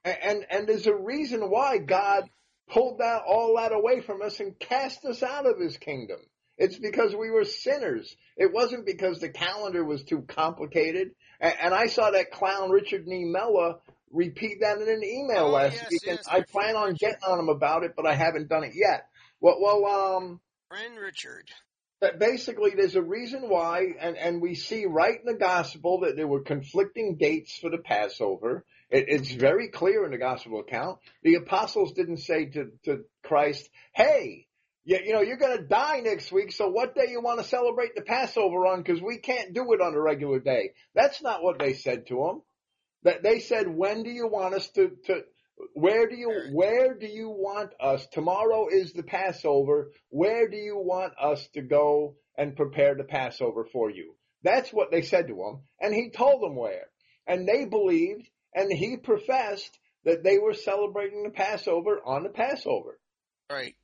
[0.04, 2.24] A- And, and there's a reason why God
[2.68, 6.18] pulled that all that away from us and cast us out of his kingdom.
[6.58, 8.14] It's because we were sinners.
[8.36, 11.12] It wasn't because the calendar was too complicated.
[11.40, 13.78] And, and I saw that clown Richard Nemella
[14.12, 16.94] repeat that in an email Oh, last yes, week, and yes, I Richard, plan on
[16.94, 19.06] getting on him about it, but I haven't done it yet.
[19.40, 21.48] Well, well, um, Friend Richard.
[22.00, 26.16] that basically there's a reason why, and, and we see right in the gospel that
[26.16, 28.64] there were conflicting dates for the Passover.
[28.90, 30.98] It, it's very clear in the gospel account.
[31.22, 34.46] The apostles didn't say to, to Christ, hey,
[34.84, 37.46] you, you know, you're going to die next week, so what day you want to
[37.46, 38.82] celebrate the Passover on?
[38.82, 40.70] Because we can't do it on a regular day.
[40.94, 42.42] That's not what they said to him.
[43.04, 45.22] That they said, when do you want us to, to
[45.74, 50.76] where do you where do you want us tomorrow is the passover where do you
[50.76, 55.34] want us to go and prepare the passover for you that's what they said to
[55.34, 56.86] him and he told them where
[57.26, 62.98] and they believed and he professed that they were celebrating the passover on the passover
[63.50, 63.74] Right.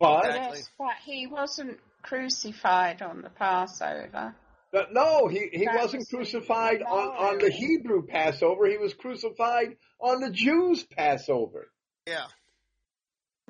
[0.00, 0.60] but Exactly.
[0.78, 4.34] But he wasn't crucified on the Passover.
[4.72, 8.76] But no he, he That wasn't was the crucified on, on the hebrew passover he
[8.78, 11.68] was crucified on the jews passover
[12.06, 12.26] Yeah.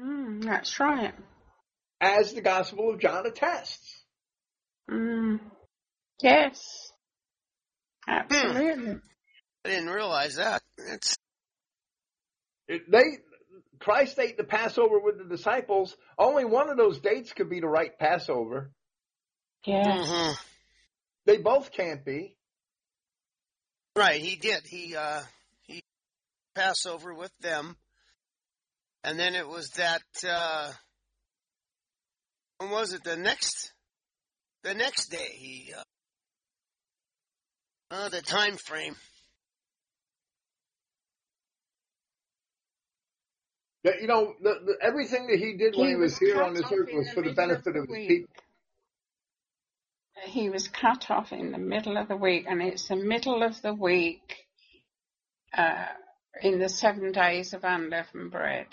[0.01, 1.15] Mm, that's right.
[2.01, 4.03] as the gospel of john attests
[4.91, 5.41] Mm.
[6.23, 6.63] Yes.
[8.07, 9.01] Absolutely.
[9.65, 10.63] I didn't realize that.
[10.79, 11.17] It's
[12.69, 13.03] It- they
[13.81, 15.97] Christ ate the Passover with the disciples.
[16.19, 18.71] Only one of those dates could be the right Passover.
[19.65, 19.87] Yes.
[20.09, 20.46] Mhm.
[21.27, 22.37] They both can't be.
[23.97, 24.21] right.
[24.21, 24.63] He did.
[24.67, 25.23] He uh
[25.63, 25.83] he
[26.55, 27.77] Passover with them,
[29.05, 30.03] and then it was that.
[30.29, 30.73] uh
[32.59, 33.05] When was it?
[33.05, 33.73] The next.
[34.63, 35.73] The next day he.
[35.77, 35.83] Uh,
[37.95, 38.97] uh the time frame.
[43.85, 46.43] That, You know, the, the, everything that he did when he, He was, was here
[46.43, 48.09] on this earth was for the benefit of the of his week.
[48.09, 48.35] people.
[50.25, 53.61] He was cut off in the middle of the week, and it's the middle of
[53.63, 54.47] the week
[55.57, 55.85] uh,
[56.43, 58.67] in the seven days of unleavened bread.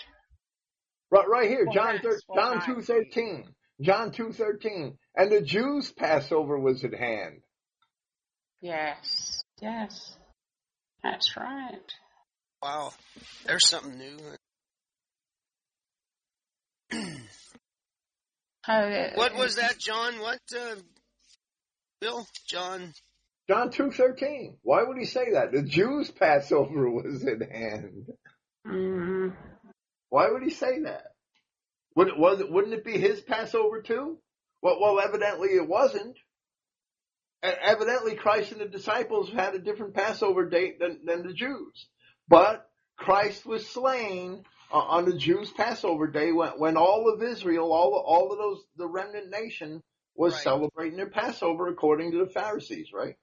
[1.10, 3.44] Right, right here, Well, John thir- John two thirteen.
[3.80, 4.98] John two thirteen.
[5.16, 7.42] And the Jews' Passover was at hand.
[8.60, 10.16] Yes, yes,
[11.02, 11.92] that's right.
[12.62, 12.92] Wow.
[13.46, 14.16] There's something new.
[18.66, 20.18] Oh, What was that, John?
[20.20, 20.76] What, uh,
[22.04, 22.26] Bill?
[22.46, 22.92] John?
[23.48, 24.58] John two thirteen.
[24.62, 25.52] Why would he say that?
[25.52, 28.10] The Jews' Passover was at hand.
[28.66, 29.34] Mm,
[30.10, 31.12] Why would he say that?
[31.96, 34.18] Would it, was it, wouldn't it be his Passover too?
[34.60, 36.18] Well, well, evidently it wasn't.
[37.42, 41.86] Evidently Christ and the disciples had a different Passover date than, than the Jews.
[42.28, 42.68] But
[42.98, 47.94] Christ was slain uh, on the Jews' Passover day when, when all of Israel, all,
[48.06, 49.82] all of those, the remnant nation
[50.16, 50.42] was Right.
[50.42, 53.16] celebrating their Passover according to the Pharisees, right?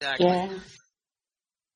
[0.00, 0.26] Exactly.
[0.26, 0.58] yeah,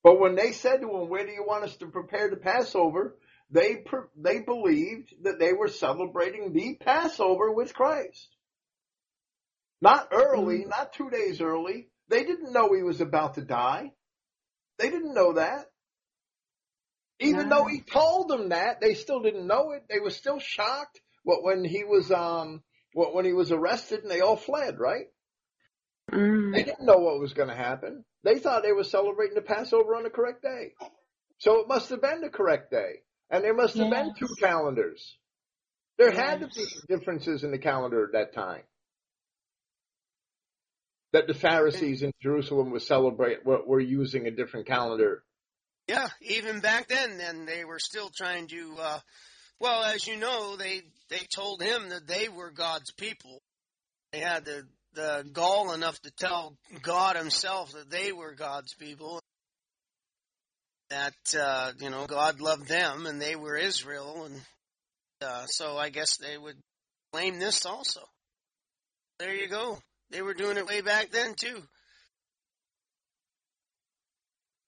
[0.02, 3.18] But when they said to him, "Where do you want us to prepare the Passover?"
[3.51, 8.35] they per- they believed that they were celebrating the Passover with Christ.
[9.81, 11.90] Not early, not two days early.
[12.09, 13.93] They didn't know he was about to die.
[14.78, 15.70] They didn't know that.
[17.20, 17.51] Even No.
[17.51, 19.85] though he told them that, they still didn't know it.
[19.89, 24.10] They were still shocked wh- when he was um wh- when he was arrested and
[24.10, 24.78] they all fled.
[24.78, 25.06] Right?
[26.10, 28.04] They mm, didn't know what was going to happen.
[28.22, 30.74] They thought they were celebrating the Passover on the correct day.
[31.38, 33.02] So it must have been the correct day.
[33.30, 35.16] And there must have been two calendars.
[35.98, 38.62] There had to be differences in the calendar at that time.
[41.12, 45.22] That the Pharisees in Jerusalem were celebrate were, were using a different calendar.
[45.88, 48.76] Yeah, even back then, then they were still trying to.
[48.80, 48.98] Uh,
[49.60, 53.40] well, as you know, they they told him that they were God's people.
[54.12, 59.20] They had the the gall enough to tell God Himself that they were God's people.
[60.90, 64.40] that uh, you know God loved them and they were Israel, and
[65.20, 66.56] uh, so I guess they would
[67.12, 68.01] claim this also.
[69.18, 69.78] There you go.
[70.10, 71.62] They were doing it way back then too,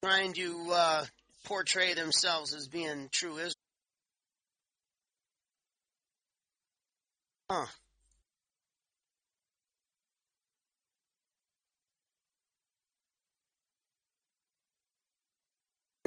[0.03, 1.05] trying to uh,
[1.45, 3.56] portray themselves as being true Israel.
[7.51, 7.67] Huh.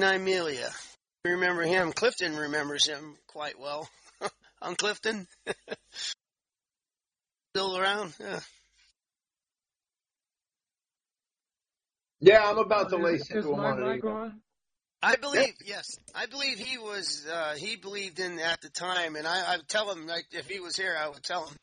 [0.00, 0.70] Nymelia.
[1.24, 1.92] Remember him.
[1.92, 3.88] Clifton remembers him quite well.
[4.62, 5.26] On Clifton.
[7.54, 8.14] Still around?
[8.20, 8.40] Yeah.
[12.20, 14.04] Yeah, I'm about to lay Is, is sickle my on it.
[14.04, 14.40] on?
[15.02, 17.26] I believe, yes, I believe he was.
[17.30, 20.46] Uh, he believed in at the time, and I, I would tell him like if
[20.46, 21.56] he was here, I would tell him.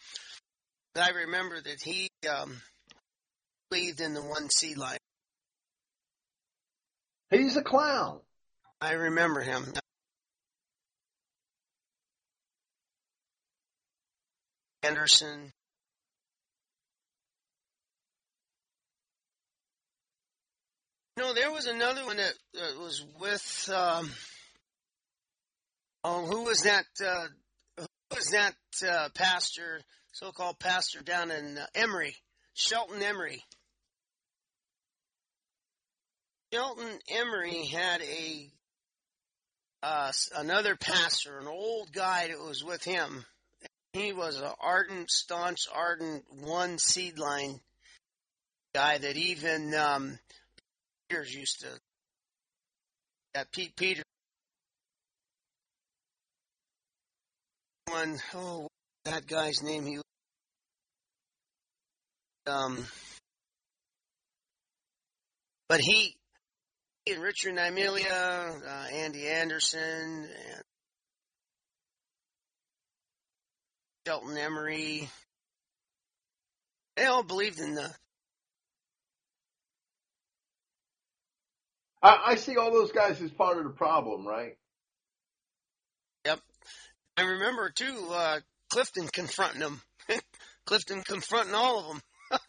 [0.96, 2.58] That I remember that he um,
[3.70, 4.98] believed in the one sea line.
[7.30, 8.22] He's a clown.
[8.82, 9.74] I remember him.
[14.82, 15.52] Anderson.
[21.18, 23.72] No, there was another one that uh, was with.
[23.74, 24.12] Um,
[26.04, 26.86] oh, who was that?
[27.04, 27.26] Uh,
[27.76, 28.54] who was that
[28.88, 29.82] uh, pastor,
[30.12, 32.16] so-called pastor down in uh, Emory,
[32.54, 33.40] Sheldon Emry?
[36.54, 38.52] Sheldon Emry had a
[39.82, 43.26] uh, another pastor, an old guy that was with him.
[43.94, 47.60] He was an ardent, staunch, ardent one seed line
[48.76, 50.20] guy that even um,
[51.10, 51.68] Peters used to.
[53.34, 54.04] That Pete Peters
[57.90, 58.68] one oh
[59.06, 60.00] that guy's name he
[62.48, 62.86] um
[65.70, 66.18] but he
[67.10, 70.62] and Richard Nymelia, uh, Andy Anderson, and
[74.06, 75.08] Sheldon Emry,
[76.96, 77.90] they all believed in the
[82.02, 84.58] I, I see all those guys as part of the problem, right?
[86.26, 86.40] Yep.
[87.18, 89.82] I remember too, uh, Clifton confronting them.
[90.66, 92.40] Clifton confronting all of them.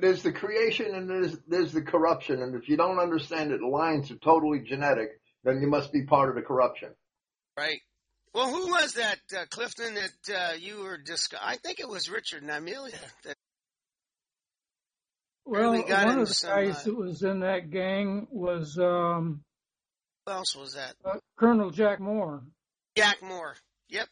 [0.00, 3.68] There's the creation and there's there's the corruption, and if you don't understand that the
[3.68, 6.88] lines are totally genetic, then you must be part of the corruption.
[7.56, 7.80] Right.
[8.34, 11.46] Well, who was that, uh, Clifton, that uh, you were discussing?
[11.46, 12.98] I think it was Richard Nymelia.
[13.24, 13.35] That,
[15.46, 18.76] Well, Really got one of the some, guys uh, that was in that gang was
[18.78, 19.42] um,
[20.26, 20.94] who else was that?
[21.04, 22.42] uh, Colonel Jack Mohr.
[22.96, 23.52] Jack Mohr.
[23.88, 24.08] Yep.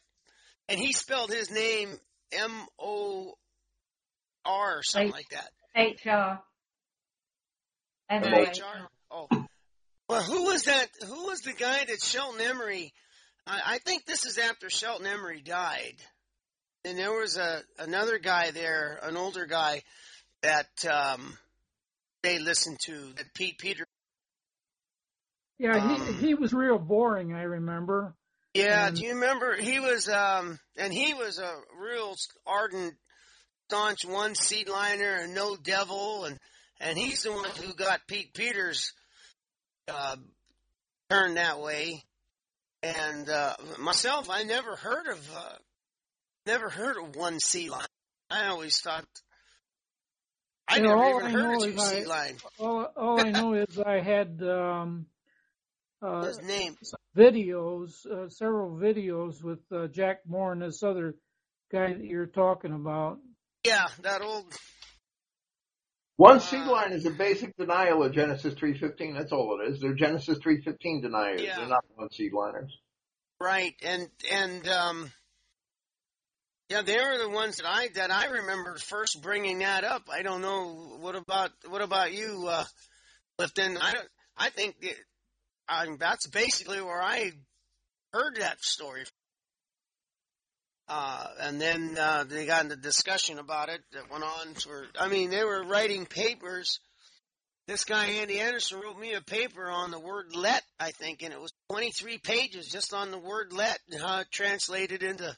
[0.69, 1.89] And he spelled his name
[2.31, 3.33] M O
[4.45, 5.23] R or something Right.
[5.29, 5.49] like that.
[6.11, 6.39] HR.
[8.09, 8.59] Right.
[9.11, 9.27] Oh.
[10.07, 10.87] Well, who was that?
[11.05, 12.91] Who was the guy that Sheldon Emry?
[13.47, 15.95] I, I think this is after Sheldon Emry died.
[16.85, 19.81] And there was a another guy there, an older guy
[20.45, 21.37] that um,
[22.23, 23.13] they listened to.
[23.17, 23.85] That Pete Peter.
[25.57, 27.33] Yeah, Um, he he was real boring.
[27.33, 28.13] I remember.
[28.53, 29.55] Yeah, And- do you remember?
[29.55, 32.15] He was, um, and he was a real
[32.45, 32.95] ardent,
[33.69, 36.37] staunch one seat liner and no devil, and
[36.79, 38.93] and he's the one who got Pete Peters
[39.87, 40.17] uh,
[41.09, 42.03] turned that way.
[42.83, 45.55] And uh, myself, I never heard of, uh,
[46.45, 47.87] never heard of one seat line.
[48.29, 49.05] I always thought.
[50.67, 52.37] I You never all even I heard know of two is I- seat line.
[52.59, 55.05] All all I know is I had um,
[56.01, 56.75] uh, His name.
[57.15, 61.15] videos, uh, several videos with uh, Jack Mohr and this other
[61.71, 63.19] guy that you're talking about.
[63.63, 64.45] Yeah, that old.
[66.17, 69.17] One Uh, seed line is a basic denial of Genesis 3.15.
[69.17, 69.81] That's all it is.
[69.81, 71.41] They're Genesis 3.15 deniers.
[71.41, 71.57] Yeah.
[71.57, 72.75] They're not one seed liners.
[73.41, 75.11] Right, and and um,
[76.69, 80.09] yeah, they are the ones that I that I remember first bringing that up.
[80.11, 82.63] I don't know what about what about you, uh,
[83.37, 83.77] Clifton?
[83.79, 84.07] I don't.
[84.37, 84.97] I think it,
[85.69, 87.31] I that's basically where I
[88.13, 89.03] heard that story.
[90.87, 94.85] Uh, and then uh, they got into discussion about it that went on for.
[94.99, 96.79] I mean, they were writing papers.
[97.67, 101.33] This guy Andy Anderson wrote me a paper on the word "let," I think, and
[101.33, 105.35] it was 23 pages just on the word "let" it translated into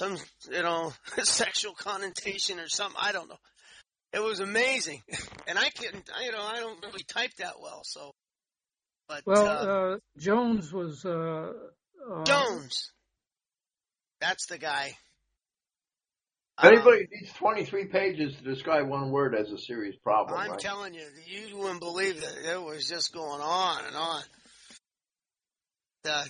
[0.00, 0.16] some,
[0.50, 3.00] you know, sexual connotation or something.
[3.00, 3.38] I don't know.
[4.12, 5.02] It was amazing,
[5.46, 6.08] and I couldn't.
[6.16, 8.12] I, you know, I don't really type that well, so.
[9.08, 11.52] But Well, uh, uh, Jones was uh,
[12.10, 12.92] uh, Jones,
[14.20, 14.92] that's the guy.
[16.58, 20.58] Um, Anybody needs 23 pages to describe one word as a serious problem, I'm right?
[20.58, 22.50] telling you, you wouldn't believe it.
[22.50, 24.22] It was just going on and on.
[26.08, 26.24] Uh,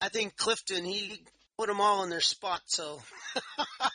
[0.00, 1.22] I think Clifton he
[1.60, 2.62] put them all in their spot.
[2.64, 3.00] So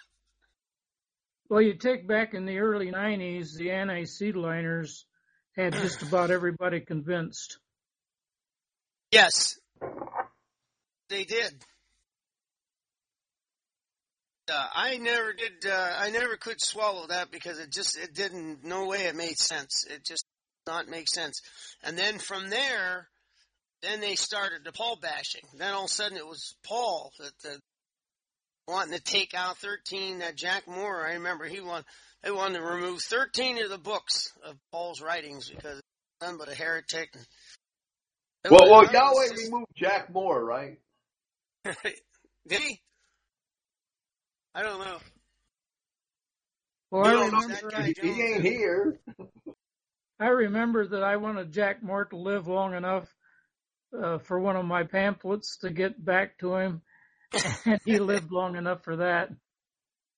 [1.49, 5.03] Well, you take back in the early 90s, the anti-seedliners
[5.55, 7.57] had just about everybody convinced.
[9.11, 9.59] yes,
[11.09, 11.53] they did.
[14.47, 15.65] Uh, I never did.
[15.67, 18.63] Uh, I never could swallow that because it just it didn't.
[18.63, 19.87] No way it made sense.
[19.89, 20.23] It just
[20.65, 21.41] did not make sense.
[21.83, 23.07] And then from there,
[23.85, 25.43] then they started the Paul bashing.
[25.57, 27.59] Then all of a sudden it was Paul that the
[28.67, 30.19] wanting to take out thirteen.
[30.19, 31.85] That Jack Mohr, I remember he wanted
[32.23, 35.81] they wanted to remove thirteen of the books of Paul's writings because
[36.21, 37.09] none but a heretic.
[38.43, 40.77] It Well, well, Yahweh oh, just- removed Jack Mohr, right?
[42.47, 42.79] Did he?
[44.53, 44.97] I don't know.
[46.91, 47.93] Well, You I remember, guy.
[48.01, 48.99] He, he ain't here.
[50.19, 53.13] I remember that I wanted Jack Mohr to live long enough
[53.93, 56.81] uh, for one of my pamphlets to get back to him,
[57.65, 59.29] and he lived long enough for that.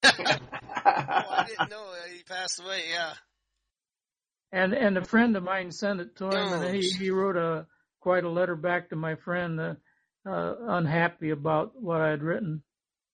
[0.90, 0.92] Oh,
[1.30, 2.84] I didn't know he passed away.
[2.90, 3.14] Yeah.
[4.54, 7.66] And and a friend of mine sent it to him, and he, he wrote a
[8.00, 9.74] quite a letter back to my friend, uh,
[10.26, 12.64] uh, unhappy about what I had written.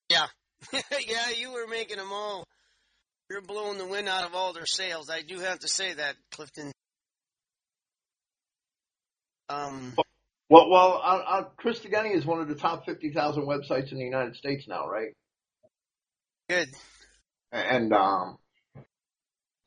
[0.09, 0.27] Yeah,
[0.73, 2.45] yeah, you were making them all.
[3.29, 5.09] You're blowing the wind out of all their sails.
[5.09, 6.71] I do have to say that, Clifton.
[9.49, 9.93] Um,
[10.53, 14.35] well, well, uh, uh, Christogenea is one of the top 50,000 websites in the United
[14.35, 15.13] States now, right?
[16.47, 16.69] good.
[17.51, 18.37] And um,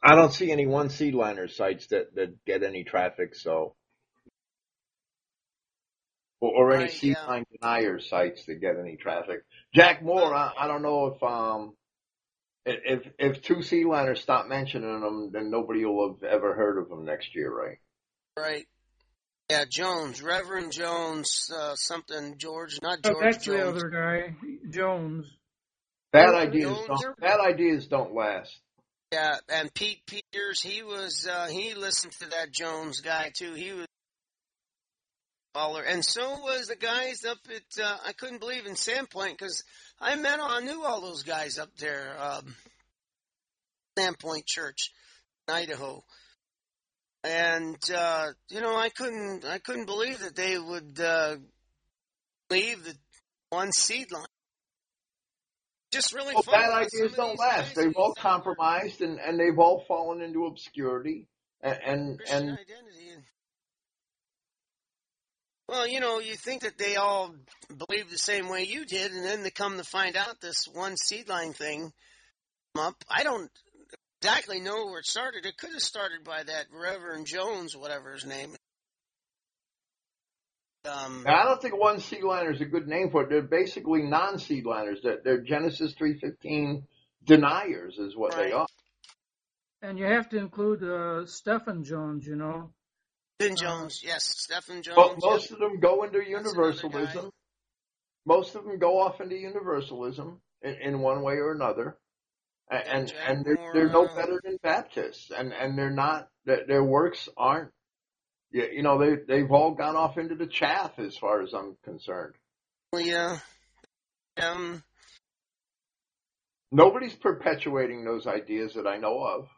[0.00, 3.74] I don't see any one seed seedliner sites that, that get any traffic, so.
[6.40, 7.14] Or, or any Right, yeah.
[7.14, 9.40] seedline denier sites that get any traffic.
[9.74, 11.74] Jack Mohr, I, I don't know if um,
[12.64, 17.04] if if two seedliners stop mentioning them, then nobody will have ever heard of them
[17.04, 17.78] next year, right?
[18.38, 18.66] Right.
[19.50, 24.34] Yeah, Jones, Reverend Jones, uh, something George, not Oh, George that's the other guy,
[24.70, 25.26] Jones.
[26.12, 27.20] Bad Well, ideas Jones don't.
[27.20, 28.58] Bad ideas don't last.
[29.12, 33.54] Yeah, and Pete Peters, he was uh he listened to that Jones guy too.
[33.54, 33.86] He was
[35.54, 39.62] baller, and so was the guys up at uh, I couldn't believe in Sandpoint because
[40.00, 42.56] I met I knew all those guys up there, um,
[43.96, 44.90] Sandpoint Church,
[45.46, 46.02] in Idaho,
[47.26, 51.36] and uh, you know I couldn't I couldn't believe that they would uh,
[52.50, 52.94] leave the
[53.50, 54.24] one seed line.
[55.92, 57.74] Just really Well, bad ideas don't last.
[57.74, 61.26] They've all compromised and, and they've all fallen into obscurity.
[61.62, 62.96] And and, Christian and identity.
[65.68, 67.34] Well, you know, you think that they all
[67.68, 70.96] believe the same way you did, and then they come to find out this one
[70.96, 71.92] seed line thing
[72.78, 72.94] up.
[73.10, 73.50] I don't
[74.26, 75.46] exactly know where it started.
[75.46, 78.50] It could have started by that Reverend Jones, whatever his name.
[78.50, 78.58] is.
[80.90, 83.28] Um, I don't think one seedliner is a good name for it.
[83.28, 85.02] They're basically non-seedliners.
[85.02, 86.84] They're, they're Genesis three fifteen
[87.24, 88.66] deniers, is what they are.
[89.82, 92.70] And you have to include uh, Stephen Jones, you know.
[93.40, 94.96] Stephen Jones, yes, Stephen Jones.
[94.96, 95.18] But yep.
[95.20, 97.30] most of them go into universalism.
[98.24, 101.98] Most of them go off into universalism in, in one way or another.
[102.68, 106.28] And and, they're, they're no uh, better than Baptists, and and they're not.
[106.46, 107.70] Their, their works aren't.
[108.50, 111.76] You, you know, they they've all gone off into the chaff, as far as I'm
[111.84, 112.34] concerned.
[112.92, 113.38] Yeah.
[114.42, 114.82] Um,
[116.72, 119.48] Nobody's perpetuating those ideas that I know of,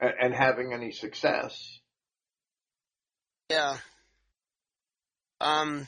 [0.00, 1.78] and, and having any success.
[3.50, 3.76] Yeah.
[5.40, 5.86] Um,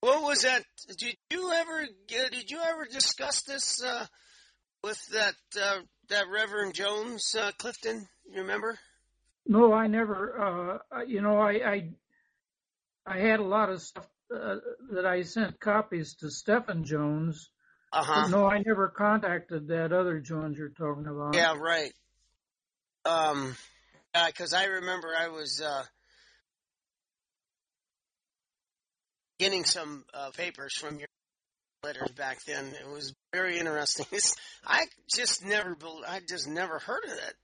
[0.00, 0.64] what was that?
[0.98, 4.06] Did you ever did you ever discuss this uh,
[4.82, 8.08] with that uh, that Reverend Jones uh, Clifton?
[8.30, 8.78] You remember?
[9.46, 10.80] No, I never.
[10.92, 11.88] Uh, you know, I, I
[13.06, 14.56] I had a lot of stuff uh,
[14.92, 17.50] that I sent copies to Stephen Jones.
[17.92, 18.28] Uh huh.
[18.28, 21.34] No, I never contacted that other Jones you're talking about.
[21.34, 21.92] Yeah, right.
[23.04, 23.56] Um,
[24.26, 25.82] because I remember I was uh,
[29.38, 31.08] getting some uh, papers from your
[31.82, 32.66] letters back then.
[32.66, 34.06] It was very interesting.
[34.12, 34.36] It's,
[34.66, 34.84] I
[35.14, 35.76] just never,
[36.06, 37.34] I just never heard of that.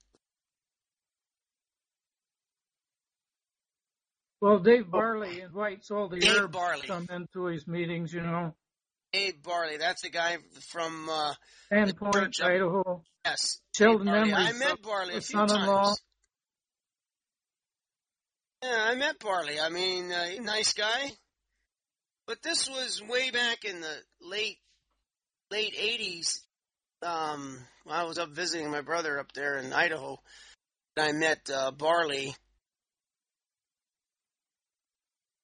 [4.39, 6.81] Well, Dave Barley invites all the Dave Barley.
[6.81, 8.13] to come into his meetings.
[8.13, 8.53] You know,
[9.13, 10.37] Abe Barley, that's the guy
[10.69, 11.33] from uh,
[11.71, 13.01] Sandpoint, Idaho.
[13.25, 13.59] yes.
[13.81, 14.33] Abe Barley.
[14.33, 15.99] I met Barley a few times.
[18.63, 19.59] Yeah, I met Barley.
[19.59, 21.11] I mean, uh, a nice guy.
[22.27, 24.57] But this was way back in the late
[25.49, 26.39] late '80s.
[27.01, 27.57] um,
[27.89, 30.19] I was up visiting my brother up there in Idaho,
[30.97, 32.35] and I met uh, Barley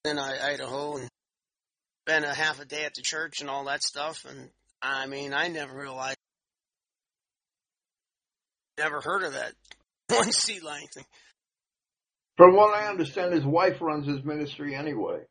[0.03, 1.10] in Idaho, and
[2.05, 4.26] spent a half a day at the church and all that stuff.
[4.27, 4.49] And
[4.81, 6.18] I mean, I never realized,
[8.77, 9.53] never heard of that
[10.10, 11.05] one sea lion thing.
[12.35, 15.22] From what I understand, his wife runs his ministry anyway.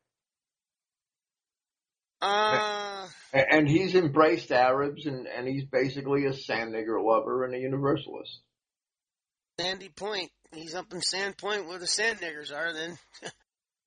[2.22, 7.58] Uh, And he's embraced Arabs and, and he's basically a sand nigger lover and a
[7.58, 8.40] universalist.
[9.60, 10.30] Sandy Point.
[10.52, 12.72] He's up in Sand Point where the sand niggers are.
[12.72, 12.96] Then,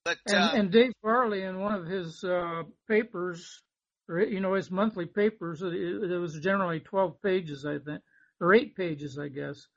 [0.06, 3.62] but And, uh, and Dave Barley, in one of his uh, papers,
[4.10, 8.02] or you know, his monthly papers, it, it was generally 12 pages, I think,
[8.42, 9.68] or eight pages, I guess.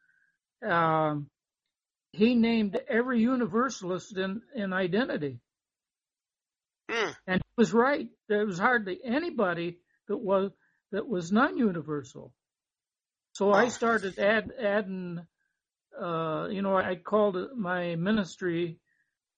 [0.66, 1.28] Um,
[2.12, 5.38] he named every universalist in, in identity.
[6.90, 8.08] hmm, And he was right.
[8.28, 10.52] There was hardly anybody that was
[10.92, 12.32] that was non-universal.
[13.32, 13.68] So I Oh.
[13.68, 15.20] started add, adding,
[16.00, 18.78] uh, you know, I called my ministry,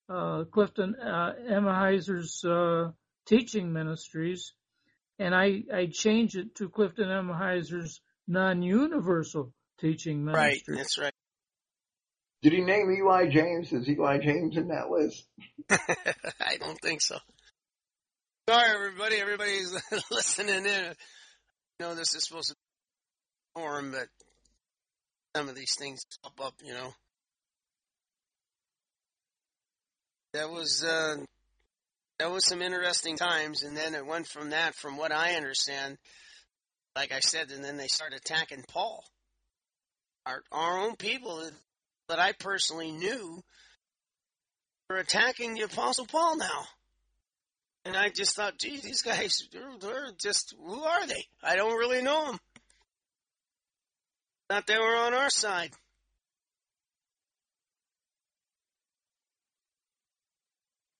[0.09, 2.93] uh, Clifton uh, Emahiser's uh,
[3.27, 4.53] teaching ministries,
[5.19, 10.63] and I I changed it to Clifton Emahiser's non-universal teaching ministries.
[10.69, 10.69] right.
[10.69, 10.77] ministry.
[10.77, 11.15] That's right.
[12.43, 13.73] Did he name Eli James?
[13.73, 15.27] Is Eli James in that list?
[15.71, 17.19] I don't think so.
[18.49, 19.17] Sorry, everybody.
[19.17, 19.73] Everybody's
[20.11, 20.67] listening in.
[20.67, 20.95] I
[21.79, 24.09] know this is supposed to be forum, but
[25.37, 26.93] some of these things pop up, you know.
[30.33, 31.17] That was uh,
[32.19, 35.97] that was some interesting times, and then it went from that, from what I understand,
[36.97, 39.05] like I said, and then they started attacking Paul.
[40.27, 41.43] Our our own people
[42.09, 43.43] that I personally knew
[44.89, 46.65] were attacking the Apostle Paul now.
[47.85, 51.25] And I just thought, gee, these guys, they're, they're just, who are they?
[51.43, 52.39] I don't really know them.
[54.51, 55.71] Thought they were on our side.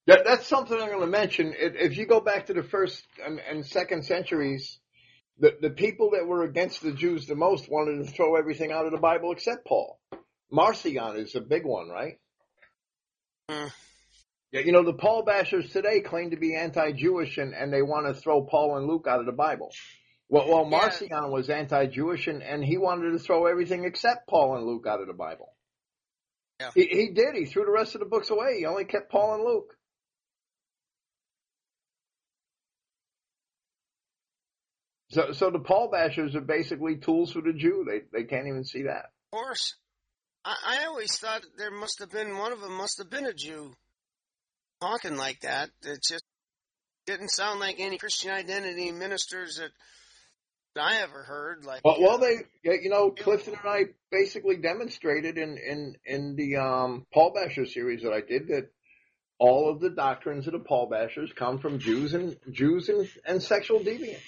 [0.07, 1.53] That, that's something I'm going to mention.
[1.57, 4.79] If, if you go back to the first and, and second centuries,
[5.37, 8.85] the, the people that were against the Jews the most wanted to throw everything out
[8.85, 9.99] of the Bible except Paul.
[10.51, 12.17] Marcion is a big one, right?
[13.49, 13.71] Mm.
[14.51, 18.07] Yeah, you know, the Paul bashers today claim to be anti-Jewish and, and they want
[18.07, 19.71] to throw Paul and Luke out of the Bible.
[20.27, 20.77] Well, well Yeah.
[20.77, 24.99] Marcion was anti-Jewish and, and he wanted to throw everything except Paul and Luke out
[24.99, 25.53] of the Bible.
[26.59, 26.71] Yeah.
[26.75, 27.35] He, he did.
[27.35, 28.57] He threw the rest of the books away.
[28.59, 29.73] He only kept Paul and Luke.
[35.11, 37.85] So, so the Paul bashers are basically tools for the Jew.
[37.89, 39.11] They, they can't even see that.
[39.31, 39.75] Of course.
[40.43, 43.33] I, I always thought there must have been, one of them must have been a
[43.33, 43.73] Jew
[44.81, 45.69] talking like that.
[45.83, 46.25] It just
[47.05, 49.71] didn't sound like any Christian identity ministers that
[50.81, 51.65] I ever heard.
[51.65, 56.35] Like, Well, well, uh, they, you know, Clifton and I basically demonstrated in, in, in
[56.35, 58.71] the, um, Paul Basher series that I did that
[59.37, 63.41] all of the doctrines of the Paul Bashers come from Jews and, Jews and, and
[63.41, 64.19] sexual deviants.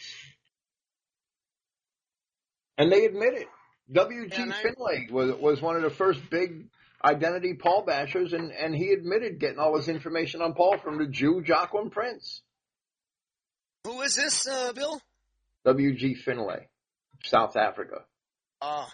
[2.77, 3.47] And they admit it.
[3.91, 4.41] W.G.
[4.41, 6.65] And Finlay was, was one of the first big
[7.03, 11.07] identity Paul Bashers and, and he admitted getting all his information on Paul from the
[11.07, 12.41] Jew Joachim Prinz.
[13.83, 15.01] who is this, uh, Bill?
[15.65, 16.15] W.G.
[16.15, 16.67] Finlay,
[17.23, 18.03] South Africa.
[18.61, 18.87] Oh,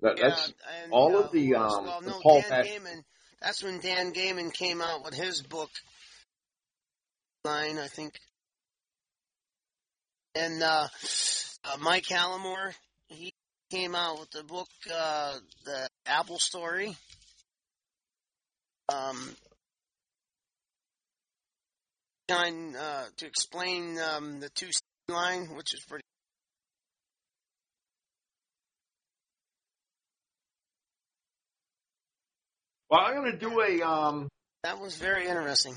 [0.00, 0.28] That, yeah.
[0.30, 0.52] that's,
[0.82, 3.02] and, all uh, of the, um, well, the no, Paul Dan Bash- Gayman.
[3.40, 5.70] That's when Dan Gayman came out with his book
[7.44, 8.14] line, I think.
[10.34, 10.88] And uh,
[11.64, 12.74] uh, Mike Hallamore,
[13.08, 13.32] he
[13.70, 15.34] came out with the book, uh,
[15.64, 16.96] the Apple Story.
[18.88, 19.36] Um,
[22.28, 24.70] trying uh, to explain um, the two
[25.08, 26.02] line, which is pretty.
[32.90, 34.28] well, I'm going to do a, um,
[34.64, 35.74] That was very interesting.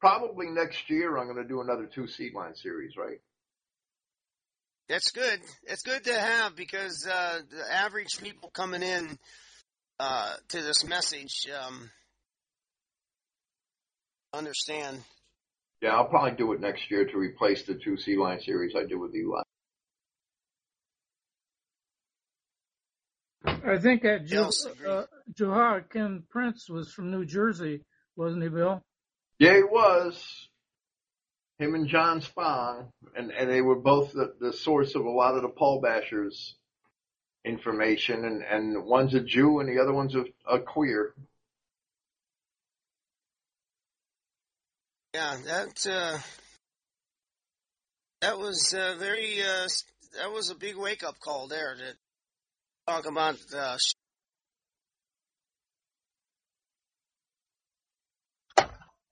[0.00, 3.20] probably next year I'm going to do another two seed line series, right?
[4.88, 5.40] That's good.
[5.64, 9.18] It's good to have because uh, the average people coming in
[9.98, 11.90] uh, to this message um,
[14.34, 14.98] understand.
[15.80, 18.80] Yeah, I'll probably do it next year to replace the two C line series I
[18.86, 19.42] did with Eli.
[23.44, 24.88] I think that Jo- Yes, agreed.
[24.88, 25.04] uh,
[25.38, 27.82] Joachim Prinz was from New Jersey,
[28.16, 28.82] wasn't he, Bill?
[29.38, 30.48] Yeah, he was.
[31.62, 35.36] Him and John Spong, and, and they were both the, the source of a lot
[35.36, 36.54] of the Paul Bashers
[37.44, 41.14] information, and, and one's a Jew and the other one's a, a queer.
[45.14, 46.18] Yeah, that uh,
[48.22, 49.42] That was uh, very.
[49.42, 49.66] Uh,
[50.16, 51.96] that was a big wake up call there to
[52.86, 53.76] talk about uh,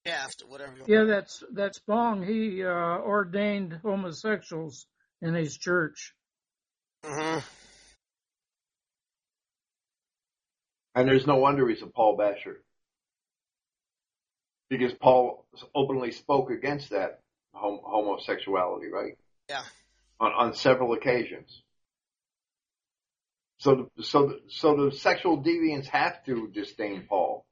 [0.07, 0.75] shaft whatever.
[0.77, 2.23] you- Yeah, that's that's Spong.
[2.23, 4.87] He uh, ordained homosexuals
[5.21, 6.15] in his church.
[7.05, 7.43] Mhm.
[10.95, 12.63] And there's no wonder he's a Paul basher.
[14.69, 17.21] Because Paul openly spoke against that
[17.55, 19.17] hom- homosexuality, right?
[19.49, 19.63] Yeah.
[20.21, 21.63] On, on several occasions.
[23.59, 27.45] So, the, so, the, so the sexual deviants have to disdain Paul.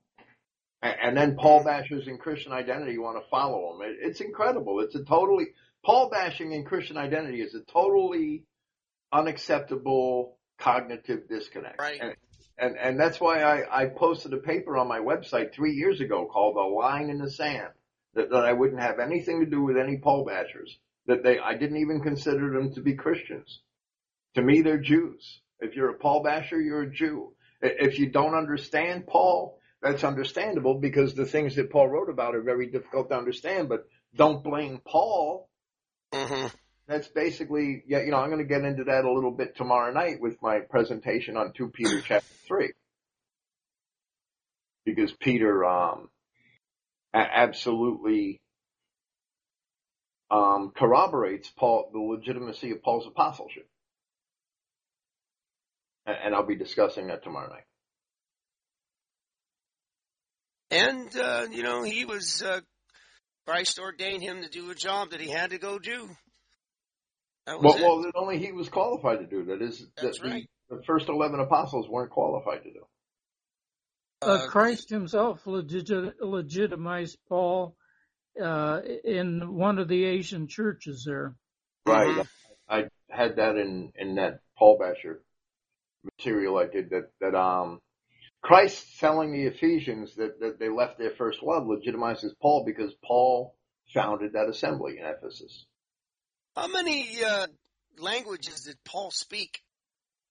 [0.80, 3.82] And, then Paul bashers and Christian identity want to follow him.
[3.82, 4.80] It, it's incredible.
[4.80, 5.48] It's a totally,
[5.84, 8.44] Paul bashing and Christian identity is a totally
[9.12, 11.80] unacceptable cognitive disconnect.
[11.80, 12.00] Right.
[12.00, 12.14] And,
[12.58, 16.26] and and that's why I, I posted a paper on my website three years ago
[16.26, 17.68] called "A Line in the Sand"
[18.14, 20.70] that, that I wouldn't have anything to do with any Paul bashers.
[21.06, 23.60] That they I didn't even consider them to be Christians.
[24.34, 25.40] To me, they're Jews.
[25.60, 27.32] If you're a Paul basher, you're a Jew.
[27.60, 32.42] If you don't understand Paul, that's understandable because the things that Paul wrote about are
[32.42, 33.68] very difficult to understand.
[33.68, 35.48] But don't blame Paul
[36.12, 36.52] Mhm.
[36.86, 39.92] that's basically, yeah, you know, I'm going to get into that a little bit tomorrow
[39.92, 42.72] night with my presentation on 2 Peter chapter 3.
[44.86, 46.08] Because Peter, um,
[47.12, 48.40] absolutely,
[50.30, 53.68] um, corroborates Paul, the legitimacy of Paul's apostleship.
[56.06, 57.67] And, and I'll be discussing that tomorrow night.
[60.70, 62.60] And uh, you know, he was uh,
[63.46, 66.08] Christ ordained him to do a job that he had to go do.
[67.46, 67.82] That was Well, it.
[67.82, 70.50] well, that only he was qualified to do that is that That's the, right.
[70.68, 72.84] the first 11 apostles weren't qualified to do.
[74.20, 77.74] Uh, Christ himself legit, legitimized Paul
[78.42, 81.36] uh, in one of the Asian churches there.
[81.86, 82.08] Right.
[82.08, 82.28] Mhm.
[82.68, 85.22] I had that in, in that Paul Basher
[86.04, 87.80] material I did that, that, um,
[88.42, 93.54] Christ telling the Ephesians that, that they left their first love legitimizes Paul because Paul
[93.92, 95.66] founded that assembly in Ephesus.
[96.56, 97.46] How many uh,
[97.98, 99.60] languages did Paul speak?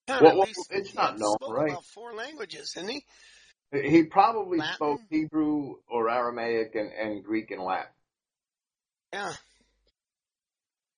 [0.07, 1.71] God, Well, well, it's he not known, spoke right?
[1.71, 3.05] About four languages, didn't he?
[3.73, 4.75] He probably Latin?
[4.75, 7.91] spoke Hebrew or Aramaic and, and Greek and Latin.
[9.11, 9.33] Yeah.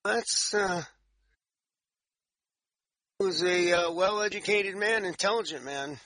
[0.03, 0.83] That's uh
[3.19, 5.99] he was a uh, well-educated man, intelligent man.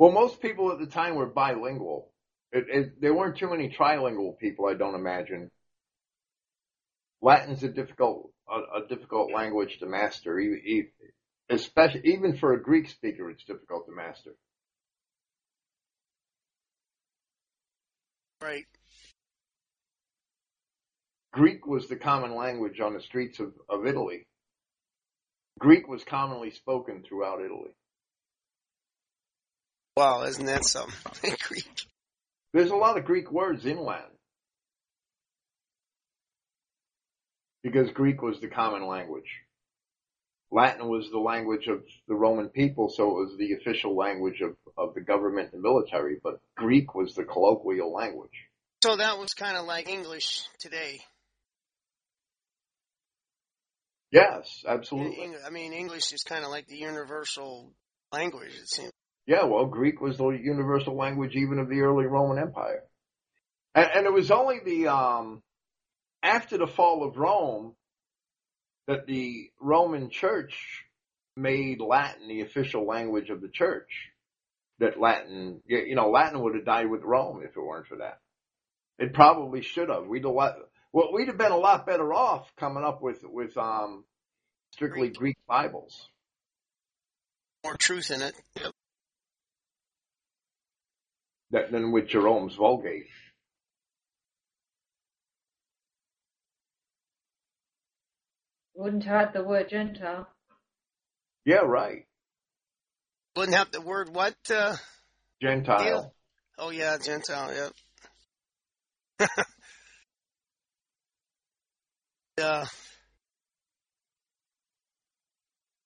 [0.00, 2.10] Well, most people at the time were bilingual.
[2.52, 5.50] It, it, there weren't too many trilingual people, I don't imagine.
[7.20, 11.12] Latin's a difficult, a, a difficult language to master, e- e-
[11.50, 14.30] especially even for a Greek speaker, it's difficult to master.
[18.40, 18.64] Right.
[21.30, 24.26] Greek was the common language on the streets of, of Italy.
[25.58, 27.74] Greek was commonly spoken throughout Italy.
[30.00, 31.36] Wow, isn't that something?
[31.46, 31.86] Greek.
[32.54, 34.16] There's a lot of Greek words in Latin.
[37.62, 39.28] Because Greek was the common language.
[40.50, 44.56] Latin was the language of the Roman people, so it was the official language of,
[44.78, 48.48] of the government and military, but Greek was the colloquial language.
[48.82, 51.00] So that was kind of like English today.
[54.10, 55.34] Yes, absolutely.
[55.46, 57.74] I mean, English is kind of like the universal
[58.10, 58.54] language.
[58.54, 58.92] It seems.
[59.30, 62.82] Yeah, well, Greek was the universal language even of the early Roman Empire.
[63.76, 65.40] And, and it was only the, um,
[66.20, 67.76] after the fall of Rome
[68.88, 70.84] that the Roman church
[71.36, 74.10] made Latin the official language of the church.
[74.80, 78.18] That Latin, you know, Latin would have died with Rome if it weren't for that.
[78.98, 80.08] It probably should have.
[80.08, 80.56] We'd a lot,
[80.92, 84.02] well, we'd have been a lot better off coming up with, with, um,
[84.72, 86.08] strictly Greek Bibles.
[87.62, 88.34] More truth in it.
[88.56, 88.72] Yep.
[91.50, 93.06] Than than with Jerome's Vulgate.
[98.74, 100.26] Wouldn't have the word Gentile.
[101.44, 102.06] Yeah, right.
[103.36, 104.36] Wouldn't have the word what?
[104.50, 104.76] Uh,
[105.40, 106.14] Gentile.
[106.58, 107.72] oh yeah, Gentile.
[109.18, 109.28] Yep.
[112.42, 112.66] uh,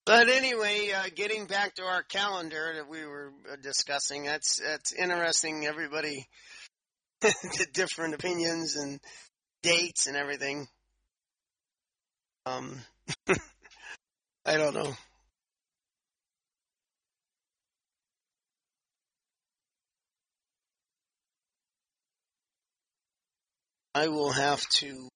[0.06, 4.93] but anyway, uh, getting back to our calendar that we were uh, discussing, that's that's
[4.93, 5.66] interesting.
[5.66, 6.26] Everybody,
[7.20, 9.01] the different opinions and
[9.62, 10.66] dates and everything.
[12.47, 12.78] Um,
[14.44, 14.93] I don't know.
[23.94, 25.09] I will have to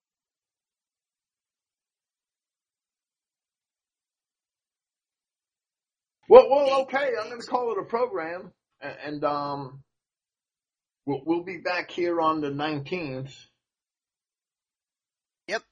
[6.28, 7.12] Well, well, okay.
[7.18, 8.52] I'm going to call it a program,
[8.82, 9.82] and, and um,
[11.06, 13.32] we'll, we'll be back here on the 19th
[15.48, 15.62] Yep.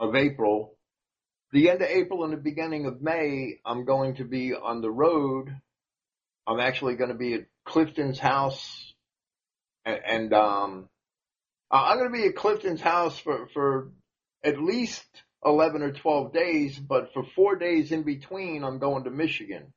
[0.00, 0.74] of April.
[1.52, 4.90] The end of April and the beginning of May, I'm going to be on the
[4.90, 5.56] road.
[6.46, 8.92] I'm actually going to be at Clifton's house,
[9.84, 10.88] and, and um,
[11.70, 13.92] I'm going to be at Clifton's house for for
[14.42, 15.06] at least
[15.44, 19.72] 11 or 12 days, but for four days in between, I'm going to Michigan.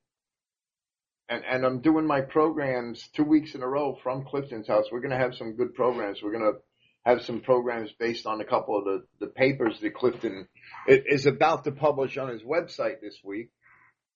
[1.30, 4.86] And, and I'm doing my programs two weeks in a row from Clifton's house.
[4.92, 6.22] We're going to have some good programs.
[6.22, 6.60] We're going to
[7.06, 10.48] have some programs based on a couple of the, the papers that Clifton
[10.88, 13.50] is about to publish on his website this week.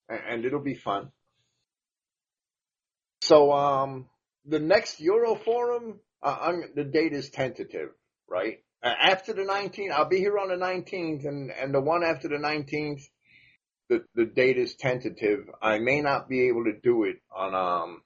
[0.10, 1.10] And, it'll be fun.
[3.22, 4.06] So, um,
[4.46, 7.90] the next Euroforum, uh, I'm, the date is tentative,
[8.28, 8.60] right?
[8.86, 12.28] Uh, after the 19th, I'll be here on the 19th and, and the one after
[12.28, 13.02] the 19th,
[13.90, 15.50] the, the date is tentative.
[15.60, 18.02] I may not be able to do it on, um,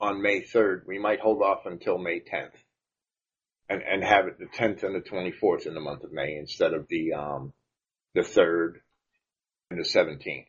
[0.00, 0.80] on May 3rd.
[0.88, 2.50] We might hold off until May 10th
[3.68, 6.74] and, and have it the 10th and the 24th in the month of May instead
[6.74, 7.52] of the, um,
[8.16, 8.80] the 3rd
[9.70, 10.46] and the 17th.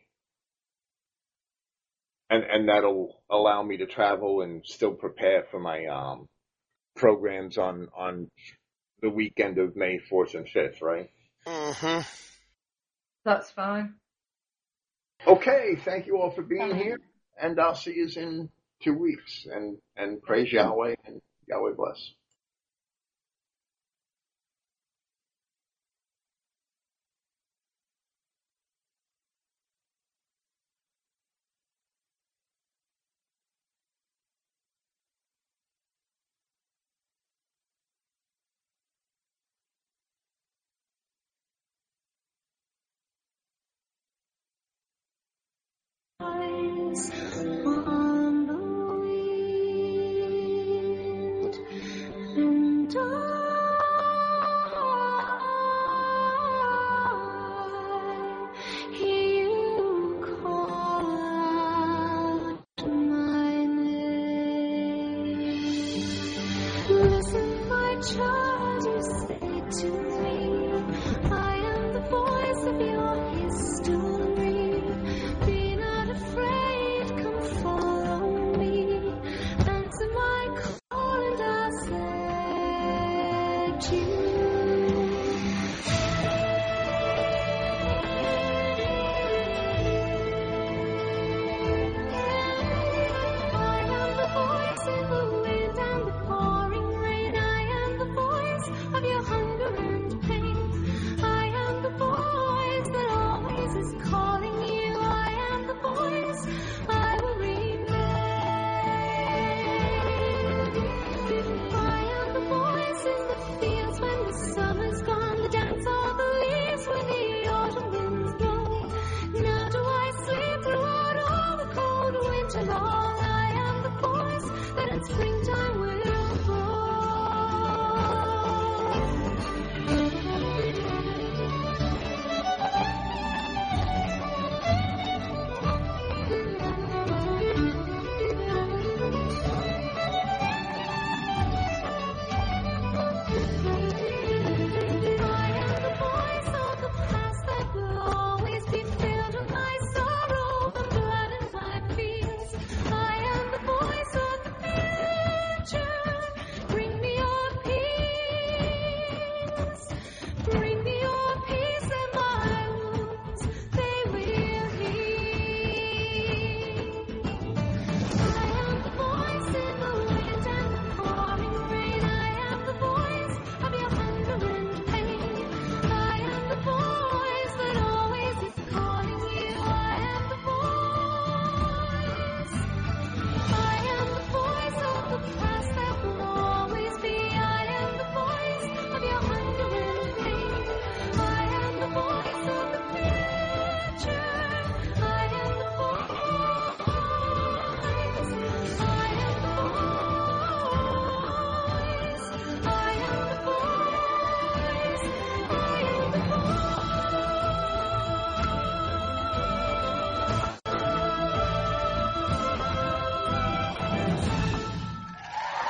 [2.31, 6.27] And, and that'll allow me to travel and still prepare for my, um,
[6.95, 8.27] programs on, on
[9.01, 11.09] the weekend of May 4th and 5th, right?
[11.47, 12.01] Mm-hmm.
[13.25, 13.95] That's fine.
[15.27, 16.99] Okay, thank you all for being here,
[17.39, 18.49] and I'll see you in
[18.83, 19.45] two weeks.
[19.51, 22.11] And and praise Yahweh and Yahweh bless.